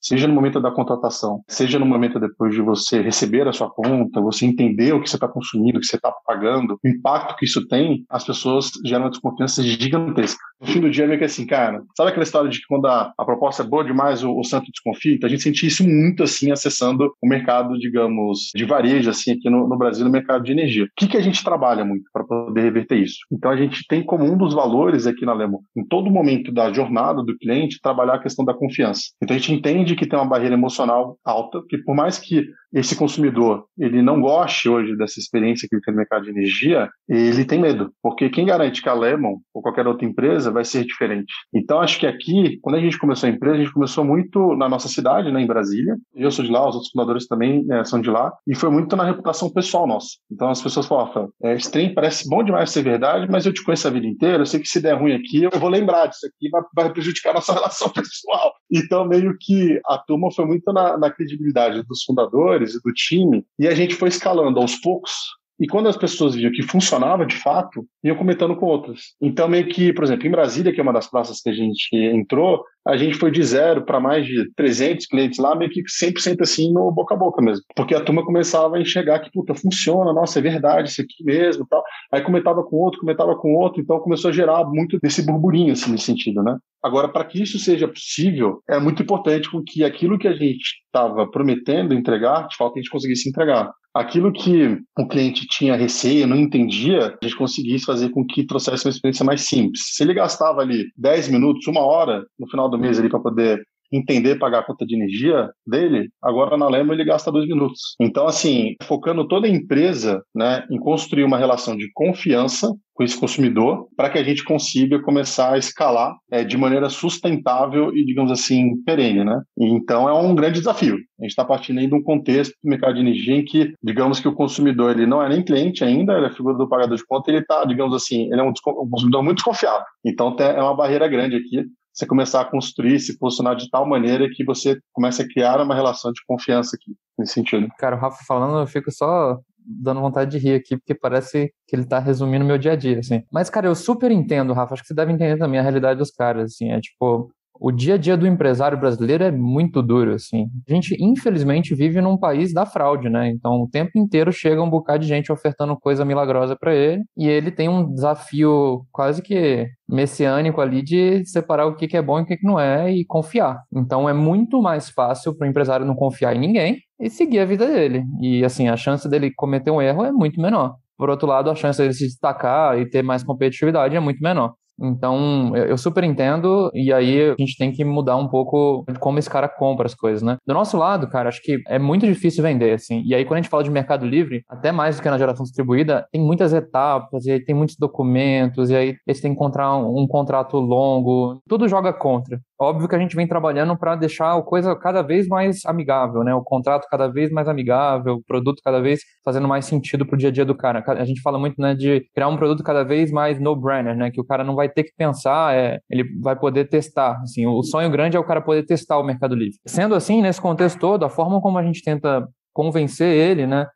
seja 0.00 0.26
no 0.26 0.34
momento 0.34 0.60
da 0.60 0.70
contratação, 0.70 1.42
seja 1.48 1.78
no 1.78 1.86
momento 1.86 2.18
depois 2.18 2.54
de 2.54 2.62
você 2.62 3.00
receber 3.00 3.46
a 3.48 3.52
sua 3.52 3.68
conta, 3.68 4.20
você 4.20 4.46
entender 4.46 4.92
o 4.92 5.02
que 5.02 5.10
você 5.10 5.16
está 5.16 5.28
consumindo, 5.28 5.78
o 5.78 5.80
que 5.80 5.86
você 5.86 5.96
está 5.96 6.12
pagando, 6.24 6.78
o 6.82 6.88
impacto 6.88 7.36
que 7.36 7.44
isso 7.44 7.66
tem, 7.66 8.04
as 8.08 8.24
pessoas 8.24 8.70
geram 8.84 9.04
uma 9.04 9.10
desconfiança 9.10 9.62
gigantesca. 9.62 10.40
No 10.60 10.66
fim 10.66 10.80
do 10.80 10.90
dia, 10.90 11.06
meio 11.06 11.18
que 11.18 11.24
assim, 11.24 11.46
cara, 11.46 11.82
sabe 11.96 12.10
aquela 12.10 12.22
história 12.22 12.50
de 12.50 12.58
que 12.58 12.66
quando 12.68 12.86
a, 12.86 13.12
a 13.16 13.24
proposta 13.24 13.62
é 13.62 13.66
boa 13.66 13.82
demais, 13.82 14.22
o, 14.22 14.38
o 14.38 14.44
santo 14.44 14.70
desconfia? 14.70 15.14
Então, 15.14 15.26
a 15.26 15.30
gente 15.30 15.42
sentia 15.42 15.66
isso 15.66 15.82
muito 15.88 16.22
assim, 16.22 16.50
acessando 16.50 17.10
o 17.22 17.26
mercado, 17.26 17.78
digamos, 17.78 18.50
de 18.54 18.66
varejo, 18.66 19.08
assim, 19.08 19.32
aqui 19.32 19.48
no, 19.48 19.66
no 19.66 19.78
Brasil, 19.78 20.04
no 20.04 20.10
mercado 20.10 20.44
de 20.44 20.52
energia. 20.52 20.84
O 20.84 20.88
que, 20.96 21.08
que 21.08 21.16
a 21.16 21.22
gente 21.22 21.42
trabalha 21.42 21.82
muito 21.82 22.04
para 22.12 22.24
poder 22.24 22.60
reverter 22.60 22.96
isso? 22.96 23.18
Então, 23.32 23.50
a 23.50 23.56
gente 23.56 23.86
tem 23.88 24.04
como 24.04 24.24
um 24.24 24.36
dos 24.36 24.52
valores 24.52 25.06
aqui 25.06 25.24
na 25.24 25.32
Lemo, 25.32 25.62
em 25.74 25.84
todo 25.84 26.10
momento 26.10 26.52
da 26.52 26.70
jornada 26.70 27.22
do 27.22 27.36
cliente, 27.38 27.80
trabalhar 27.82 28.14
a 28.14 28.22
questão 28.22 28.44
da 28.44 28.52
confiança. 28.52 29.09
Então 29.22 29.36
a 29.36 29.38
gente 29.38 29.52
entende 29.52 29.96
que 29.96 30.06
tem 30.06 30.18
uma 30.18 30.28
barreira 30.28 30.54
emocional 30.54 31.18
alta, 31.24 31.62
que 31.68 31.78
por 31.78 31.94
mais 31.94 32.18
que 32.18 32.46
esse 32.72 32.96
consumidor 32.96 33.66
ele 33.78 34.02
não 34.02 34.20
goste 34.20 34.68
hoje 34.68 34.96
dessa 34.96 35.18
experiência 35.18 35.66
que 35.68 35.74
ele 35.74 35.82
tem 35.82 35.94
no 35.94 35.98
mercado 35.98 36.24
de 36.24 36.30
energia, 36.30 36.88
ele 37.08 37.44
tem 37.44 37.58
medo, 37.58 37.92
porque 38.02 38.28
quem 38.28 38.46
garante 38.46 38.82
que 38.82 38.88
a 38.88 38.94
Lemon 38.94 39.38
ou 39.54 39.62
qualquer 39.62 39.86
outra 39.86 40.06
empresa 40.06 40.50
vai 40.50 40.64
ser 40.64 40.84
diferente. 40.84 41.32
Então 41.52 41.80
acho 41.80 41.98
que 41.98 42.06
aqui, 42.06 42.58
quando 42.60 42.76
a 42.76 42.80
gente 42.80 42.98
começou 42.98 43.28
a 43.28 43.30
empresa, 43.32 43.56
a 43.56 43.58
gente 43.58 43.72
começou 43.72 44.04
muito 44.04 44.54
na 44.56 44.68
nossa 44.68 44.88
cidade, 44.88 45.32
né, 45.32 45.40
em 45.40 45.46
Brasília. 45.46 45.96
Eu 46.14 46.30
sou 46.30 46.44
de 46.44 46.50
lá, 46.50 46.68
os 46.68 46.74
outros 46.74 46.90
fundadores 46.92 47.26
também 47.26 47.66
é, 47.70 47.84
são 47.84 48.00
de 48.00 48.10
lá, 48.10 48.32
e 48.46 48.54
foi 48.54 48.70
muito 48.70 48.94
na 48.96 49.04
reputação 49.04 49.50
pessoal 49.50 49.86
nossa. 49.86 50.10
Então 50.30 50.50
as 50.50 50.62
pessoas 50.62 50.86
falam, 50.86 51.30
é, 51.42 51.54
esse 51.54 51.70
trem 51.70 51.94
parece 51.94 52.28
bom 52.28 52.42
demais 52.42 52.70
ser 52.70 52.82
verdade, 52.82 53.26
mas 53.30 53.46
eu 53.46 53.52
te 53.52 53.64
conheço 53.64 53.88
a 53.88 53.90
vida 53.90 54.06
inteira, 54.06 54.42
eu 54.42 54.46
sei 54.46 54.60
que 54.60 54.68
se 54.68 54.80
der 54.80 54.94
ruim 54.94 55.12
aqui, 55.12 55.44
eu 55.44 55.58
vou 55.58 55.68
lembrar 55.68 56.06
disso 56.06 56.26
aqui, 56.26 56.48
vai, 56.50 56.62
vai 56.74 56.92
prejudicar 56.92 57.30
a 57.30 57.34
nossa 57.34 57.52
relação 57.54 57.88
pessoal. 57.88 58.52
Então 58.70 59.06
meio 59.06 59.34
que 59.40 59.80
a 59.86 59.98
turma 59.98 60.28
foi 60.34 60.44
muito 60.44 60.72
na, 60.72 60.98
na 60.98 61.10
credibilidade 61.10 61.82
dos 61.84 62.02
fundadores 62.04 62.59
e 62.62 62.80
do 62.82 62.92
time, 62.92 63.44
e 63.58 63.66
a 63.66 63.74
gente 63.74 63.94
foi 63.94 64.08
escalando 64.08 64.60
aos 64.60 64.76
poucos 64.76 65.12
e 65.60 65.66
quando 65.66 65.90
as 65.90 65.96
pessoas 65.96 66.34
viam 66.34 66.50
que 66.50 66.62
funcionava 66.62 67.26
de 67.26 67.36
fato, 67.36 67.86
iam 68.02 68.16
comentando 68.16 68.56
com 68.56 68.64
outras. 68.64 69.14
Então, 69.20 69.46
meio 69.46 69.68
que, 69.68 69.92
por 69.92 70.02
exemplo, 70.02 70.26
em 70.26 70.30
Brasília, 70.30 70.72
que 70.72 70.80
é 70.80 70.82
uma 70.82 70.92
das 70.92 71.06
praças 71.06 71.42
que 71.42 71.50
a 71.50 71.52
gente 71.52 71.94
entrou, 71.94 72.64
a 72.86 72.96
gente 72.96 73.16
foi 73.16 73.30
de 73.30 73.42
zero 73.42 73.84
para 73.84 74.00
mais 74.00 74.26
de 74.26 74.50
300 74.54 75.06
clientes 75.06 75.38
lá, 75.38 75.54
meio 75.54 75.70
que 75.70 75.82
100% 75.82 76.40
assim 76.40 76.72
no 76.72 76.90
boca 76.90 77.14
a 77.14 77.18
boca 77.18 77.42
mesmo. 77.42 77.62
Porque 77.76 77.94
a 77.94 78.00
turma 78.00 78.24
começava 78.24 78.76
a 78.76 78.80
enxergar 78.80 79.20
que, 79.20 79.30
puta, 79.30 79.54
funciona, 79.54 80.12
nossa, 80.12 80.38
é 80.38 80.42
verdade, 80.42 80.88
isso 80.88 81.02
aqui 81.02 81.22
mesmo 81.24 81.66
tal. 81.68 81.82
Aí 82.12 82.22
comentava 82.22 82.62
com 82.62 82.76
outro, 82.76 83.00
comentava 83.00 83.36
com 83.36 83.54
outro, 83.54 83.80
então 83.80 84.00
começou 84.00 84.30
a 84.30 84.32
gerar 84.32 84.64
muito 84.64 84.98
desse 85.00 85.24
burburinho, 85.24 85.72
assim, 85.72 85.90
nesse 85.90 86.04
sentido, 86.04 86.42
né? 86.42 86.56
Agora, 86.82 87.08
para 87.08 87.24
que 87.24 87.42
isso 87.42 87.58
seja 87.58 87.86
possível, 87.86 88.62
é 88.68 88.78
muito 88.80 89.02
importante 89.02 89.50
com 89.50 89.62
que 89.62 89.84
aquilo 89.84 90.18
que 90.18 90.26
a 90.26 90.32
gente 90.32 90.80
estava 90.86 91.30
prometendo 91.30 91.92
entregar, 91.92 92.48
de 92.48 92.56
fato, 92.56 92.72
a 92.74 92.80
gente 92.80 92.90
conseguisse 92.90 93.28
entregar. 93.28 93.70
Aquilo 93.92 94.32
que 94.32 94.78
o 94.96 95.06
cliente 95.06 95.46
tinha 95.48 95.74
receio, 95.74 96.26
não 96.26 96.36
entendia, 96.36 97.18
a 97.20 97.24
gente 97.24 97.36
conseguisse 97.36 97.84
fazer 97.84 98.10
com 98.10 98.24
que 98.24 98.46
trouxesse 98.46 98.86
uma 98.86 98.90
experiência 98.90 99.24
mais 99.24 99.42
simples. 99.42 99.94
Se 99.94 100.04
ele 100.04 100.14
gastava 100.14 100.60
ali 100.60 100.86
10 100.96 101.28
minutos, 101.28 101.66
uma 101.66 101.80
hora 101.80 102.24
no 102.38 102.48
final 102.48 102.69
do 102.70 102.78
mês 102.78 102.98
ali 102.98 103.08
para 103.08 103.20
poder 103.20 103.62
entender 103.92 104.38
pagar 104.38 104.60
a 104.60 104.62
conta 104.62 104.86
de 104.86 104.94
energia 104.94 105.50
dele, 105.66 106.10
agora 106.22 106.56
na 106.56 106.68
Lema 106.68 106.94
ele 106.94 107.04
gasta 107.04 107.32
dois 107.32 107.46
minutos. 107.46 107.96
Então, 108.00 108.26
assim, 108.26 108.76
focando 108.84 109.26
toda 109.26 109.46
a 109.46 109.50
empresa 109.50 110.22
né, 110.34 110.64
em 110.70 110.78
construir 110.78 111.24
uma 111.24 111.38
relação 111.38 111.76
de 111.76 111.90
confiança 111.92 112.72
com 112.94 113.04
esse 113.04 113.18
consumidor 113.18 113.88
para 113.96 114.10
que 114.10 114.18
a 114.18 114.22
gente 114.22 114.44
consiga 114.44 115.00
começar 115.00 115.54
a 115.54 115.58
escalar 115.58 116.14
é, 116.30 116.44
de 116.44 116.56
maneira 116.56 116.90
sustentável 116.90 117.96
e, 117.96 118.04
digamos 118.04 118.30
assim, 118.30 118.76
perene, 118.84 119.24
né? 119.24 119.40
Então 119.58 120.06
é 120.06 120.12
um 120.12 120.34
grande 120.34 120.58
desafio. 120.58 120.96
A 121.18 121.22
gente 121.22 121.30
está 121.30 121.44
partindo 121.44 121.78
aí 121.78 121.86
de 121.86 121.94
um 121.94 122.02
contexto 122.02 122.52
do 122.62 122.68
mercado 122.68 122.94
de 122.94 123.00
energia 123.00 123.34
em 123.34 123.44
que, 123.44 123.72
digamos 123.82 124.20
que 124.20 124.28
o 124.28 124.34
consumidor 124.34 124.90
ele 124.90 125.06
não 125.06 125.22
é 125.22 125.30
nem 125.30 125.42
cliente 125.42 125.82
ainda, 125.82 126.12
ele 126.16 126.26
é 126.26 126.30
figura 126.30 126.58
do 126.58 126.68
pagador 126.68 126.96
de 126.96 127.06
conta, 127.06 127.30
ele 127.30 127.38
está, 127.38 127.64
digamos 127.64 127.94
assim, 127.94 128.30
ele 128.30 128.40
é 128.40 128.44
um, 128.44 128.50
um 128.50 128.90
consumidor 128.90 129.22
muito 129.22 129.36
desconfiado. 129.36 129.84
Então 130.04 130.36
é 130.38 130.62
uma 130.62 130.76
barreira 130.76 131.08
grande 131.08 131.36
aqui 131.36 131.64
você 131.92 132.06
começar 132.06 132.40
a 132.40 132.44
construir, 132.44 133.00
se 133.00 133.18
posicionar 133.18 133.56
de 133.56 133.68
tal 133.68 133.86
maneira 133.86 134.28
que 134.32 134.44
você 134.44 134.78
comece 134.92 135.22
a 135.22 135.28
criar 135.28 135.60
uma 135.60 135.74
relação 135.74 136.12
de 136.12 136.20
confiança 136.26 136.76
aqui, 136.76 136.94
nesse 137.18 137.34
sentido. 137.34 137.68
Cara, 137.78 137.96
o 137.96 137.98
Rafa 137.98 138.24
falando, 138.26 138.60
eu 138.60 138.66
fico 138.66 138.90
só 138.90 139.38
dando 139.64 140.00
vontade 140.00 140.30
de 140.30 140.38
rir 140.38 140.54
aqui, 140.54 140.76
porque 140.76 140.94
parece 140.94 141.52
que 141.66 141.76
ele 141.76 141.84
tá 141.84 141.98
resumindo 141.98 142.44
meu 142.44 142.58
dia 142.58 142.72
a 142.72 142.76
dia, 142.76 142.98
assim. 142.98 143.22
Mas, 143.30 143.50
cara, 143.50 143.66
eu 143.66 143.74
super 143.74 144.10
entendo, 144.10 144.52
Rafa, 144.52 144.74
acho 144.74 144.82
que 144.82 144.88
você 144.88 144.94
deve 144.94 145.12
entender 145.12 145.38
também 145.38 145.60
a 145.60 145.62
realidade 145.62 145.98
dos 145.98 146.10
caras, 146.10 146.52
assim, 146.52 146.70
é 146.70 146.80
tipo, 146.80 147.30
o 147.60 147.70
dia 147.70 147.94
a 147.94 147.98
dia 147.98 148.16
do 148.16 148.26
empresário 148.26 148.78
brasileiro 148.80 149.22
é 149.22 149.30
muito 149.30 149.82
duro, 149.82 150.14
assim. 150.14 150.46
A 150.66 150.72
gente, 150.72 150.96
infelizmente, 150.98 151.74
vive 151.74 152.00
num 152.00 152.16
país 152.16 152.54
da 152.54 152.64
fraude, 152.64 153.10
né? 153.10 153.28
Então, 153.28 153.60
o 153.60 153.68
tempo 153.68 153.90
inteiro 153.96 154.32
chega 154.32 154.62
um 154.62 154.70
bocado 154.70 155.00
de 155.00 155.08
gente 155.08 155.30
ofertando 155.30 155.76
coisa 155.78 156.02
milagrosa 156.02 156.56
para 156.56 156.74
ele, 156.74 157.02
e 157.18 157.28
ele 157.28 157.50
tem 157.50 157.68
um 157.68 157.92
desafio 157.92 158.86
quase 158.90 159.20
que 159.20 159.66
messiânico 159.86 160.60
ali 160.60 160.82
de 160.82 161.22
separar 161.26 161.66
o 161.66 161.76
que 161.76 161.94
é 161.94 162.00
bom 162.00 162.20
e 162.20 162.22
o 162.22 162.26
que 162.26 162.38
não 162.42 162.58
é 162.58 162.90
e 162.90 163.04
confiar. 163.04 163.58
Então, 163.70 164.08
é 164.08 164.14
muito 164.14 164.62
mais 164.62 164.88
fácil 164.88 165.36
para 165.36 165.46
o 165.46 165.50
empresário 165.50 165.84
não 165.84 165.94
confiar 165.94 166.34
em 166.34 166.40
ninguém 166.40 166.78
e 166.98 167.10
seguir 167.10 167.40
a 167.40 167.44
vida 167.44 167.66
dele. 167.66 168.04
E, 168.22 168.42
assim, 168.42 168.68
a 168.68 168.76
chance 168.76 169.06
dele 169.06 169.30
cometer 169.36 169.70
um 169.70 169.82
erro 169.82 170.02
é 170.02 170.10
muito 170.10 170.40
menor. 170.40 170.76
Por 170.96 171.10
outro 171.10 171.28
lado, 171.28 171.50
a 171.50 171.54
chance 171.54 171.78
dele 171.78 171.92
se 171.92 172.06
destacar 172.06 172.78
e 172.78 172.88
ter 172.88 173.02
mais 173.02 173.22
competitividade 173.22 173.96
é 173.96 174.00
muito 174.00 174.20
menor. 174.22 174.54
Então, 174.80 175.54
eu 175.56 175.76
super 175.76 176.04
entendo, 176.04 176.70
e 176.74 176.92
aí 176.92 177.30
a 177.30 177.34
gente 177.38 177.56
tem 177.56 177.70
que 177.70 177.84
mudar 177.84 178.16
um 178.16 178.28
pouco 178.28 178.84
como 178.98 179.18
esse 179.18 179.28
cara 179.28 179.48
compra 179.48 179.86
as 179.86 179.94
coisas, 179.94 180.22
né? 180.22 180.36
Do 180.46 180.54
nosso 180.54 180.76
lado, 180.76 181.08
cara, 181.08 181.28
acho 181.28 181.42
que 181.42 181.58
é 181.68 181.78
muito 181.78 182.06
difícil 182.06 182.42
vender, 182.42 182.72
assim. 182.72 183.02
E 183.04 183.14
aí, 183.14 183.24
quando 183.24 183.38
a 183.38 183.42
gente 183.42 183.50
fala 183.50 183.62
de 183.62 183.70
mercado 183.70 184.06
livre, 184.06 184.42
até 184.48 184.72
mais 184.72 184.96
do 184.96 185.02
que 185.02 185.10
na 185.10 185.18
geração 185.18 185.44
distribuída, 185.44 186.06
tem 186.10 186.20
muitas 186.20 186.52
etapas, 186.52 187.26
e 187.26 187.32
aí 187.32 187.44
tem 187.44 187.54
muitos 187.54 187.76
documentos, 187.76 188.70
e 188.70 188.76
aí 188.76 188.96
você 189.06 189.22
tem 189.22 189.32
que 189.32 189.36
encontrar 189.36 189.76
um 189.76 190.06
contrato 190.06 190.56
longo, 190.58 191.40
tudo 191.48 191.68
joga 191.68 191.92
contra. 191.92 192.40
Óbvio 192.60 192.86
que 192.86 192.94
a 192.94 192.98
gente 192.98 193.16
vem 193.16 193.26
trabalhando 193.26 193.74
para 193.74 193.96
deixar 193.96 194.36
a 194.36 194.42
coisa 194.42 194.76
cada 194.76 195.00
vez 195.00 195.26
mais 195.26 195.64
amigável, 195.64 196.22
né? 196.22 196.34
O 196.34 196.42
contrato 196.42 196.86
cada 196.90 197.08
vez 197.08 197.30
mais 197.30 197.48
amigável, 197.48 198.16
o 198.16 198.22
produto 198.22 198.60
cada 198.62 198.82
vez 198.82 199.00
fazendo 199.24 199.48
mais 199.48 199.64
sentido 199.64 200.04
pro 200.04 200.14
dia 200.14 200.28
a 200.28 200.32
dia 200.32 200.44
do 200.44 200.54
cara. 200.54 200.84
A 200.86 201.04
gente 201.06 201.22
fala 201.22 201.38
muito, 201.38 201.58
né, 201.58 201.74
de 201.74 202.06
criar 202.14 202.28
um 202.28 202.36
produto 202.36 202.62
cada 202.62 202.84
vez 202.84 203.10
mais 203.10 203.40
no-brainer, 203.40 203.96
né? 203.96 204.10
Que 204.10 204.20
o 204.20 204.24
cara 204.24 204.44
não 204.44 204.54
vai 204.54 204.68
ter 204.68 204.84
que 204.84 204.92
pensar, 204.94 205.54
é, 205.54 205.80
ele 205.88 206.04
vai 206.20 206.36
poder 206.36 206.68
testar. 206.68 207.18
Assim, 207.22 207.46
o 207.46 207.62
sonho 207.62 207.90
grande 207.90 208.18
é 208.18 208.20
o 208.20 208.24
cara 208.24 208.42
poder 208.42 208.64
testar 208.66 208.98
o 208.98 209.02
Mercado 209.02 209.34
Livre. 209.34 209.58
Sendo 209.66 209.94
assim, 209.94 210.20
nesse 210.20 210.40
contexto 210.40 210.78
todo, 210.78 211.02
a 211.06 211.08
forma 211.08 211.40
como 211.40 211.56
a 211.56 211.62
gente 211.62 211.82
tenta 211.82 212.28
convencer 212.52 213.10
ele, 213.10 213.46
né? 213.46 213.66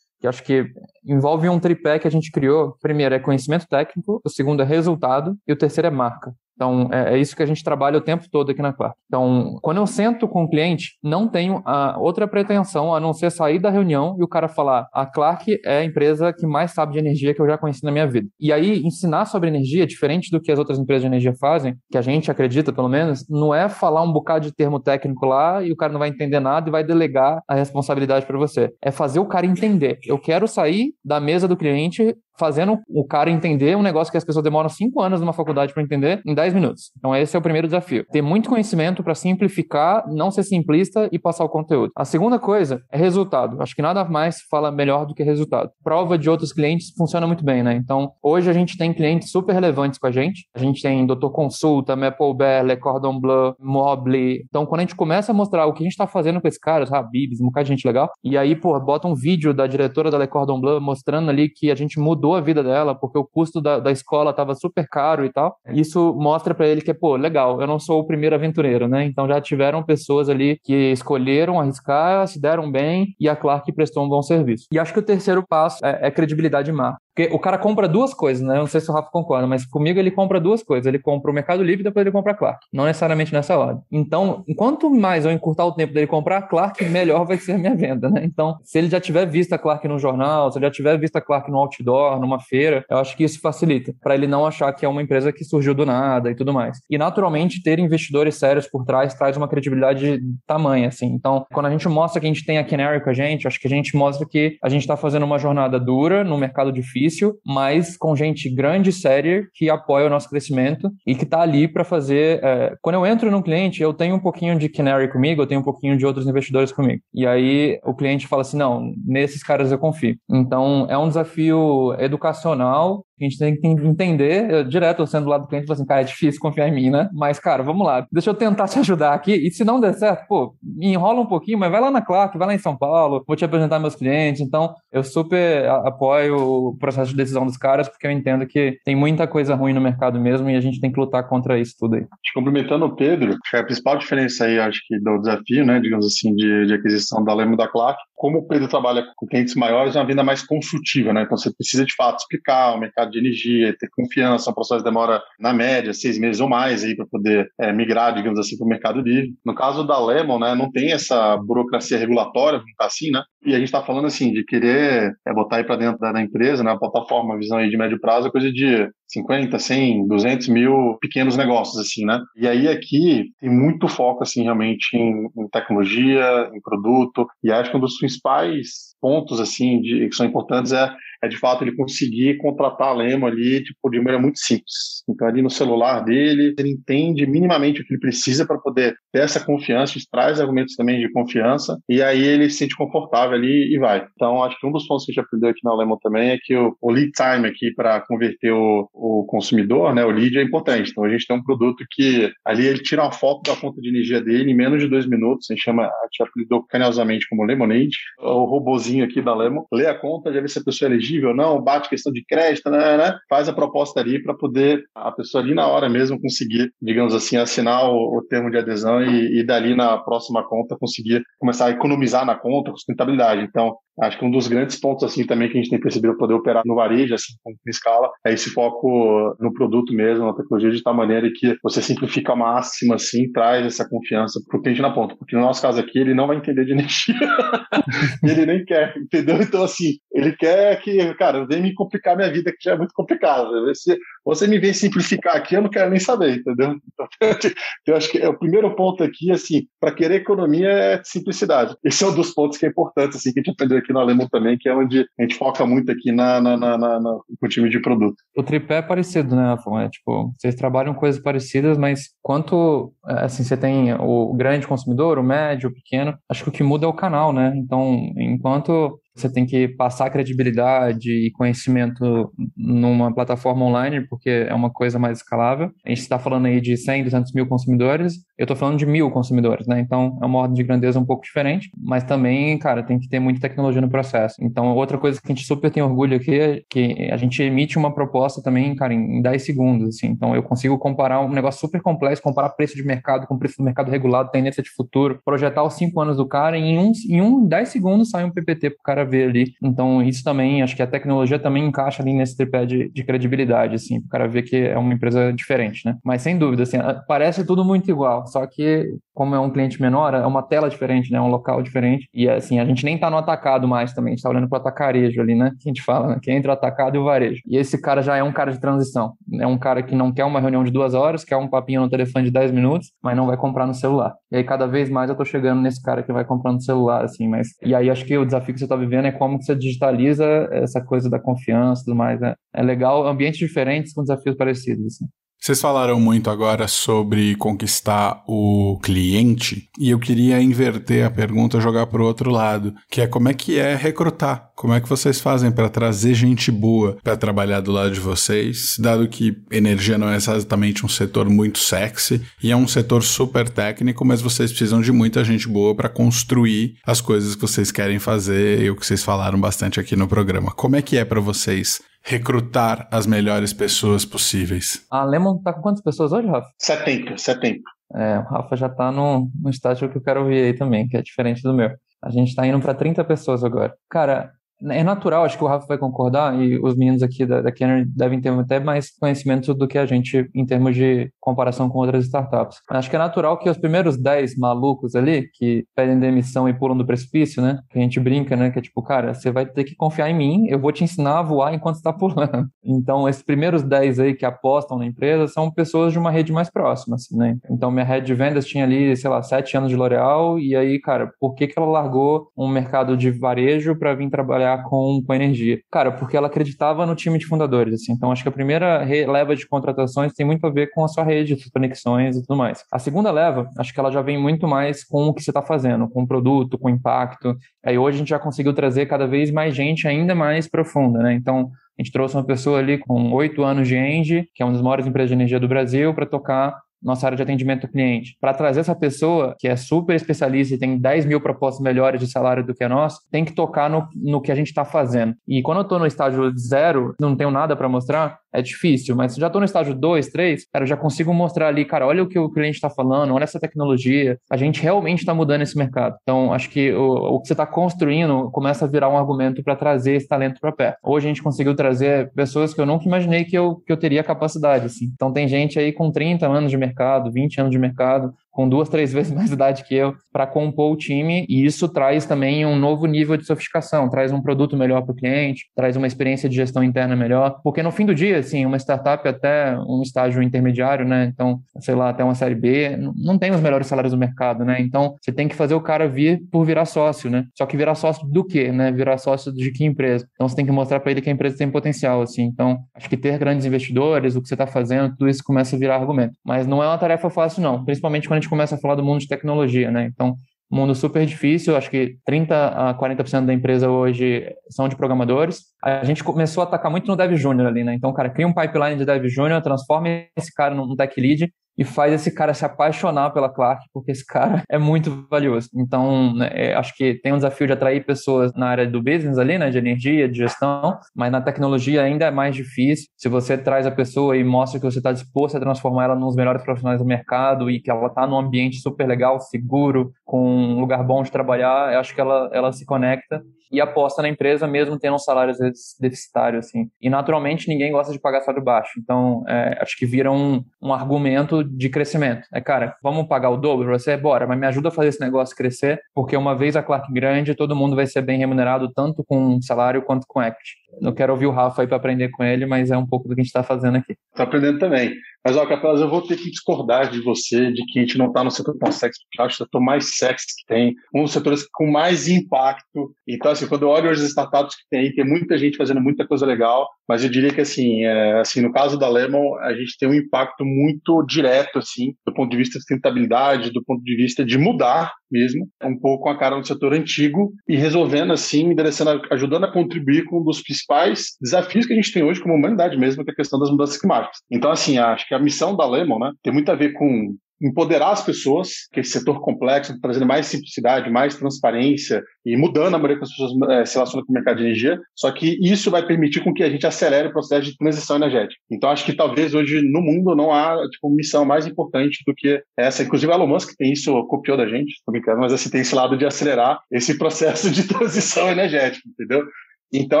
Que 0.20 0.26
acho 0.26 0.42
que 0.42 0.64
envolve 1.06 1.48
um 1.48 1.60
tripé 1.60 1.98
que 1.98 2.08
a 2.08 2.10
gente 2.10 2.30
criou. 2.30 2.76
Primeiro 2.80 3.14
é 3.14 3.18
conhecimento 3.18 3.66
técnico, 3.68 4.20
o 4.24 4.28
segundo 4.28 4.62
é 4.62 4.64
resultado 4.64 5.36
e 5.46 5.52
o 5.52 5.56
terceiro 5.56 5.88
é 5.88 5.90
marca. 5.90 6.32
Então, 6.54 6.88
é, 6.92 7.14
é, 7.14 7.18
isso 7.18 7.34
que 7.34 7.42
a 7.42 7.46
gente 7.46 7.64
trabalha 7.64 7.98
o 7.98 8.00
tempo 8.00 8.24
todo 8.30 8.50
aqui 8.50 8.62
na 8.62 8.72
Clark. 8.72 8.96
Então, 9.06 9.58
quando 9.60 9.78
eu 9.78 9.86
sento 9.86 10.28
com 10.28 10.44
o 10.44 10.48
cliente, 10.48 10.96
não 11.02 11.28
tenho 11.28 11.62
outra 11.98 12.28
pretensão 12.28 12.94
a 12.94 13.00
não 13.00 13.12
ser 13.12 13.30
sair 13.30 13.58
da 13.58 13.70
reunião 13.70 14.16
e 14.18 14.24
o 14.24 14.28
cara 14.28 14.48
falar: 14.48 14.86
a 14.92 15.04
Clark 15.04 15.58
é 15.64 15.78
a 15.78 15.84
empresa 15.84 16.32
que 16.32 16.46
mais 16.46 16.72
sabe 16.72 16.92
de 16.92 16.98
energia 16.98 17.34
que 17.34 17.40
eu 17.40 17.46
já 17.46 17.58
conheci 17.58 17.84
na 17.84 17.90
minha 17.90 18.06
vida. 18.06 18.28
E 18.38 18.52
aí, 18.52 18.80
ensinar 18.84 19.24
sobre 19.26 19.48
energia, 19.48 19.86
diferente 19.86 20.30
do 20.30 20.40
que 20.40 20.52
as 20.52 20.58
outras 20.58 20.78
empresas 20.78 21.02
de 21.02 21.08
energia 21.08 21.34
fazem, 21.40 21.74
que 21.90 21.98
a 21.98 22.02
gente 22.02 22.30
acredita 22.30 22.72
pelo 22.72 22.88
menos, 22.88 23.28
não 23.28 23.54
é 23.54 23.68
falar 23.68 24.02
um 24.02 24.12
bocado 24.12 24.46
de 24.46 24.54
termo 24.54 24.78
técnico 24.78 25.26
lá 25.26 25.62
e 25.62 25.72
o 25.72 25.76
cara 25.76 25.92
não 25.92 25.98
vai 25.98 26.08
entender 26.08 26.40
nada 26.40 26.68
e 26.68 26.72
vai 26.72 26.84
delegar 26.84 27.42
a 27.48 27.54
responsabilidade 27.54 28.26
para 28.26 28.38
você. 28.38 28.70
É 28.80 28.90
fazer 28.90 29.18
o 29.18 29.26
cara 29.26 29.46
entender. 29.46 29.98
Eu 30.06 30.18
quero 30.18 30.46
sair 30.46 30.93
da 31.04 31.20
mesa 31.20 31.48
do 31.48 31.56
cliente 31.56 32.16
fazendo 32.36 32.80
o 32.88 33.06
cara 33.06 33.30
entender 33.30 33.76
um 33.76 33.82
negócio 33.82 34.10
que 34.10 34.18
as 34.18 34.24
pessoas 34.24 34.42
demoram 34.42 34.68
cinco 34.68 35.00
anos 35.00 35.20
numa 35.20 35.32
faculdade 35.32 35.72
para 35.72 35.82
entender 35.82 36.20
em 36.26 36.34
10 36.34 36.54
minutos. 36.54 36.90
Então 36.98 37.14
esse 37.14 37.36
é 37.36 37.38
o 37.38 37.42
primeiro 37.42 37.68
desafio. 37.68 38.04
Ter 38.10 38.22
muito 38.22 38.48
conhecimento 38.48 39.02
para 39.02 39.14
simplificar, 39.14 40.04
não 40.08 40.30
ser 40.30 40.42
simplista 40.42 41.08
e 41.12 41.18
passar 41.18 41.44
o 41.44 41.48
conteúdo. 41.48 41.92
A 41.96 42.04
segunda 42.04 42.38
coisa 42.38 42.82
é 42.90 42.98
resultado. 42.98 43.62
Acho 43.62 43.74
que 43.74 43.82
nada 43.82 44.04
mais 44.04 44.38
fala 44.50 44.70
melhor 44.70 45.06
do 45.06 45.14
que 45.14 45.22
resultado. 45.22 45.70
Prova 45.82 46.18
de 46.18 46.28
outros 46.28 46.52
clientes 46.52 46.92
funciona 46.96 47.26
muito 47.26 47.44
bem, 47.44 47.62
né? 47.62 47.74
Então 47.74 48.12
hoje 48.22 48.50
a 48.50 48.52
gente 48.52 48.76
tem 48.76 48.92
clientes 48.92 49.30
super 49.30 49.52
relevantes 49.52 49.98
com 49.98 50.06
a 50.06 50.12
gente. 50.12 50.48
A 50.54 50.58
gente 50.58 50.82
tem 50.82 51.06
Doutor 51.06 51.30
Consulta, 51.30 51.94
Maple 51.94 52.34
Bear, 52.34 52.64
Le 52.64 52.76
Cordon 52.76 53.20
Bleu, 53.20 53.54
Mobly. 53.60 54.44
Então 54.48 54.66
quando 54.66 54.80
a 54.80 54.82
gente 54.82 54.96
começa 54.96 55.30
a 55.30 55.34
mostrar 55.34 55.66
o 55.66 55.72
que 55.72 55.82
a 55.82 55.84
gente 55.84 55.92
está 55.92 56.06
fazendo 56.06 56.40
com 56.40 56.48
esses 56.48 56.58
caras, 56.58 56.92
Habibs, 56.92 57.40
um 57.40 57.46
bocado 57.46 57.64
de 57.64 57.70
gente 57.70 57.86
legal, 57.86 58.10
e 58.22 58.36
aí, 58.36 58.56
pô, 58.56 58.78
bota 58.80 59.06
um 59.06 59.14
vídeo 59.14 59.54
da 59.54 59.66
diretora 59.66 60.10
da 60.10 60.18
Le 60.18 60.26
Cordon 60.26 60.60
Bleu 60.60 60.80
mostrando 60.84 61.30
ali 61.30 61.48
que 61.48 61.70
a 61.70 61.74
gente 61.74 61.98
mudou 61.98 62.36
a 62.36 62.40
vida 62.40 62.62
dela, 62.62 62.94
porque 62.94 63.18
o 63.18 63.24
custo 63.24 63.60
da, 63.60 63.80
da 63.80 63.90
escola 63.90 64.30
estava 64.30 64.54
super 64.54 64.86
caro 64.88 65.24
e 65.24 65.32
tal. 65.32 65.56
Isso 65.72 66.14
mostra 66.14 66.54
para 66.54 66.68
ele 66.68 66.82
que, 66.82 66.92
pô, 66.94 67.16
legal, 67.16 67.60
eu 67.60 67.66
não 67.66 67.78
sou 67.78 68.00
o 68.00 68.06
primeiro 68.06 68.34
aventureiro, 68.34 68.86
né? 68.86 69.04
Então 69.04 69.26
já 69.26 69.40
tiveram 69.40 69.82
pessoas 69.82 70.28
ali 70.28 70.58
que 70.62 70.92
escolheram 70.92 71.58
arriscar, 71.58 72.28
se 72.28 72.40
deram 72.40 72.70
bem 72.70 73.14
e 73.18 73.28
a 73.28 73.34
Clark 73.34 73.72
prestou 73.72 74.04
um 74.04 74.08
bom 74.08 74.22
serviço. 74.22 74.66
E 74.72 74.78
acho 74.78 74.92
que 74.92 74.98
o 74.98 75.04
terceiro 75.04 75.44
passo 75.48 75.84
é, 75.84 76.00
é 76.02 76.10
credibilidade 76.10 76.70
má. 76.70 76.96
Porque 77.14 77.32
o 77.32 77.38
cara 77.38 77.56
compra 77.56 77.86
duas 77.86 78.12
coisas, 78.12 78.44
né? 78.44 78.56
Eu 78.56 78.60
não 78.60 78.66
sei 78.66 78.80
se 78.80 78.90
o 78.90 78.92
Rafa 78.92 79.08
concorda, 79.08 79.46
mas 79.46 79.64
comigo 79.64 80.00
ele 80.00 80.10
compra 80.10 80.40
duas 80.40 80.64
coisas. 80.64 80.86
Ele 80.86 80.98
compra 80.98 81.30
o 81.30 81.34
Mercado 81.34 81.62
Livre 81.62 81.82
e 81.82 81.84
depois 81.84 82.04
ele 82.04 82.10
compra 82.10 82.32
a 82.32 82.34
Clark. 82.34 82.66
Não 82.72 82.84
necessariamente 82.84 83.32
nessa 83.32 83.56
ordem. 83.56 83.82
Então, 83.92 84.42
enquanto 84.48 84.90
mais 84.90 85.24
eu 85.24 85.30
encurtar 85.30 85.64
o 85.64 85.72
tempo 85.72 85.94
dele 85.94 86.08
comprar 86.08 86.38
a 86.38 86.42
Clark, 86.42 86.84
melhor 86.86 87.24
vai 87.24 87.38
ser 87.38 87.52
a 87.52 87.58
minha 87.58 87.76
venda, 87.76 88.10
né? 88.10 88.22
Então, 88.24 88.58
se 88.64 88.78
ele 88.78 88.88
já 88.88 89.00
tiver 89.00 89.26
visto 89.26 89.52
a 89.52 89.58
Clark 89.58 89.86
no 89.86 89.96
jornal, 89.96 90.50
se 90.50 90.58
ele 90.58 90.66
já 90.66 90.72
tiver 90.72 90.98
visto 90.98 91.14
a 91.14 91.20
Clark 91.20 91.48
no 91.52 91.58
outdoor, 91.58 92.18
numa 92.18 92.40
feira, 92.40 92.84
eu 92.90 92.98
acho 92.98 93.16
que 93.16 93.22
isso 93.22 93.40
facilita. 93.40 93.94
para 94.02 94.14
ele 94.14 94.26
não 94.26 94.44
achar 94.44 94.72
que 94.72 94.84
é 94.84 94.88
uma 94.88 95.00
empresa 95.00 95.32
que 95.32 95.44
surgiu 95.44 95.72
do 95.72 95.86
nada 95.86 96.32
e 96.32 96.34
tudo 96.34 96.52
mais. 96.52 96.80
E, 96.90 96.98
naturalmente, 96.98 97.62
ter 97.62 97.78
investidores 97.78 98.34
sérios 98.34 98.66
por 98.66 98.84
trás 98.84 99.14
traz 99.14 99.36
uma 99.36 99.46
credibilidade 99.46 100.20
tamanha, 100.48 100.88
assim. 100.88 101.06
Então, 101.06 101.46
quando 101.52 101.66
a 101.66 101.70
gente 101.70 101.88
mostra 101.88 102.20
que 102.20 102.26
a 102.26 102.32
gente 102.32 102.44
tem 102.44 102.58
a 102.58 102.64
Canary 102.64 103.02
com 103.02 103.10
a 103.10 103.14
gente, 103.14 103.46
acho 103.46 103.60
que 103.60 103.68
a 103.68 103.70
gente 103.70 103.96
mostra 103.96 104.26
que 104.26 104.58
a 104.60 104.68
gente 104.68 104.80
está 104.80 104.96
fazendo 104.96 105.22
uma 105.22 105.38
jornada 105.38 105.78
dura 105.78 106.24
no 106.24 106.36
mercado 106.36 106.72
difícil 106.72 107.03
difícil, 107.04 107.34
mas 107.44 107.96
com 107.96 108.16
gente 108.16 108.48
grande 108.50 108.90
e 108.90 108.92
séria 108.92 109.46
que 109.54 109.68
apoia 109.68 110.06
o 110.06 110.10
nosso 110.10 110.28
crescimento 110.28 110.90
e 111.06 111.14
que 111.14 111.24
está 111.24 111.40
ali 111.40 111.68
para 111.68 111.84
fazer. 111.84 112.40
É... 112.42 112.74
quando 112.82 112.96
eu 112.96 113.06
entro 113.06 113.30
num 113.30 113.42
cliente, 113.42 113.82
eu 113.82 113.92
tenho 113.92 114.16
um 114.16 114.20
pouquinho 114.20 114.58
de 114.58 114.68
Canary 114.68 115.10
comigo, 115.10 115.42
eu 115.42 115.46
tenho 115.46 115.60
um 115.60 115.64
pouquinho 115.64 115.96
de 115.96 116.06
outros 116.06 116.26
investidores 116.26 116.72
comigo. 116.72 117.02
E 117.12 117.26
aí 117.26 117.78
o 117.84 117.94
cliente 117.94 118.26
fala 118.26 118.42
assim: 118.42 118.56
não, 118.56 118.92
nesses 119.04 119.42
caras 119.42 119.70
eu 119.70 119.78
confio. 119.78 120.16
Então 120.30 120.86
é 120.88 120.96
um 120.96 121.08
desafio 121.08 121.94
educacional 121.98 123.04
a 123.20 123.24
gente 123.24 123.38
tem 123.38 123.56
que 123.56 123.66
entender, 123.66 124.50
eu, 124.50 124.64
direto 124.64 125.00
eu 125.00 125.06
sendo 125.06 125.24
do 125.24 125.30
lado 125.30 125.42
do 125.42 125.48
cliente, 125.48 125.70
assim, 125.70 125.86
cara, 125.86 126.00
é 126.00 126.04
difícil 126.04 126.40
confiar 126.40 126.68
em 126.68 126.74
mim, 126.74 126.90
né? 126.90 127.08
Mas, 127.12 127.38
cara, 127.38 127.62
vamos 127.62 127.86
lá, 127.86 128.06
deixa 128.10 128.30
eu 128.30 128.34
tentar 128.34 128.66
te 128.66 128.78
ajudar 128.80 129.14
aqui. 129.14 129.32
E 129.32 129.50
se 129.50 129.64
não 129.64 129.80
der 129.80 129.94
certo, 129.94 130.26
pô, 130.26 130.56
enrola 130.80 131.20
um 131.20 131.26
pouquinho, 131.26 131.58
mas 131.58 131.70
vai 131.70 131.80
lá 131.80 131.90
na 131.90 132.02
Clark, 132.02 132.36
vai 132.36 132.48
lá 132.48 132.54
em 132.54 132.58
São 132.58 132.76
Paulo, 132.76 133.22
vou 133.26 133.36
te 133.36 133.44
apresentar 133.44 133.78
meus 133.78 133.94
clientes. 133.94 134.40
Então, 134.40 134.74
eu 134.92 135.04
super 135.04 135.68
apoio 135.68 136.36
o 136.36 136.76
de 137.02 137.16
decisão 137.16 137.44
dos 137.46 137.56
caras, 137.56 137.88
porque 137.88 138.06
eu 138.06 138.10
entendo 138.10 138.46
que 138.46 138.78
tem 138.84 138.94
muita 138.94 139.26
coisa 139.26 139.54
ruim 139.54 139.72
no 139.72 139.80
mercado 139.80 140.20
mesmo 140.20 140.48
e 140.48 140.56
a 140.56 140.60
gente 140.60 140.80
tem 140.80 140.92
que 140.92 140.98
lutar 140.98 141.26
contra 141.28 141.58
isso 141.58 141.74
tudo 141.78 141.96
aí. 141.96 142.02
Te 142.02 142.32
complementando 142.34 142.84
o 142.84 142.94
Pedro, 142.94 143.36
a 143.52 143.62
principal 143.62 143.98
diferença 143.98 144.44
aí, 144.44 144.58
acho 144.58 144.80
que 144.86 144.98
do 144.98 145.18
desafio, 145.18 145.64
né, 145.64 145.80
digamos 145.80 146.06
assim, 146.06 146.34
de, 146.34 146.66
de 146.66 146.74
aquisição 146.74 147.24
da 147.24 147.34
Lemo 147.34 147.56
da 147.56 147.68
Clark, 147.68 147.98
como 148.14 148.38
o 148.38 148.46
Pedro 148.46 148.68
trabalha 148.68 149.04
com 149.16 149.26
clientes 149.26 149.54
maiores, 149.54 149.96
é 149.96 150.00
uma 150.00 150.06
venda 150.06 150.22
mais 150.22 150.42
consultiva, 150.42 151.12
né? 151.12 151.22
Então, 151.22 151.36
você 151.36 151.52
precisa 151.52 151.84
de 151.84 151.94
fato 151.94 152.18
explicar 152.18 152.74
o 152.74 152.80
mercado 152.80 153.10
de 153.10 153.18
energia, 153.18 153.76
ter 153.78 153.88
confiança, 153.94 154.50
o 154.50 154.54
processo 154.54 154.84
demora, 154.84 155.22
na 155.38 155.52
média, 155.52 155.92
seis 155.92 156.18
meses 156.18 156.40
ou 156.40 156.48
mais 156.48 156.84
aí 156.84 156.96
para 156.96 157.06
poder 157.06 157.48
é, 157.60 157.72
migrar, 157.72 158.14
digamos 158.14 158.38
assim, 158.38 158.56
para 158.56 158.64
o 158.64 158.68
mercado 158.68 159.00
livre. 159.00 159.34
No 159.44 159.54
caso 159.54 159.84
da 159.84 159.98
Lemon, 159.98 160.38
né, 160.38 160.54
não 160.54 160.70
tem 160.70 160.92
essa 160.92 161.36
burocracia 161.36 161.98
regulatória, 161.98 162.62
assim, 162.80 163.10
né? 163.10 163.22
E 163.44 163.54
a 163.54 163.58
gente 163.58 163.66
está 163.66 163.82
falando 163.82 164.06
assim 164.06 164.32
de 164.32 164.44
querer 164.44 165.12
é, 165.26 165.34
botar 165.34 165.56
aí 165.56 165.64
para 165.64 165.76
dentro 165.76 165.98
da, 165.98 166.12
da, 166.12 166.20
empresa, 166.20 166.62
né, 166.62 166.70
a 166.70 166.78
plataforma, 166.78 167.34
a 167.34 167.38
visão 167.38 167.58
aí 167.58 167.68
de 167.68 167.76
médio 167.76 168.00
prazo, 168.00 168.28
é 168.28 168.30
coisa 168.30 168.50
de 168.50 168.88
50, 169.08 169.58
100, 169.58 170.06
200 170.06 170.48
mil 170.48 170.96
pequenos 171.00 171.36
negócios, 171.36 171.78
assim, 171.78 172.04
né? 172.04 172.20
E 172.36 172.48
aí 172.48 172.68
aqui 172.68 173.24
tem 173.40 173.50
muito 173.50 173.88
foco, 173.88 174.22
assim, 174.22 174.42
realmente 174.42 174.96
em, 174.96 175.28
em 175.36 175.48
tecnologia, 175.48 176.50
em 176.54 176.60
produto, 176.60 177.26
e 177.42 177.52
acho 177.52 177.70
que 177.70 177.76
um 177.76 177.80
dos 177.80 177.98
principais 177.98 178.93
pontos, 179.04 179.38
assim, 179.38 179.82
de, 179.82 180.08
que 180.08 180.14
são 180.14 180.24
importantes 180.24 180.72
é 180.72 180.90
é 181.24 181.28
de 181.28 181.38
fato 181.38 181.64
ele 181.64 181.74
conseguir 181.74 182.36
contratar 182.38 182.88
a 182.88 182.92
Lemo 182.92 183.26
ali 183.26 183.62
tipo, 183.62 183.90
de 183.90 183.98
maneira 183.98 184.20
muito 184.20 184.38
simples. 184.38 185.02
Então, 185.08 185.26
ali 185.26 185.42
no 185.42 185.50
celular 185.50 186.00
dele, 186.00 186.54
ele 186.58 186.70
entende 186.70 187.26
minimamente 187.26 187.80
o 187.80 187.84
que 187.84 187.94
ele 187.94 188.00
precisa 188.00 188.46
para 188.46 188.58
poder 188.58 188.94
ter 189.12 189.20
essa 189.20 189.44
confiança, 189.44 189.98
traz 190.10 190.40
argumentos 190.40 190.74
também 190.76 191.00
de 191.00 191.10
confiança, 191.12 191.78
e 191.88 192.02
aí 192.02 192.22
ele 192.22 192.50
se 192.50 192.58
sente 192.58 192.76
confortável 192.76 193.36
ali 193.36 193.74
e 193.74 193.78
vai. 193.78 194.06
Então, 194.14 194.42
acho 194.42 194.58
que 194.58 194.66
um 194.66 194.72
dos 194.72 194.86
pontos 194.86 195.04
que 195.04 195.12
a 195.12 195.14
gente 195.14 195.24
aprendeu 195.24 195.50
aqui 195.50 195.60
na 195.64 195.74
Lemo 195.74 195.98
também 196.02 196.30
é 196.30 196.38
que 196.40 196.54
o, 196.56 196.76
o 196.80 196.90
lead 196.90 197.10
time 197.12 197.48
aqui 197.48 197.72
para 197.74 198.00
converter 198.00 198.52
o, 198.52 198.88
o 198.92 199.24
consumidor, 199.26 199.94
né, 199.94 200.04
o 200.04 200.10
lead 200.10 200.38
é 200.38 200.42
importante. 200.42 200.90
Então, 200.90 201.04
a 201.04 201.08
gente 201.08 201.26
tem 201.26 201.36
um 201.36 201.42
produto 201.42 201.84
que 201.90 202.30
ali 202.44 202.66
ele 202.66 202.80
tira 202.80 203.02
uma 203.02 203.12
foto 203.12 203.50
da 203.50 203.56
conta 203.56 203.80
de 203.80 203.88
energia 203.88 204.20
dele 204.20 204.50
em 204.50 204.56
menos 204.56 204.82
de 204.82 204.88
dois 204.88 205.06
minutos, 205.06 205.50
a 205.50 205.54
gente 205.54 205.62
chama, 205.62 205.84
a 205.84 206.06
gente 206.10 206.22
apelidou 206.22 206.64
carinhosamente 206.66 207.26
como 207.28 207.44
Lemonade, 207.44 207.96
o 208.18 208.44
robozinho 208.44 208.93
aqui 209.02 209.22
da 209.22 209.34
Lemo, 209.34 209.66
lê 209.72 209.86
a 209.86 209.98
conta, 209.98 210.32
já 210.32 210.40
vê 210.40 210.48
se 210.48 210.58
a 210.58 210.64
pessoa 210.64 210.88
é 210.88 210.92
elegível 210.92 211.30
ou 211.30 211.36
não, 211.36 211.62
bate 211.62 211.88
questão 211.88 212.12
de 212.12 212.24
crédito, 212.24 212.70
né, 212.70 212.96
né, 212.96 213.18
faz 213.28 213.48
a 213.48 213.52
proposta 213.52 214.00
ali 214.00 214.22
para 214.22 214.34
poder 214.34 214.84
a 214.94 215.10
pessoa 215.10 215.42
ali 215.42 215.54
na 215.54 215.66
hora 215.66 215.88
mesmo 215.88 216.20
conseguir, 216.20 216.72
digamos 216.80 217.14
assim, 217.14 217.36
assinar 217.36 217.84
o, 217.84 218.18
o 218.18 218.22
termo 218.22 218.50
de 218.50 218.58
adesão 218.58 219.02
e, 219.02 219.40
e 219.40 219.44
dali 219.44 219.74
na 219.74 219.98
próxima 219.98 220.46
conta 220.46 220.76
conseguir 220.78 221.22
começar 221.38 221.66
a 221.66 221.70
economizar 221.70 222.24
na 222.24 222.34
conta 222.34 222.70
com 222.70 222.76
sustentabilidade. 222.76 223.42
Então, 223.42 223.76
Acho 224.00 224.18
que 224.18 224.24
um 224.24 224.30
dos 224.30 224.48
grandes 224.48 224.78
pontos 224.78 225.04
assim 225.04 225.24
também 225.24 225.48
que 225.48 225.56
a 225.56 225.60
gente 225.60 225.70
tem 225.70 225.80
percebido 225.80 226.16
poder 226.16 226.34
operar 226.34 226.62
no 226.66 226.74
varejo, 226.74 227.14
assim, 227.14 227.34
com 227.42 227.54
escala, 227.66 228.10
é 228.26 228.32
esse 228.32 228.50
foco 228.50 229.36
no 229.40 229.52
produto 229.52 229.92
mesmo, 229.92 230.26
na 230.26 230.34
tecnologia, 230.34 230.70
de 230.70 230.82
tal 230.82 230.94
maneira 230.94 231.30
que 231.34 231.56
você 231.62 231.80
simplifica 231.80 232.32
ao 232.32 232.38
máximo, 232.38 232.94
assim, 232.94 233.30
traz 233.32 233.64
essa 233.66 233.88
confiança 233.88 234.40
para 234.48 234.58
o 234.58 234.62
cliente 234.62 234.82
na 234.82 234.92
ponta. 234.92 235.16
Porque 235.16 235.36
no 235.36 235.42
nosso 235.42 235.62
caso 235.62 235.80
aqui, 235.80 235.98
ele 235.98 236.14
não 236.14 236.26
vai 236.26 236.36
entender 236.36 236.64
de 236.64 236.72
energia. 236.72 237.14
ele 238.22 238.46
nem 238.46 238.64
quer, 238.64 238.96
entendeu? 238.96 239.40
Então, 239.40 239.62
assim, 239.62 239.94
ele 240.12 240.32
quer 240.32 240.80
que, 240.80 241.14
cara, 241.14 241.46
vem 241.46 241.62
me 241.62 241.74
complicar 241.74 242.16
minha 242.16 242.32
vida, 242.32 242.50
que 242.50 242.64
já 242.64 242.72
é 242.72 242.78
muito 242.78 242.92
complicada. 242.94 243.48
Se 243.74 243.96
você 244.24 244.46
me 244.46 244.58
vem 244.58 244.72
simplificar 244.72 245.36
aqui, 245.36 245.54
eu 245.54 245.62
não 245.62 245.70
quero 245.70 245.90
nem 245.90 246.00
saber, 246.00 246.38
entendeu? 246.38 246.76
Então, 246.92 247.06
eu 247.86 247.96
acho 247.96 248.10
que 248.10 248.18
é 248.18 248.28
o 248.28 248.38
primeiro 248.38 248.74
ponto 248.74 249.04
aqui, 249.04 249.30
assim, 249.30 249.66
para 249.80 249.94
querer 249.94 250.16
economia 250.16 250.68
é 250.68 251.00
simplicidade. 251.04 251.76
Esse 251.84 252.02
é 252.04 252.06
um 252.06 252.14
dos 252.14 252.32
pontos 252.32 252.58
que 252.58 252.66
é 252.66 252.68
importante, 252.68 253.16
assim, 253.16 253.32
que 253.32 253.40
a 253.40 253.42
gente 253.42 253.52
aprendeu 253.52 253.78
aqui 253.84 253.92
no 253.92 254.00
Alemão 254.00 254.28
também, 254.28 254.56
que 254.58 254.68
é 254.68 254.74
onde 254.74 255.06
a 255.18 255.22
gente 255.22 255.36
foca 255.36 255.64
muito 255.66 255.92
aqui 255.92 256.10
na, 256.10 256.40
na, 256.40 256.56
na, 256.56 256.78
na, 256.78 257.00
na 257.00 257.20
time 257.48 257.68
de 257.68 257.80
produto. 257.80 258.16
O 258.36 258.42
tripé 258.42 258.78
é 258.78 258.82
parecido, 258.82 259.36
né, 259.36 259.42
Rafão? 259.42 259.78
É, 259.78 259.88
tipo, 259.88 260.32
vocês 260.36 260.54
trabalham 260.54 260.94
coisas 260.94 261.20
parecidas, 261.20 261.76
mas 261.76 262.10
quanto, 262.22 262.92
assim, 263.04 263.44
você 263.44 263.56
tem 263.56 263.92
o 263.94 264.32
grande 264.34 264.66
consumidor, 264.66 265.18
o 265.18 265.22
médio, 265.22 265.68
o 265.68 265.74
pequeno, 265.74 266.16
acho 266.28 266.42
que 266.42 266.48
o 266.48 266.52
que 266.52 266.62
muda 266.62 266.86
é 266.86 266.88
o 266.88 266.94
canal, 266.94 267.32
né? 267.32 267.52
Então, 267.56 267.94
enquanto 268.16 268.98
você 269.14 269.30
tem 269.30 269.46
que 269.46 269.68
passar 269.68 270.10
credibilidade 270.10 271.10
e 271.10 271.30
conhecimento 271.32 272.32
numa 272.56 273.14
plataforma 273.14 273.64
online, 273.64 274.06
porque 274.08 274.46
é 274.48 274.54
uma 274.54 274.70
coisa 274.70 274.98
mais 274.98 275.18
escalável. 275.18 275.70
A 275.84 275.88
gente 275.88 276.00
está 276.00 276.18
falando 276.18 276.46
aí 276.46 276.60
de 276.60 276.76
100, 276.76 277.04
200 277.04 277.32
mil 277.32 277.46
consumidores, 277.46 278.14
eu 278.36 278.44
estou 278.44 278.56
falando 278.56 278.78
de 278.78 278.86
mil 278.86 279.10
consumidores, 279.10 279.66
né? 279.66 279.78
Então 279.80 280.18
é 280.20 280.26
uma 280.26 280.40
ordem 280.40 280.56
de 280.56 280.62
grandeza 280.64 280.98
um 280.98 281.04
pouco 281.04 281.22
diferente, 281.22 281.70
mas 281.78 282.02
também, 282.02 282.58
cara, 282.58 282.82
tem 282.82 282.98
que 282.98 283.08
ter 283.08 283.20
muita 283.20 283.40
tecnologia 283.40 283.80
no 283.80 283.88
processo. 283.88 284.36
Então, 284.40 284.74
outra 284.74 284.98
coisa 284.98 285.20
que 285.20 285.30
a 285.30 285.34
gente 285.34 285.46
super 285.46 285.70
tem 285.70 285.82
orgulho 285.82 286.16
aqui 286.16 286.38
é 286.38 286.62
que 286.68 287.08
a 287.12 287.16
gente 287.16 287.42
emite 287.42 287.78
uma 287.78 287.94
proposta 287.94 288.42
também, 288.42 288.74
cara, 288.74 288.92
em 288.92 289.22
10 289.22 289.42
segundos, 289.44 289.88
assim. 289.88 290.08
Então, 290.08 290.34
eu 290.34 290.42
consigo 290.42 290.78
comparar 290.78 291.20
um 291.20 291.30
negócio 291.30 291.60
super 291.60 291.80
complexo, 291.80 292.22
comparar 292.22 292.50
preço 292.50 292.74
de 292.74 292.82
mercado 292.82 293.26
com 293.26 293.38
preço 293.38 293.58
do 293.58 293.64
mercado 293.64 293.90
regulado, 293.90 294.30
tendência 294.30 294.62
de 294.62 294.70
futuro, 294.70 295.20
projetar 295.24 295.62
os 295.62 295.74
5 295.74 296.00
anos 296.00 296.16
do 296.16 296.26
cara, 296.26 296.58
e 296.58 296.62
em 296.62 296.78
um, 296.78 296.92
em 297.08 297.20
um 297.20 297.46
10 297.46 297.68
segundos 297.68 298.10
sai 298.10 298.24
um 298.24 298.30
PPT 298.30 298.70
pro 298.70 298.82
cara 298.82 299.03
ver 299.04 299.28
ali. 299.28 299.52
Então, 299.62 300.02
isso 300.02 300.22
também, 300.22 300.62
acho 300.62 300.76
que 300.76 300.82
a 300.82 300.86
tecnologia 300.86 301.38
também 301.38 301.64
encaixa 301.66 302.02
ali 302.02 302.12
nesse 302.12 302.36
tripé 302.36 302.64
de, 302.66 302.90
de 302.90 303.04
credibilidade, 303.04 303.74
assim, 303.74 304.00
pro 304.00 304.10
cara 304.10 304.28
ver 304.28 304.42
que 304.42 304.56
é 304.56 304.78
uma 304.78 304.92
empresa 304.92 305.32
diferente, 305.32 305.82
né? 305.84 305.96
Mas 306.04 306.22
sem 306.22 306.38
dúvida, 306.38 306.62
assim, 306.62 306.78
parece 307.06 307.44
tudo 307.46 307.64
muito 307.64 307.90
igual, 307.90 308.26
só 308.26 308.46
que, 308.46 308.86
como 309.12 309.34
é 309.34 309.40
um 309.40 309.50
cliente 309.50 309.80
menor, 309.80 310.14
é 310.14 310.26
uma 310.26 310.42
tela 310.42 310.68
diferente, 310.68 311.12
né? 311.12 311.20
Um 311.20 311.28
local 311.28 311.62
diferente. 311.62 312.08
E, 312.12 312.28
assim, 312.28 312.58
a 312.58 312.64
gente 312.64 312.84
nem 312.84 312.98
tá 312.98 313.10
no 313.10 313.16
atacado 313.16 313.66
mais 313.68 313.92
também, 313.92 314.12
a 314.12 314.16
gente 314.16 314.22
tá 314.22 314.30
olhando 314.30 314.48
pro 314.48 314.58
atacarejo 314.58 315.20
ali, 315.20 315.34
né? 315.34 315.50
Que 315.60 315.68
a 315.68 315.70
gente 315.70 315.82
fala, 315.82 316.08
né? 316.08 316.18
Que 316.22 316.30
é 316.30 316.34
entre 316.34 316.50
o 316.50 316.54
atacado 316.54 316.96
e 316.96 316.98
o 316.98 317.04
varejo. 317.04 317.40
E 317.46 317.56
esse 317.56 317.80
cara 317.80 318.02
já 318.02 318.16
é 318.16 318.22
um 318.22 318.32
cara 318.32 318.52
de 318.52 318.60
transição. 318.60 319.12
É 319.40 319.46
um 319.46 319.58
cara 319.58 319.82
que 319.82 319.94
não 319.94 320.12
quer 320.12 320.24
uma 320.24 320.40
reunião 320.40 320.64
de 320.64 320.70
duas 320.70 320.94
horas, 320.94 321.24
quer 321.24 321.36
um 321.36 321.48
papinho 321.48 321.80
no 321.80 321.88
telefone 321.88 322.26
de 322.26 322.30
10 322.30 322.50
minutos, 322.52 322.92
mas 323.02 323.16
não 323.16 323.26
vai 323.26 323.36
comprar 323.36 323.66
no 323.66 323.74
celular. 323.74 324.14
E 324.30 324.36
aí, 324.36 324.44
cada 324.44 324.66
vez 324.66 324.88
mais 324.90 325.10
eu 325.10 325.16
tô 325.16 325.24
chegando 325.24 325.60
nesse 325.60 325.82
cara 325.82 326.02
que 326.02 326.12
vai 326.12 326.24
comprar 326.24 326.52
no 326.52 326.60
celular, 326.60 327.04
assim, 327.04 327.28
mas... 327.28 327.48
E 327.62 327.74
aí, 327.74 327.90
acho 327.90 328.04
que 328.04 328.16
o 328.16 328.24
desafio 328.24 328.54
que 328.54 328.60
você 328.60 328.68
tá 328.68 328.76
vivendo 328.76 328.93
é 329.02 329.12
como 329.12 329.42
você 329.42 329.54
digitaliza 329.54 330.24
essa 330.52 330.80
coisa 330.80 331.08
da 331.10 331.18
confiança 331.18 331.82
e 331.82 331.84
tudo 331.86 331.96
mais. 331.96 332.20
É, 332.22 332.34
é 332.54 332.62
legal, 332.62 333.06
ambientes 333.06 333.38
diferentes 333.38 333.92
com 333.92 334.02
desafios 334.02 334.36
parecidos, 334.36 334.86
assim. 334.86 335.06
Vocês 335.44 335.60
falaram 335.60 336.00
muito 336.00 336.30
agora 336.30 336.66
sobre 336.66 337.34
conquistar 337.34 338.24
o 338.26 338.80
cliente 338.82 339.68
e 339.78 339.90
eu 339.90 339.98
queria 339.98 340.40
inverter 340.40 341.04
a 341.04 341.10
pergunta, 341.10 341.60
jogar 341.60 341.86
para 341.86 342.00
o 342.00 342.06
outro 342.06 342.30
lado, 342.30 342.74
que 342.90 343.02
é 343.02 343.06
como 343.06 343.28
é 343.28 343.34
que 343.34 343.58
é 343.58 343.76
recrutar? 343.76 344.48
Como 344.56 344.72
é 344.72 344.80
que 344.80 344.88
vocês 344.88 345.20
fazem 345.20 345.52
para 345.52 345.68
trazer 345.68 346.14
gente 346.14 346.50
boa 346.50 346.96
para 347.04 347.14
trabalhar 347.14 347.60
do 347.60 347.72
lado 347.72 347.90
de 347.90 348.00
vocês, 348.00 348.76
dado 348.78 349.06
que 349.06 349.36
energia 349.50 349.98
não 349.98 350.08
é 350.08 350.16
exatamente 350.16 350.86
um 350.86 350.88
setor 350.88 351.28
muito 351.28 351.58
sexy 351.58 352.22
e 352.42 352.50
é 352.50 352.56
um 352.56 352.66
setor 352.66 353.02
super 353.02 353.46
técnico, 353.46 354.02
mas 354.02 354.22
vocês 354.22 354.50
precisam 354.50 354.80
de 354.80 354.92
muita 354.92 355.22
gente 355.22 355.46
boa 355.46 355.74
para 355.74 355.90
construir 355.90 356.76
as 356.86 357.02
coisas 357.02 357.34
que 357.34 357.42
vocês 357.42 357.70
querem 357.70 357.98
fazer 357.98 358.62
e 358.62 358.70
o 358.70 358.76
que 358.76 358.86
vocês 358.86 359.04
falaram 359.04 359.38
bastante 359.38 359.78
aqui 359.78 359.94
no 359.94 360.08
programa. 360.08 360.52
Como 360.52 360.74
é 360.74 360.80
que 360.80 360.96
é 360.96 361.04
para 361.04 361.20
vocês 361.20 361.82
recrutar 362.04 362.86
as 362.90 363.06
melhores 363.06 363.52
pessoas 363.52 364.04
possíveis. 364.04 364.86
A 364.90 365.04
Lemon 365.04 365.38
tá 365.38 365.52
com 365.52 365.62
quantas 365.62 365.82
pessoas 365.82 366.12
hoje, 366.12 366.28
Rafa? 366.28 366.48
70, 366.58 367.16
70. 367.16 367.62
É, 367.94 368.18
o 368.18 368.22
Rafa 368.22 368.56
já 368.56 368.68
tá 368.68 368.92
no, 368.92 369.30
no 369.40 369.48
estágio 369.48 369.88
que 369.88 369.96
eu 369.96 370.02
quero 370.02 370.26
ver 370.26 370.44
aí 370.44 370.54
também, 370.54 370.86
que 370.86 370.96
é 370.96 371.02
diferente 371.02 371.42
do 371.42 371.54
meu. 371.54 371.70
A 372.02 372.10
gente 372.10 372.34
tá 372.34 372.46
indo 372.46 372.60
para 372.60 372.74
30 372.74 373.02
pessoas 373.04 373.42
agora. 373.42 373.74
Cara, 373.88 374.33
é 374.62 374.82
natural, 374.82 375.24
acho 375.24 375.36
que 375.36 375.44
o 375.44 375.46
Rafa 375.46 375.66
vai 375.66 375.78
concordar, 375.78 376.40
e 376.40 376.58
os 376.58 376.76
meninos 376.76 377.02
aqui 377.02 377.26
da, 377.26 377.42
da 377.42 377.52
Kenner 377.52 377.86
devem 377.88 378.20
ter 378.20 378.30
até 378.30 378.60
mais 378.60 378.90
conhecimento 378.98 379.52
do 379.54 379.66
que 379.66 379.78
a 379.78 379.86
gente 379.86 380.28
em 380.34 380.46
termos 380.46 380.74
de 380.74 381.10
comparação 381.20 381.68
com 381.68 381.78
outras 381.78 382.04
startups. 382.04 382.58
Acho 382.68 382.90
que 382.90 382.96
é 382.96 382.98
natural 382.98 383.38
que 383.38 383.48
os 383.48 383.56
primeiros 383.56 383.96
10 383.96 384.36
malucos 384.38 384.94
ali, 384.94 385.28
que 385.34 385.64
pedem 385.74 385.98
demissão 385.98 386.48
e 386.48 386.54
pulam 386.54 386.76
do 386.76 386.86
precipício, 386.86 387.42
né? 387.42 387.58
Que 387.70 387.78
a 387.78 387.82
gente 387.82 387.98
brinca, 388.00 388.36
né? 388.36 388.50
Que 388.50 388.58
é 388.58 388.62
tipo, 388.62 388.82
cara, 388.82 389.14
você 389.14 389.30
vai 389.30 389.46
ter 389.46 389.64
que 389.64 389.74
confiar 389.74 390.08
em 390.10 390.14
mim, 390.14 390.46
eu 390.48 390.58
vou 390.58 390.72
te 390.72 390.84
ensinar 390.84 391.18
a 391.18 391.22
voar 391.22 391.54
enquanto 391.54 391.76
está 391.76 391.92
pulando. 391.92 392.48
Então, 392.66 393.08
esses 393.08 393.22
primeiros 393.22 393.62
10 393.62 394.00
aí 394.00 394.14
que 394.14 394.24
apostam 394.24 394.78
na 394.78 394.86
empresa 394.86 395.28
são 395.28 395.50
pessoas 395.50 395.92
de 395.92 395.98
uma 395.98 396.10
rede 396.10 396.32
mais 396.32 396.50
próxima, 396.50 396.96
assim, 396.96 397.16
né? 397.16 397.36
Então, 397.50 397.70
minha 397.70 397.84
rede 397.84 398.06
de 398.06 398.14
vendas 398.14 398.46
tinha 398.46 398.64
ali, 398.64 398.96
sei 398.96 399.08
lá, 399.10 399.22
7 399.22 399.56
anos 399.56 399.68
de 399.68 399.76
L'Oréal, 399.76 400.38
e 400.38 400.56
aí, 400.56 400.80
cara, 400.80 401.12
por 401.20 401.34
que, 401.34 401.46
que 401.46 401.58
ela 401.58 401.68
largou 401.68 402.28
um 402.36 402.48
mercado 402.48 402.96
de 402.96 403.10
varejo 403.10 403.76
para 403.76 403.94
vir 403.94 404.08
trabalhar 404.08 404.43
trabalhar 404.44 404.62
com, 404.64 405.02
com 405.04 405.14
energia. 405.14 405.60
Cara, 405.70 405.90
porque 405.90 406.16
ela 406.16 406.26
acreditava 406.26 406.84
no 406.84 406.94
time 406.94 407.18
de 407.18 407.26
fundadores, 407.26 407.74
assim. 407.74 407.92
Então, 407.92 408.12
acho 408.12 408.22
que 408.22 408.28
a 408.28 408.32
primeira 408.32 408.84
leva 408.84 409.34
de 409.34 409.46
contratações 409.48 410.12
tem 410.12 410.26
muito 410.26 410.46
a 410.46 410.50
ver 410.50 410.70
com 410.72 410.84
a 410.84 410.88
sua 410.88 411.02
rede, 411.02 411.36
suas 411.36 411.50
conexões 411.50 412.16
e 412.16 412.20
tudo 412.20 412.36
mais. 412.36 412.62
A 412.70 412.78
segunda 412.78 413.10
leva, 413.10 413.48
acho 413.58 413.72
que 413.72 413.80
ela 413.80 413.90
já 413.90 414.02
vem 414.02 414.18
muito 414.18 414.46
mais 414.46 414.84
com 414.84 415.06
o 415.06 415.14
que 415.14 415.22
você 415.22 415.30
está 415.30 415.42
fazendo, 415.42 415.88
com 415.88 416.02
o 416.02 416.06
produto, 416.06 416.58
com 416.58 416.68
o 416.68 416.70
impacto. 416.70 417.36
Aí 417.64 417.78
hoje 417.78 417.96
a 417.96 417.98
gente 418.00 418.10
já 418.10 418.18
conseguiu 418.18 418.52
trazer 418.52 418.86
cada 418.86 419.06
vez 419.06 419.30
mais 419.30 419.54
gente 419.54 419.88
ainda 419.88 420.14
mais 420.14 420.48
profunda, 420.48 421.00
né? 421.00 421.14
Então, 421.14 421.50
a 421.78 421.82
gente 421.82 421.90
trouxe 421.90 422.14
uma 422.14 422.24
pessoa 422.24 422.58
ali 422.58 422.78
com 422.78 423.12
oito 423.12 423.42
anos 423.42 423.66
de 423.66 423.76
Engie, 423.76 424.28
que 424.34 424.42
é 424.42 424.46
uma 424.46 424.52
das 424.52 424.62
maiores 424.62 424.86
empresas 424.86 425.08
de 425.08 425.14
energia 425.14 425.40
do 425.40 425.48
Brasil, 425.48 425.92
para 425.92 426.06
tocar 426.06 426.54
nossa 426.84 427.06
área 427.06 427.16
de 427.16 427.22
atendimento 427.22 427.64
ao 427.64 427.72
cliente. 427.72 428.16
Para 428.20 428.34
trazer 428.34 428.60
essa 428.60 428.74
pessoa, 428.74 429.34
que 429.38 429.48
é 429.48 429.56
super 429.56 429.96
especialista 429.96 430.54
e 430.54 430.58
tem 430.58 430.78
10 430.78 431.06
mil 431.06 431.20
propostas 431.20 431.62
melhores 431.62 432.00
de 432.00 432.06
salário 432.06 432.44
do 432.44 432.54
que 432.54 432.62
a 432.62 432.68
nossa, 432.68 433.00
tem 433.10 433.24
que 433.24 433.32
tocar 433.32 433.70
no, 433.70 433.88
no 433.94 434.20
que 434.20 434.30
a 434.30 434.34
gente 434.34 434.48
está 434.48 434.64
fazendo. 434.64 435.14
E 435.26 435.42
quando 435.42 435.58
eu 435.58 435.62
estou 435.62 435.78
no 435.78 435.86
estágio 435.86 436.32
zero, 436.38 436.94
não 437.00 437.16
tenho 437.16 437.30
nada 437.30 437.56
para 437.56 437.68
mostrar, 437.68 438.18
é 438.34 438.42
difícil, 438.42 438.96
mas 438.96 439.14
já 439.14 439.28
estou 439.28 439.40
no 439.40 439.44
estágio 439.44 439.74
2, 439.74 440.08
3, 440.08 440.46
cara, 440.52 440.64
eu 440.64 440.68
já 440.68 440.76
consigo 440.76 441.14
mostrar 441.14 441.48
ali, 441.48 441.64
cara, 441.64 441.86
olha 441.86 442.02
o 442.02 442.08
que 442.08 442.18
o 442.18 442.28
cliente 442.28 442.56
está 442.56 442.68
falando, 442.68 443.14
olha 443.14 443.22
essa 443.22 443.38
tecnologia, 443.38 444.18
a 444.28 444.36
gente 444.36 444.60
realmente 444.60 444.98
está 444.98 445.14
mudando 445.14 445.42
esse 445.42 445.56
mercado. 445.56 445.96
Então, 446.02 446.32
acho 446.32 446.50
que 446.50 446.72
o, 446.72 447.14
o 447.14 447.20
que 447.20 447.28
você 447.28 447.32
está 447.32 447.46
construindo 447.46 448.30
começa 448.32 448.64
a 448.64 448.68
virar 448.68 448.88
um 448.88 448.98
argumento 448.98 449.42
para 449.42 449.54
trazer 449.54 449.94
esse 449.94 450.08
talento 450.08 450.40
para 450.40 450.50
perto. 450.50 450.78
Hoje 450.82 451.06
a 451.06 451.08
gente 451.08 451.22
conseguiu 451.22 451.54
trazer 451.54 452.12
pessoas 452.12 452.52
que 452.52 452.60
eu 452.60 452.66
nunca 452.66 452.84
imaginei 452.86 453.24
que 453.24 453.38
eu, 453.38 453.62
que 453.64 453.72
eu 453.72 453.76
teria 453.76 454.02
capacidade, 454.02 454.66
assim. 454.66 454.90
Então, 454.92 455.12
tem 455.12 455.28
gente 455.28 455.58
aí 455.58 455.72
com 455.72 455.92
30 455.92 456.26
anos 456.26 456.50
de 456.50 456.56
mercado, 456.56 457.12
20 457.12 457.40
anos 457.40 457.52
de 457.52 457.58
mercado, 457.58 458.12
com 458.34 458.48
duas, 458.48 458.68
três 458.68 458.92
vezes 458.92 459.12
mais 459.12 459.30
idade 459.30 459.64
que 459.64 459.74
eu, 459.74 459.94
para 460.12 460.26
compor 460.26 460.72
o 460.72 460.76
time, 460.76 461.24
e 461.28 461.44
isso 461.44 461.68
traz 461.68 462.04
também 462.04 462.44
um 462.44 462.56
novo 462.56 462.86
nível 462.86 463.16
de 463.16 463.24
sofisticação, 463.24 463.88
traz 463.88 464.12
um 464.12 464.20
produto 464.20 464.56
melhor 464.56 464.82
para 464.82 464.92
o 464.92 464.94
cliente, 464.94 465.46
traz 465.56 465.76
uma 465.76 465.86
experiência 465.86 466.28
de 466.28 466.36
gestão 466.36 466.62
interna 466.62 466.94
melhor, 466.96 467.40
porque 467.42 467.62
no 467.62 467.70
fim 467.70 467.86
do 467.86 467.94
dia, 467.94 468.18
assim, 468.18 468.44
uma 468.44 468.58
startup 468.58 469.06
até 469.08 469.56
um 469.58 469.80
estágio 469.82 470.22
intermediário, 470.22 470.84
né, 470.84 471.10
então, 471.12 471.40
sei 471.60 471.74
lá, 471.74 471.90
até 471.90 472.02
uma 472.02 472.14
série 472.14 472.34
B, 472.34 472.76
não 472.96 473.16
tem 473.16 473.30
os 473.30 473.40
melhores 473.40 473.66
salários 473.66 473.92
do 473.92 473.98
mercado, 473.98 474.44
né, 474.44 474.60
então 474.60 474.94
você 475.00 475.12
tem 475.12 475.28
que 475.28 475.34
fazer 475.34 475.54
o 475.54 475.60
cara 475.60 475.88
vir 475.88 476.20
por 476.30 476.44
virar 476.44 476.64
sócio, 476.64 477.08
né, 477.08 477.24
só 477.36 477.46
que 477.46 477.56
virar 477.56 477.74
sócio 477.76 478.06
do 478.06 478.24
quê, 478.24 478.50
né, 478.50 478.72
virar 478.72 478.98
sócio 478.98 479.32
de 479.32 479.50
que 479.52 479.64
empresa? 479.64 480.06
Então 480.14 480.28
você 480.28 480.34
tem 480.34 480.44
que 480.44 480.52
mostrar 480.52 480.80
para 480.80 480.90
ele 480.90 481.00
que 481.00 481.08
a 481.08 481.12
empresa 481.12 481.38
tem 481.38 481.48
potencial, 481.48 482.02
assim, 482.02 482.22
então 482.22 482.58
acho 482.74 482.88
que 482.88 482.96
ter 482.96 483.16
grandes 483.18 483.46
investidores, 483.46 484.16
o 484.16 484.22
que 484.22 484.28
você 484.28 484.34
está 484.34 484.46
fazendo, 484.46 484.90
tudo 484.96 485.08
isso 485.08 485.22
começa 485.22 485.54
a 485.54 485.58
virar 485.58 485.76
argumento, 485.76 486.14
mas 486.24 486.46
não 486.46 486.62
é 486.62 486.66
uma 486.66 486.78
tarefa 486.78 487.08
fácil 487.08 487.42
não, 487.42 487.64
principalmente 487.64 488.08
quando 488.08 488.18
a 488.18 488.23
gente 488.24 488.30
começa 488.30 488.54
a 488.54 488.58
falar 488.58 488.74
do 488.74 488.84
mundo 488.84 489.00
de 489.00 489.08
tecnologia, 489.08 489.70
né? 489.70 489.90
Então, 489.92 490.16
mundo 490.50 490.74
super 490.74 491.04
difícil, 491.04 491.56
acho 491.56 491.70
que 491.70 491.96
30 492.04 492.70
a 492.70 492.74
40% 492.74 493.26
da 493.26 493.34
empresa 493.34 493.68
hoje 493.68 494.32
são 494.50 494.68
de 494.68 494.76
programadores. 494.76 495.42
A 495.62 495.84
gente 495.84 496.04
começou 496.04 496.42
a 496.42 496.46
atacar 496.46 496.70
muito 496.70 496.86
no 496.86 496.96
Dev 496.96 497.14
Júnior 497.16 497.48
ali, 497.48 497.64
né? 497.64 497.74
Então, 497.74 497.92
cara, 497.92 498.10
cria 498.10 498.26
um 498.26 498.32
pipeline 498.32 498.76
de 498.76 498.84
Dev 498.84 499.06
Júnior, 499.06 499.42
transforma 499.42 499.88
esse 500.16 500.32
cara 500.32 500.54
num 500.54 500.76
Tech 500.76 500.98
Lead 501.00 501.32
e 501.56 501.64
faz 501.64 501.92
esse 501.92 502.10
cara 502.10 502.34
se 502.34 502.44
apaixonar 502.44 503.10
pela 503.10 503.28
Clark, 503.28 503.66
porque 503.72 503.92
esse 503.92 504.04
cara 504.04 504.42
é 504.48 504.58
muito 504.58 505.06
valioso. 505.10 505.48
Então, 505.54 506.14
né, 506.14 506.30
é, 506.32 506.54
acho 506.54 506.76
que 506.76 506.94
tem 506.94 507.12
um 507.12 507.16
desafio 507.16 507.46
de 507.46 507.52
atrair 507.52 507.84
pessoas 507.84 508.32
na 508.34 508.48
área 508.48 508.66
do 508.66 508.82
business 508.82 509.18
ali, 509.18 509.38
né, 509.38 509.50
de 509.50 509.58
energia, 509.58 510.08
de 510.08 510.18
gestão, 510.18 510.78
mas 510.94 511.10
na 511.10 511.20
tecnologia 511.20 511.82
ainda 511.82 512.06
é 512.06 512.10
mais 512.10 512.34
difícil. 512.34 512.86
Se 512.96 513.08
você 513.08 513.36
traz 513.38 513.66
a 513.66 513.70
pessoa 513.70 514.16
e 514.16 514.24
mostra 514.24 514.58
que 514.58 514.66
você 514.66 514.78
está 514.78 514.92
disposto 514.92 515.36
a 515.36 515.40
transformar 515.40 515.84
ela 515.84 515.94
nos 515.94 516.16
melhores 516.16 516.42
profissionais 516.42 516.78
do 516.78 516.84
mercado 516.84 517.50
e 517.50 517.60
que 517.60 517.70
ela 517.70 517.86
está 517.86 518.06
num 518.06 518.18
ambiente 518.18 518.60
super 518.60 518.86
legal, 518.86 519.20
seguro, 519.20 519.92
com 520.04 520.24
um 520.24 520.60
lugar 520.60 520.82
bom 520.82 521.02
de 521.02 521.10
trabalhar, 521.10 521.78
acho 521.78 521.94
que 521.94 522.00
ela, 522.00 522.30
ela 522.32 522.52
se 522.52 522.64
conecta 522.64 523.22
e 523.50 523.60
aposta 523.60 524.02
na 524.02 524.08
empresa 524.08 524.46
mesmo 524.46 524.78
tendo 524.78 524.94
um 524.94 524.98
salário 524.98 525.32
às 525.32 525.38
vezes 525.38 525.76
deficitário, 525.80 526.38
assim. 526.38 526.68
E 526.80 526.90
naturalmente 526.90 527.48
ninguém 527.48 527.72
gosta 527.72 527.92
de 527.92 527.98
pagar 527.98 528.20
salário 528.20 528.44
baixo. 528.44 528.72
Então, 528.78 529.24
é, 529.28 529.58
acho 529.60 529.76
que 529.76 529.86
vira 529.86 530.10
um, 530.10 530.44
um 530.60 530.72
argumento 530.72 531.44
de 531.44 531.68
crescimento. 531.68 532.26
É, 532.32 532.40
cara, 532.40 532.76
vamos 532.82 533.06
pagar 533.06 533.30
o 533.30 533.36
dobro 533.36 533.70
você? 533.70 533.96
Bora, 533.96 534.26
mas 534.26 534.38
me 534.38 534.46
ajuda 534.46 534.68
a 534.68 534.72
fazer 534.72 534.88
esse 534.88 535.00
negócio 535.00 535.36
crescer, 535.36 535.80
porque 535.94 536.16
uma 536.16 536.34
vez 536.36 536.56
a 536.56 536.62
Clark 536.62 536.92
grande, 536.92 537.34
todo 537.34 537.56
mundo 537.56 537.76
vai 537.76 537.86
ser 537.86 538.02
bem 538.02 538.18
remunerado, 538.18 538.72
tanto 538.72 539.04
com 539.04 539.40
salário 539.40 539.82
quanto 539.82 540.06
com 540.06 540.22
equity. 540.22 540.54
Não 540.80 540.92
quero 540.92 541.12
ouvir 541.12 541.26
o 541.26 541.30
Rafa 541.30 541.62
aí 541.62 541.68
para 541.68 541.76
aprender 541.76 542.10
com 542.10 542.24
ele, 542.24 542.46
mas 542.46 542.70
é 542.70 542.76
um 542.76 542.86
pouco 542.86 543.08
do 543.08 543.14
que 543.14 543.20
a 543.20 543.22
gente 543.22 543.30
está 543.30 543.42
fazendo 543.42 543.76
aqui. 543.76 543.96
Está 544.12 544.24
aprendendo 544.24 544.58
também. 544.58 544.94
Mas, 545.24 545.36
ó, 545.38 545.46
Capelas, 545.46 545.80
eu 545.80 545.88
vou 545.88 546.02
ter 546.02 546.16
que 546.16 546.30
discordar 546.30 546.90
de 546.90 547.00
você 547.00 547.50
de 547.50 547.64
que 547.64 547.78
a 547.78 547.82
gente 547.82 547.96
não 547.96 548.08
está 548.08 548.22
no 548.22 548.30
setor 548.30 548.56
tão 548.58 548.70
sexy, 548.70 549.00
porque 549.04 549.22
acho 549.22 549.34
o 549.36 549.44
setor 549.46 549.60
mais 549.60 549.96
sexy 549.96 550.26
que 550.26 550.54
tem, 550.54 550.74
um 550.94 551.04
dos 551.04 551.12
setores 551.12 551.46
com 551.50 551.70
mais 551.70 552.08
impacto. 552.08 552.94
Então, 553.08 553.32
assim, 553.32 553.46
quando 553.46 553.62
eu 553.62 553.68
olho 553.68 553.90
as 553.90 554.00
startups 554.00 554.54
que 554.54 554.64
tem, 554.70 554.92
tem 554.94 555.04
muita 555.04 555.38
gente 555.38 555.56
fazendo 555.56 555.80
muita 555.80 556.06
coisa 556.06 556.26
legal, 556.26 556.68
mas 556.86 557.02
eu 557.02 557.08
diria 557.08 557.32
que, 557.32 557.40
assim, 557.40 557.84
é, 557.84 558.20
assim 558.20 558.42
no 558.42 558.52
caso 558.52 558.78
da 558.78 558.88
Lemon, 558.88 559.38
a 559.38 559.54
gente 559.54 559.78
tem 559.78 559.88
um 559.88 559.94
impacto 559.94 560.44
muito 560.44 561.02
direto, 561.06 561.58
assim, 561.58 561.94
do 562.06 562.12
ponto 562.12 562.30
de 562.30 562.36
vista 562.36 562.58
de 562.58 562.60
sustentabilidade, 562.60 563.50
do 563.50 563.64
ponto 563.64 563.82
de 563.82 563.96
vista 563.96 564.22
de 564.22 564.36
mudar 564.36 564.92
mesmo, 565.10 565.48
um 565.62 565.78
pouco 565.78 566.08
a 566.08 566.18
cara 566.18 566.38
do 566.38 566.46
setor 566.46 566.74
antigo 566.74 567.32
e 567.48 567.56
resolvendo, 567.56 568.12
assim, 568.12 568.50
endereçando, 568.50 569.00
ajudando 569.10 569.44
a 569.44 569.52
contribuir 569.52 570.04
com 570.04 570.20
um 570.20 570.24
dos 570.24 570.42
principais 570.42 571.16
desafios 571.20 571.66
que 571.66 571.72
a 571.72 571.76
gente 571.76 571.92
tem 571.92 572.02
hoje 572.02 572.20
como 572.20 572.34
humanidade 572.34 572.76
mesmo, 572.76 573.04
que 573.04 573.10
é 573.10 573.12
a 573.12 573.16
questão 573.16 573.38
das 573.38 573.50
mudanças 573.50 573.78
climáticas. 573.78 574.18
Então, 574.30 574.50
assim, 574.50 574.76
acho 574.76 575.06
que 575.06 575.13
a 575.14 575.18
missão 575.18 575.56
da 575.56 575.66
Lemon, 575.66 575.98
né, 575.98 576.12
tem 576.22 576.32
muito 576.32 576.50
a 576.50 576.54
ver 576.54 576.72
com 576.72 577.16
empoderar 577.42 577.90
as 577.90 578.02
pessoas, 578.02 578.66
que 578.72 578.80
esse 578.80 578.92
setor 578.92 579.20
complexo, 579.20 579.78
trazendo 579.80 580.06
mais 580.06 580.26
simplicidade, 580.26 580.90
mais 580.90 581.16
transparência 581.16 582.02
e 582.24 582.36
mudando 582.36 582.74
a 582.74 582.78
maneira 582.78 582.98
que 582.98 583.04
as 583.04 583.10
pessoas 583.10 583.32
é, 583.50 583.64
se 583.64 583.74
relacionam 583.74 584.04
com 584.06 584.12
o 584.12 584.14
mercado 584.14 584.38
de 584.38 584.44
energia. 584.44 584.80
Só 584.94 585.10
que 585.12 585.38
isso 585.42 585.70
vai 585.70 585.86
permitir 585.86 586.22
com 586.22 586.32
que 586.32 586.42
a 586.42 586.48
gente 586.48 586.66
acelere 586.66 587.08
o 587.08 587.12
processo 587.12 587.50
de 587.50 587.56
transição 587.56 587.96
energética. 587.96 588.40
Então, 588.50 588.70
acho 588.70 588.84
que 588.84 588.94
talvez 588.94 589.34
hoje 589.34 589.60
no 589.62 589.82
mundo 589.82 590.14
não 590.14 590.32
há 590.32 590.56
tipo, 590.70 590.88
missão 590.90 591.24
mais 591.24 591.46
importante 591.46 592.02
do 592.06 592.14
que 592.14 592.42
essa. 592.56 592.82
Inclusive, 592.82 593.12
a 593.12 593.16
Elon 593.16 593.26
Musk 593.26 593.54
tem 593.58 593.72
isso, 593.72 593.92
copiou 594.06 594.36
da 594.36 594.46
gente, 594.48 594.80
tô 594.84 594.92
brincando, 594.92 595.20
mas 595.20 595.32
assim, 595.32 595.50
tem 595.50 595.60
esse 595.60 595.74
lado 595.74 595.98
de 595.98 596.06
acelerar 596.06 596.60
esse 596.70 596.96
processo 596.98 597.50
de 597.50 597.66
transição 597.66 598.30
energética, 598.30 598.88
entendeu? 598.88 599.24
Então, 599.72 600.00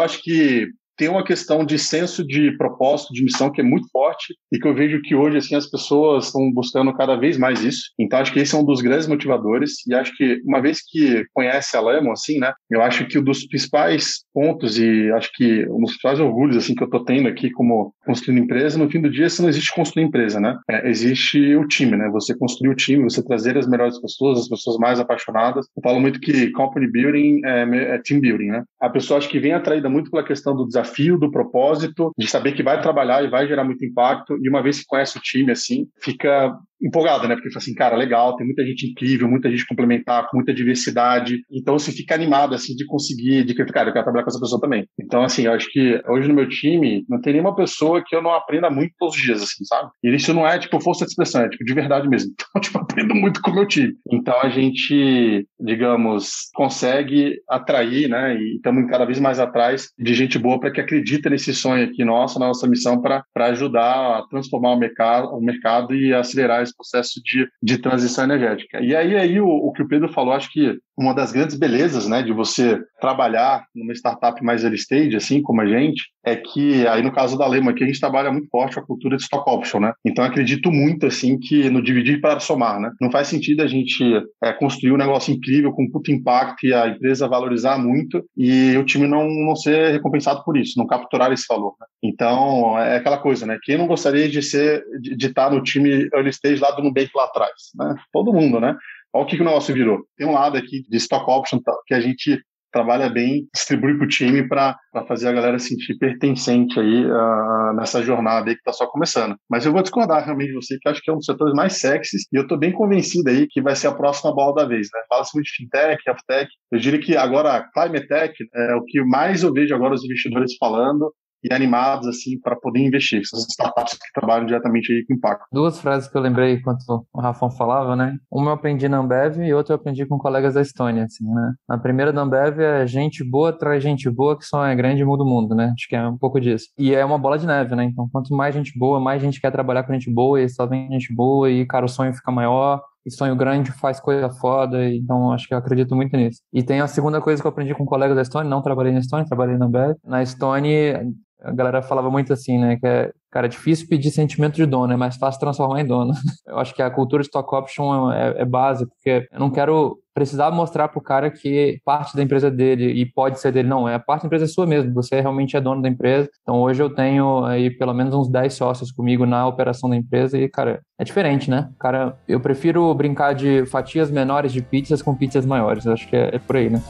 acho 0.00 0.22
que 0.22 0.68
tem 0.96 1.08
uma 1.08 1.24
questão 1.24 1.64
de 1.64 1.78
senso 1.78 2.26
de 2.26 2.56
propósito, 2.56 3.12
de 3.12 3.24
missão 3.24 3.50
que 3.50 3.60
é 3.60 3.64
muito 3.64 3.88
forte 3.90 4.34
e 4.52 4.58
que 4.58 4.66
eu 4.66 4.74
vejo 4.74 5.00
que 5.02 5.14
hoje 5.14 5.38
assim 5.38 5.54
as 5.54 5.68
pessoas 5.68 6.26
estão 6.26 6.52
buscando 6.52 6.92
cada 6.94 7.16
vez 7.16 7.36
mais 7.36 7.62
isso. 7.62 7.82
Então 7.98 8.18
acho 8.18 8.32
que 8.32 8.40
esse 8.40 8.54
é 8.54 8.58
um 8.58 8.64
dos 8.64 8.80
grandes 8.80 9.06
motivadores 9.06 9.86
e 9.86 9.94
acho 9.94 10.14
que 10.16 10.40
uma 10.44 10.60
vez 10.60 10.80
que 10.86 11.24
conhece 11.32 11.76
a 11.76 11.80
Lemon 11.80 12.12
assim, 12.12 12.38
né, 12.38 12.52
eu 12.70 12.82
acho 12.82 13.06
que 13.06 13.18
um 13.18 13.24
dos 13.24 13.46
principais 13.46 14.24
pontos 14.32 14.78
e 14.78 15.10
acho 15.12 15.30
que 15.34 15.66
um 15.68 15.80
dos 15.80 15.90
principais 15.90 16.20
orgulhos 16.20 16.56
assim 16.56 16.74
que 16.74 16.82
eu 16.82 16.90
tô 16.90 17.04
tendo 17.04 17.28
aqui 17.28 17.50
como 17.50 17.94
construindo 18.04 18.42
empresa, 18.42 18.78
no 18.78 18.90
fim 18.90 19.00
do 19.00 19.10
dia, 19.10 19.28
você 19.28 19.42
não 19.42 19.48
existe 19.48 19.74
construir 19.74 20.04
empresa, 20.04 20.40
né? 20.40 20.56
É, 20.68 20.88
existe 20.88 21.56
o 21.56 21.66
time, 21.66 21.96
né? 21.96 22.08
Você 22.10 22.36
construir 22.36 22.70
o 22.70 22.76
time, 22.76 23.04
você 23.04 23.24
trazer 23.24 23.56
as 23.56 23.66
melhores 23.66 24.00
pessoas, 24.00 24.40
as 24.40 24.48
pessoas 24.48 24.76
mais 24.78 25.00
apaixonadas. 25.00 25.66
Eu 25.76 25.82
falo 25.82 26.00
muito 26.00 26.20
que 26.20 26.50
company 26.52 26.90
building 26.90 27.40
é, 27.44 27.94
é 27.94 27.98
team 28.04 28.20
building, 28.20 28.48
né? 28.48 28.64
A 28.80 28.90
pessoa 28.90 29.18
acho 29.18 29.28
que 29.28 29.40
vem 29.40 29.52
atraída 29.52 29.88
muito 29.88 30.10
pela 30.10 30.24
questão 30.24 30.54
do 30.54 30.66
desafio 30.66 30.83
desafio, 30.84 31.18
do 31.18 31.30
propósito, 31.30 32.12
de 32.16 32.26
saber 32.26 32.52
que 32.52 32.62
vai 32.62 32.80
trabalhar 32.80 33.24
e 33.24 33.28
vai 33.28 33.48
gerar 33.48 33.64
muito 33.64 33.84
impacto. 33.84 34.38
E 34.40 34.48
uma 34.48 34.62
vez 34.62 34.80
que 34.80 34.86
conhece 34.86 35.18
o 35.18 35.20
time, 35.20 35.50
assim, 35.50 35.88
fica 36.00 36.56
empolgada, 36.84 37.26
né? 37.26 37.34
Porque 37.34 37.50
fala 37.50 37.62
assim, 37.62 37.74
cara, 37.74 37.96
legal, 37.96 38.36
tem 38.36 38.46
muita 38.46 38.64
gente 38.64 38.90
incrível, 38.90 39.28
muita 39.28 39.50
gente 39.50 39.66
complementar, 39.66 40.28
com 40.28 40.36
muita 40.36 40.52
diversidade. 40.52 41.40
Então 41.50 41.78
você 41.78 41.90
fica 41.90 42.14
animado, 42.14 42.54
assim, 42.54 42.74
de 42.74 42.84
conseguir, 42.86 43.44
de 43.44 43.54
que, 43.54 43.64
cara, 43.64 43.88
eu 43.88 43.92
quero 43.92 44.04
trabalhar 44.04 44.24
com 44.24 44.30
essa 44.30 44.40
pessoa 44.40 44.60
também. 44.60 44.86
Então, 45.00 45.22
assim, 45.22 45.46
eu 45.46 45.52
acho 45.52 45.68
que 45.70 46.00
hoje 46.08 46.28
no 46.28 46.34
meu 46.34 46.48
time 46.48 47.04
não 47.08 47.20
tem 47.20 47.32
nenhuma 47.32 47.56
pessoa 47.56 48.02
que 48.04 48.14
eu 48.14 48.22
não 48.22 48.34
aprenda 48.34 48.70
muito 48.70 48.94
todos 48.98 49.16
os 49.16 49.22
dias, 49.22 49.42
assim, 49.42 49.64
sabe? 49.64 49.90
E 50.02 50.14
isso 50.14 50.34
não 50.34 50.46
é, 50.46 50.58
tipo, 50.58 50.80
força 50.80 51.04
de 51.04 51.10
expressão, 51.10 51.42
é, 51.42 51.48
tipo, 51.48 51.64
de 51.64 51.74
verdade 51.74 52.08
mesmo. 52.08 52.32
Então, 52.54 52.60
tipo, 52.60 52.78
aprendo 52.78 53.14
muito 53.14 53.40
com 53.40 53.50
o 53.50 53.54
meu 53.54 53.66
time. 53.66 53.94
Então 54.12 54.38
a 54.40 54.48
gente, 54.48 55.44
digamos, 55.58 56.50
consegue 56.54 57.36
atrair, 57.48 58.08
né? 58.08 58.36
E 58.36 58.56
estamos 58.56 58.88
cada 58.88 59.04
vez 59.04 59.18
mais 59.18 59.40
atrás 59.40 59.88
de 59.98 60.14
gente 60.14 60.38
boa 60.38 60.60
para 60.60 60.70
que 60.70 60.80
acredita 60.80 61.28
nesse 61.28 61.52
sonho 61.52 61.84
aqui 61.84 62.04
nosso, 62.04 62.38
na 62.38 62.46
nossa 62.46 62.68
missão 62.68 63.00
para 63.00 63.24
ajudar 63.36 64.18
a 64.18 64.26
transformar 64.28 64.72
o 64.72 64.78
mercado, 64.78 65.28
o 65.28 65.40
mercado 65.40 65.94
e 65.94 66.14
acelerar 66.14 66.62
esse 66.62 66.73
processo 66.76 67.20
de, 67.22 67.48
de 67.62 67.78
transição 67.78 68.24
energética. 68.24 68.80
E 68.80 68.94
aí, 68.94 69.16
aí 69.16 69.40
o, 69.40 69.48
o 69.48 69.72
que 69.72 69.82
o 69.82 69.88
Pedro 69.88 70.08
falou, 70.12 70.34
acho 70.34 70.50
que 70.50 70.78
uma 70.96 71.14
das 71.14 71.32
grandes 71.32 71.56
belezas, 71.56 72.08
né, 72.08 72.22
de 72.22 72.32
você 72.32 72.80
trabalhar 73.00 73.64
numa 73.74 73.92
startup 73.92 74.42
mais 74.42 74.62
early 74.62 74.76
stage, 74.76 75.16
assim 75.16 75.42
como 75.42 75.60
a 75.60 75.66
gente, 75.66 76.04
é 76.24 76.36
que 76.36 76.86
aí 76.86 77.02
no 77.02 77.12
caso 77.12 77.36
da 77.36 77.46
Lema 77.46 77.72
aqui 77.72 77.84
a 77.84 77.86
gente 77.86 78.00
trabalha 78.00 78.32
muito 78.32 78.48
forte 78.48 78.74
com 78.74 78.80
a 78.80 78.86
cultura 78.86 79.16
de 79.16 79.22
stock 79.22 79.48
option, 79.48 79.80
né? 79.80 79.92
Então 80.04 80.24
acredito 80.24 80.70
muito 80.70 81.06
assim 81.06 81.38
que 81.38 81.68
no 81.68 81.82
dividir 81.82 82.20
para 82.20 82.40
somar, 82.40 82.80
né? 82.80 82.90
Não 83.00 83.10
faz 83.10 83.28
sentido 83.28 83.62
a 83.62 83.66
gente 83.66 84.02
é, 84.42 84.52
construir 84.52 84.92
um 84.92 84.96
negócio 84.96 85.34
incrível 85.34 85.72
com 85.72 85.90
puto 85.90 86.10
impacto 86.10 86.66
e 86.66 86.72
a 86.72 86.88
empresa 86.88 87.28
valorizar 87.28 87.76
muito 87.76 88.24
e 88.36 88.76
o 88.78 88.84
time 88.84 89.06
não, 89.06 89.28
não 89.28 89.54
ser 89.54 89.92
recompensado 89.92 90.42
por 90.44 90.56
isso, 90.56 90.78
não 90.78 90.86
capturar 90.86 91.30
esse 91.32 91.44
valor. 91.48 91.74
Né? 91.80 91.86
Então 92.04 92.78
é 92.78 92.96
aquela 92.96 93.18
coisa, 93.18 93.44
né? 93.44 93.58
Quem 93.62 93.76
não 93.76 93.86
gostaria 93.86 94.28
de 94.28 94.42
ser 94.42 94.82
de, 95.00 95.16
de 95.16 95.26
estar 95.26 95.50
no 95.50 95.62
time 95.62 96.08
early 96.14 96.30
stage 96.30 96.60
lá 96.60 96.70
do 96.70 96.82
Nubank 96.82 97.10
lá 97.14 97.24
atrás, 97.24 97.52
né? 97.74 97.94
Todo 98.12 98.32
mundo, 98.32 98.60
né? 98.60 98.76
Olha 99.14 99.24
o 99.24 99.26
que, 99.26 99.36
que 99.36 99.42
o 99.42 99.46
negócio 99.46 99.72
virou. 99.72 100.00
Tem 100.16 100.26
um 100.26 100.32
lado 100.32 100.58
aqui 100.58 100.82
de 100.88 100.96
stock 100.96 101.30
option 101.30 101.60
que 101.86 101.94
a 101.94 102.00
gente 102.00 102.40
trabalha 102.72 103.08
bem, 103.08 103.46
distribui 103.54 103.96
para 103.96 104.04
o 104.04 104.08
time 104.08 104.48
para 104.48 104.76
fazer 105.06 105.28
a 105.28 105.32
galera 105.32 105.60
sentir 105.60 105.96
pertencente 105.96 106.80
aí 106.80 107.06
uh, 107.06 107.72
nessa 107.76 108.02
jornada 108.02 108.50
aí 108.50 108.56
que 108.56 108.60
está 108.60 108.72
só 108.72 108.84
começando. 108.88 109.36
Mas 109.48 109.64
eu 109.64 109.72
vou 109.72 109.80
discordar 109.80 110.24
realmente 110.24 110.48
de 110.48 110.54
você, 110.54 110.76
que 110.80 110.88
acho 110.88 111.00
que 111.00 111.08
é 111.08 111.14
um 111.14 111.18
dos 111.18 111.26
setores 111.26 111.54
mais 111.54 111.74
sexys 111.74 112.22
e 112.32 112.36
eu 112.36 112.42
estou 112.42 112.58
bem 112.58 112.72
convencido 112.72 113.30
aí 113.30 113.46
que 113.48 113.62
vai 113.62 113.76
ser 113.76 113.86
a 113.86 113.94
próxima 113.94 114.34
bola 114.34 114.56
da 114.56 114.64
vez. 114.66 114.88
Né? 114.92 115.00
Fala-se 115.08 115.30
muito 115.32 115.46
de 115.46 115.52
fintech, 115.52 116.02
healthtech. 116.04 116.50
Eu 116.72 116.78
diria 116.80 117.00
que 117.00 117.16
agora 117.16 117.64
climate 117.72 118.08
tech 118.08 118.34
é 118.52 118.74
o 118.74 118.82
que 118.84 119.00
mais 119.04 119.44
eu 119.44 119.52
vejo 119.52 119.72
agora 119.72 119.94
os 119.94 120.04
investidores 120.04 120.56
falando 120.58 121.14
e 121.44 121.52
animados 121.52 122.08
assim 122.08 122.38
para 122.40 122.56
poder 122.56 122.80
investir. 122.80 123.20
Essas 123.20 123.46
startups 123.48 123.94
que 123.94 124.12
trabalham 124.12 124.46
diretamente 124.46 124.92
aí 124.92 125.04
com 125.04 125.14
impacto. 125.14 125.44
Duas 125.52 125.78
frases 125.78 126.08
que 126.08 126.16
eu 126.16 126.22
lembrei 126.22 126.54
enquanto 126.54 127.06
o 127.12 127.20
Rafão 127.20 127.50
falava, 127.50 127.94
né? 127.94 128.16
Uma 128.30 128.50
eu 128.50 128.54
aprendi 128.54 128.88
na 128.88 128.98
Ambev 128.98 129.38
e 129.38 129.52
outra 129.52 129.74
eu 129.74 129.76
aprendi 129.76 130.06
com 130.06 130.18
colegas 130.18 130.54
da 130.54 130.62
Estônia, 130.62 131.04
assim, 131.04 131.24
né? 131.24 131.52
A 131.68 131.76
primeira 131.76 132.12
da 132.12 132.22
Ambev 132.22 132.60
é 132.60 132.86
gente 132.86 133.22
boa 133.22 133.52
traz 133.52 133.82
gente 133.82 134.10
boa 134.10 134.38
que 134.38 134.44
só 134.44 134.64
é 134.64 134.74
grande 134.74 135.02
e 135.02 135.04
muda 135.04 135.22
o 135.22 135.26
mundo, 135.26 135.54
né? 135.54 135.72
Acho 135.76 135.88
que 135.88 135.96
é 135.96 136.06
um 136.06 136.16
pouco 136.16 136.40
disso. 136.40 136.66
E 136.78 136.94
é 136.94 137.04
uma 137.04 137.18
bola 137.18 137.38
de 137.38 137.46
neve, 137.46 137.74
né? 137.74 137.84
Então, 137.84 138.08
quanto 138.10 138.34
mais 138.34 138.54
gente 138.54 138.76
boa, 138.78 138.98
mais 138.98 139.20
gente 139.20 139.40
quer 139.40 139.50
trabalhar 139.50 139.82
com 139.82 139.92
gente 139.92 140.12
boa 140.12 140.40
e 140.40 140.48
só 140.48 140.66
vem 140.66 140.90
gente 140.90 141.14
boa 141.14 141.50
e, 141.50 141.66
cara, 141.66 141.84
o 141.84 141.88
sonho 141.88 142.14
fica 142.14 142.32
maior 142.32 142.80
e 143.06 143.10
sonho 143.10 143.36
grande 143.36 143.70
faz 143.70 144.00
coisa 144.00 144.30
foda, 144.30 144.88
então 144.88 145.30
acho 145.32 145.46
que 145.46 145.52
eu 145.52 145.58
acredito 145.58 145.94
muito 145.94 146.16
nisso. 146.16 146.40
E 146.52 146.62
tem 146.62 146.80
a 146.80 146.86
segunda 146.86 147.20
coisa 147.20 147.40
que 147.40 147.46
eu 147.46 147.50
aprendi 147.50 147.74
com 147.74 147.84
colegas 147.84 148.16
da 148.16 148.22
Estônia, 148.22 148.48
não 148.48 148.62
trabalhei 148.62 148.92
na 148.92 149.00
Estônia, 149.00 149.26
trabalhei 149.26 149.58
na 149.58 149.66
Ambev. 149.66 149.96
Na 150.04 150.22
Estônia, 150.22 151.06
a 151.44 151.52
galera 151.52 151.82
falava 151.82 152.10
muito 152.10 152.32
assim, 152.32 152.58
né? 152.58 152.76
Que 152.76 152.86
é, 152.86 153.12
cara, 153.30 153.46
é 153.46 153.48
difícil 153.48 153.86
pedir 153.86 154.10
sentimento 154.10 154.54
de 154.54 154.64
dono, 154.64 154.92
é 154.92 154.96
mais 154.96 155.16
fácil 155.16 155.38
transformar 155.38 155.80
em 155.80 155.86
dono. 155.86 156.12
Eu 156.46 156.58
acho 156.58 156.74
que 156.74 156.82
a 156.82 156.90
cultura 156.90 157.22
de 157.22 157.28
stock 157.28 157.54
option 157.54 158.10
é, 158.10 158.42
é 158.42 158.44
base, 158.44 158.86
porque 158.86 159.28
eu 159.30 159.40
não 159.40 159.50
quero 159.50 159.98
precisar 160.14 160.50
mostrar 160.52 160.88
pro 160.88 161.00
cara 161.00 161.28
que 161.30 161.80
parte 161.84 162.16
da 162.16 162.22
empresa 162.22 162.48
dele 162.50 162.92
e 162.92 163.04
pode 163.04 163.40
ser 163.40 163.50
dele. 163.50 163.68
Não, 163.68 163.88
é 163.88 163.96
a 163.96 163.98
parte 163.98 164.22
da 164.22 164.26
empresa 164.26 164.44
é 164.44 164.48
sua 164.48 164.66
mesmo, 164.66 164.94
você 164.94 165.20
realmente 165.20 165.56
é 165.56 165.60
dono 165.60 165.82
da 165.82 165.88
empresa. 165.88 166.30
Então 166.42 166.60
hoje 166.60 166.82
eu 166.82 166.88
tenho 166.88 167.44
aí 167.44 167.70
pelo 167.70 167.92
menos 167.92 168.14
uns 168.14 168.28
10 168.28 168.54
sócios 168.54 168.92
comigo 168.92 169.26
na 169.26 169.46
operação 169.46 169.90
da 169.90 169.96
empresa 169.96 170.38
e, 170.38 170.48
cara, 170.48 170.80
é 170.98 171.04
diferente, 171.04 171.50
né? 171.50 171.70
Cara, 171.80 172.16
eu 172.28 172.38
prefiro 172.38 172.94
brincar 172.94 173.34
de 173.34 173.66
fatias 173.66 174.10
menores 174.10 174.52
de 174.52 174.62
pizzas 174.62 175.02
com 175.02 175.14
pizzas 175.14 175.44
maiores. 175.44 175.84
Eu 175.84 175.92
acho 175.92 176.08
que 176.08 176.14
é, 176.14 176.36
é 176.36 176.38
por 176.38 176.56
aí, 176.56 176.70
né? 176.70 176.80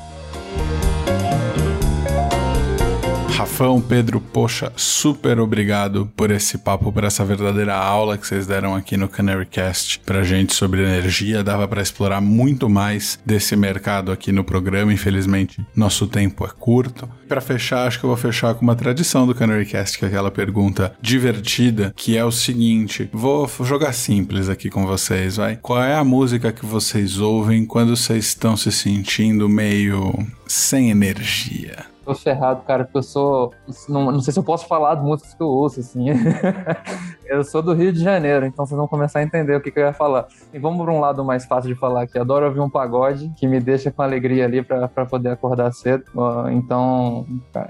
Rafão, 3.35 3.81
Pedro, 3.81 4.21
poxa, 4.21 4.73
super 4.77 5.41
obrigado 5.41 6.09
por 6.17 6.31
esse 6.31 6.57
papo, 6.57 6.93
por 6.93 7.03
essa 7.03 7.25
verdadeira 7.25 7.75
aula 7.75 8.17
que 8.17 8.25
vocês 8.25 8.47
deram 8.47 8.77
aqui 8.77 8.97
no 8.97 9.09
Canarycast 9.09 9.99
pra 10.07 10.23
gente 10.23 10.55
sobre 10.55 10.85
energia. 10.85 11.43
Dava 11.43 11.67
para 11.67 11.83
explorar 11.83 12.21
muito 12.21 12.69
mais 12.69 13.19
desse 13.27 13.57
mercado 13.57 14.13
aqui 14.13 14.31
no 14.31 14.45
programa. 14.45 14.93
Infelizmente, 14.93 15.61
nosso 15.75 16.07
tempo 16.07 16.47
é 16.47 16.49
curto. 16.49 17.09
Para 17.29 17.41
fechar, 17.41 17.89
acho 17.89 17.99
que 17.99 18.05
eu 18.05 18.09
vou 18.09 18.17
fechar 18.17 18.55
com 18.55 18.63
uma 18.63 18.77
tradição 18.77 19.27
do 19.27 19.35
Canarycast, 19.35 19.99
que 19.99 20.05
é 20.05 20.09
aquela 20.09 20.31
pergunta 20.31 20.95
divertida, 21.03 21.93
que 21.97 22.17
é 22.17 22.25
o 22.25 22.31
seguinte: 22.31 23.11
vou 23.13 23.51
jogar 23.63 23.95
simples 23.95 24.49
aqui 24.49 24.71
com 24.71 24.87
vocês, 24.87 25.37
vai. 25.37 25.59
Qual 25.61 25.83
é 25.83 25.97
a 25.97 26.05
música 26.05 26.53
que 26.53 26.65
vocês 26.65 27.19
ouvem 27.19 27.67
quando 27.67 27.97
vocês 27.97 28.27
estão 28.27 28.57
se 28.57 28.71
sentindo 28.71 29.49
meio 29.49 30.25
sem 30.47 30.91
energia? 30.91 31.94
Tô 32.05 32.15
ferrado, 32.15 32.63
cara, 32.63 32.85
porque 32.85 32.99
eu 32.99 33.03
sou. 33.03 33.53
Não, 33.89 34.13
não 34.13 34.21
sei 34.21 34.33
se 34.33 34.39
eu 34.39 34.45
posso 34.45 34.67
falar 34.67 34.97
de 34.97 35.03
músicas 35.03 35.35
que 35.35 35.43
eu 35.43 35.49
ouço, 35.49 35.81
assim. 35.81 36.07
eu 37.27 37.43
sou 37.43 37.63
do 37.63 37.73
Rio 37.73 37.93
de 37.93 38.01
Janeiro, 38.01 38.47
então 38.47 38.67
vocês 38.67 38.77
vão 38.77 38.87
começar 38.87 39.21
a 39.21 39.23
entender 39.23 39.57
o 39.57 39.61
que, 39.61 39.71
que 39.71 39.79
eu 39.79 39.85
ia 39.85 39.93
falar. 39.93 40.27
E 40.53 40.59
vamos 40.59 40.83
para 40.85 40.93
um 40.93 41.01
lado 41.01 41.25
mais 41.25 41.45
fácil 41.45 41.73
de 41.73 41.79
falar 41.79 42.03
aqui. 42.03 42.19
Adoro 42.19 42.47
ouvir 42.47 42.61
um 42.61 42.71
pagode 42.71 43.33
que 43.37 43.47
me 43.47 43.61
deixa 43.61 43.91
com 43.91 44.03
alegria 44.03 44.45
ali 44.45 44.63
para 44.63 45.07
poder 45.07 45.31
acordar 45.31 45.73
cedo. 45.73 46.05
Então, 46.53 47.27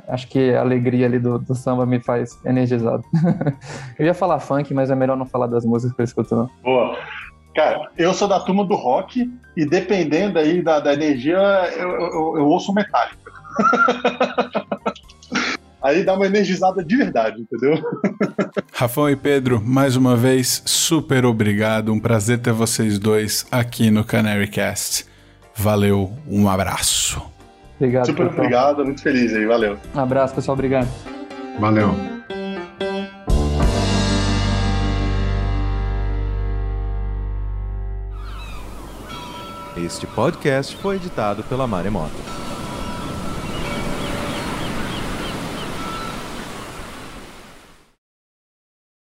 acho 0.08 0.28
que 0.28 0.54
a 0.54 0.60
alegria 0.60 1.06
ali 1.06 1.18
do, 1.18 1.38
do 1.38 1.54
samba 1.54 1.86
me 1.86 2.00
faz 2.00 2.38
energizado. 2.44 3.04
eu 3.98 4.06
ia 4.06 4.14
falar 4.14 4.40
funk, 4.40 4.74
mas 4.74 4.90
é 4.90 4.94
melhor 4.94 5.16
não 5.16 5.26
falar 5.26 5.46
das 5.46 5.64
músicas 5.64 5.94
que 5.94 6.00
eu 6.00 6.04
escuto, 6.04 6.36
não. 6.36 6.50
Boa. 6.62 6.96
Cara, 7.54 7.88
eu 7.96 8.12
sou 8.12 8.26
da 8.26 8.40
turma 8.40 8.64
do 8.64 8.74
rock 8.74 9.30
e 9.56 9.64
dependendo 9.64 10.40
aí 10.40 10.60
da, 10.60 10.80
da 10.80 10.92
energia, 10.92 11.38
eu, 11.76 11.88
eu, 11.88 12.36
eu 12.38 12.46
ouço 12.46 12.74
metálico. 12.74 13.22
aí 15.82 16.04
dá 16.04 16.14
uma 16.14 16.26
energizada 16.26 16.84
de 16.84 16.96
verdade, 16.96 17.40
entendeu? 17.40 17.82
Rafão 18.72 19.08
e 19.10 19.16
Pedro, 19.16 19.60
mais 19.64 19.96
uma 19.96 20.16
vez, 20.16 20.62
super 20.64 21.24
obrigado. 21.24 21.92
Um 21.92 22.00
prazer 22.00 22.38
ter 22.38 22.52
vocês 22.52 22.98
dois 22.98 23.46
aqui 23.50 23.90
no 23.90 24.04
Canary 24.04 24.48
Cast. 24.48 25.06
Valeu, 25.54 26.12
um 26.28 26.48
abraço. 26.48 27.22
Obrigado. 27.76 28.06
Super 28.06 28.28
pessoal. 28.28 28.46
obrigado, 28.46 28.84
muito 28.84 29.02
feliz 29.02 29.34
aí, 29.34 29.46
valeu. 29.46 29.78
Um 29.94 30.00
abraço, 30.00 30.34
pessoal. 30.34 30.54
Obrigado. 30.54 30.88
Valeu. 31.58 31.94
Este 39.76 40.06
podcast 40.06 40.76
foi 40.76 40.96
editado 40.96 41.42
pela 41.42 41.66
Maremoto. 41.66 42.43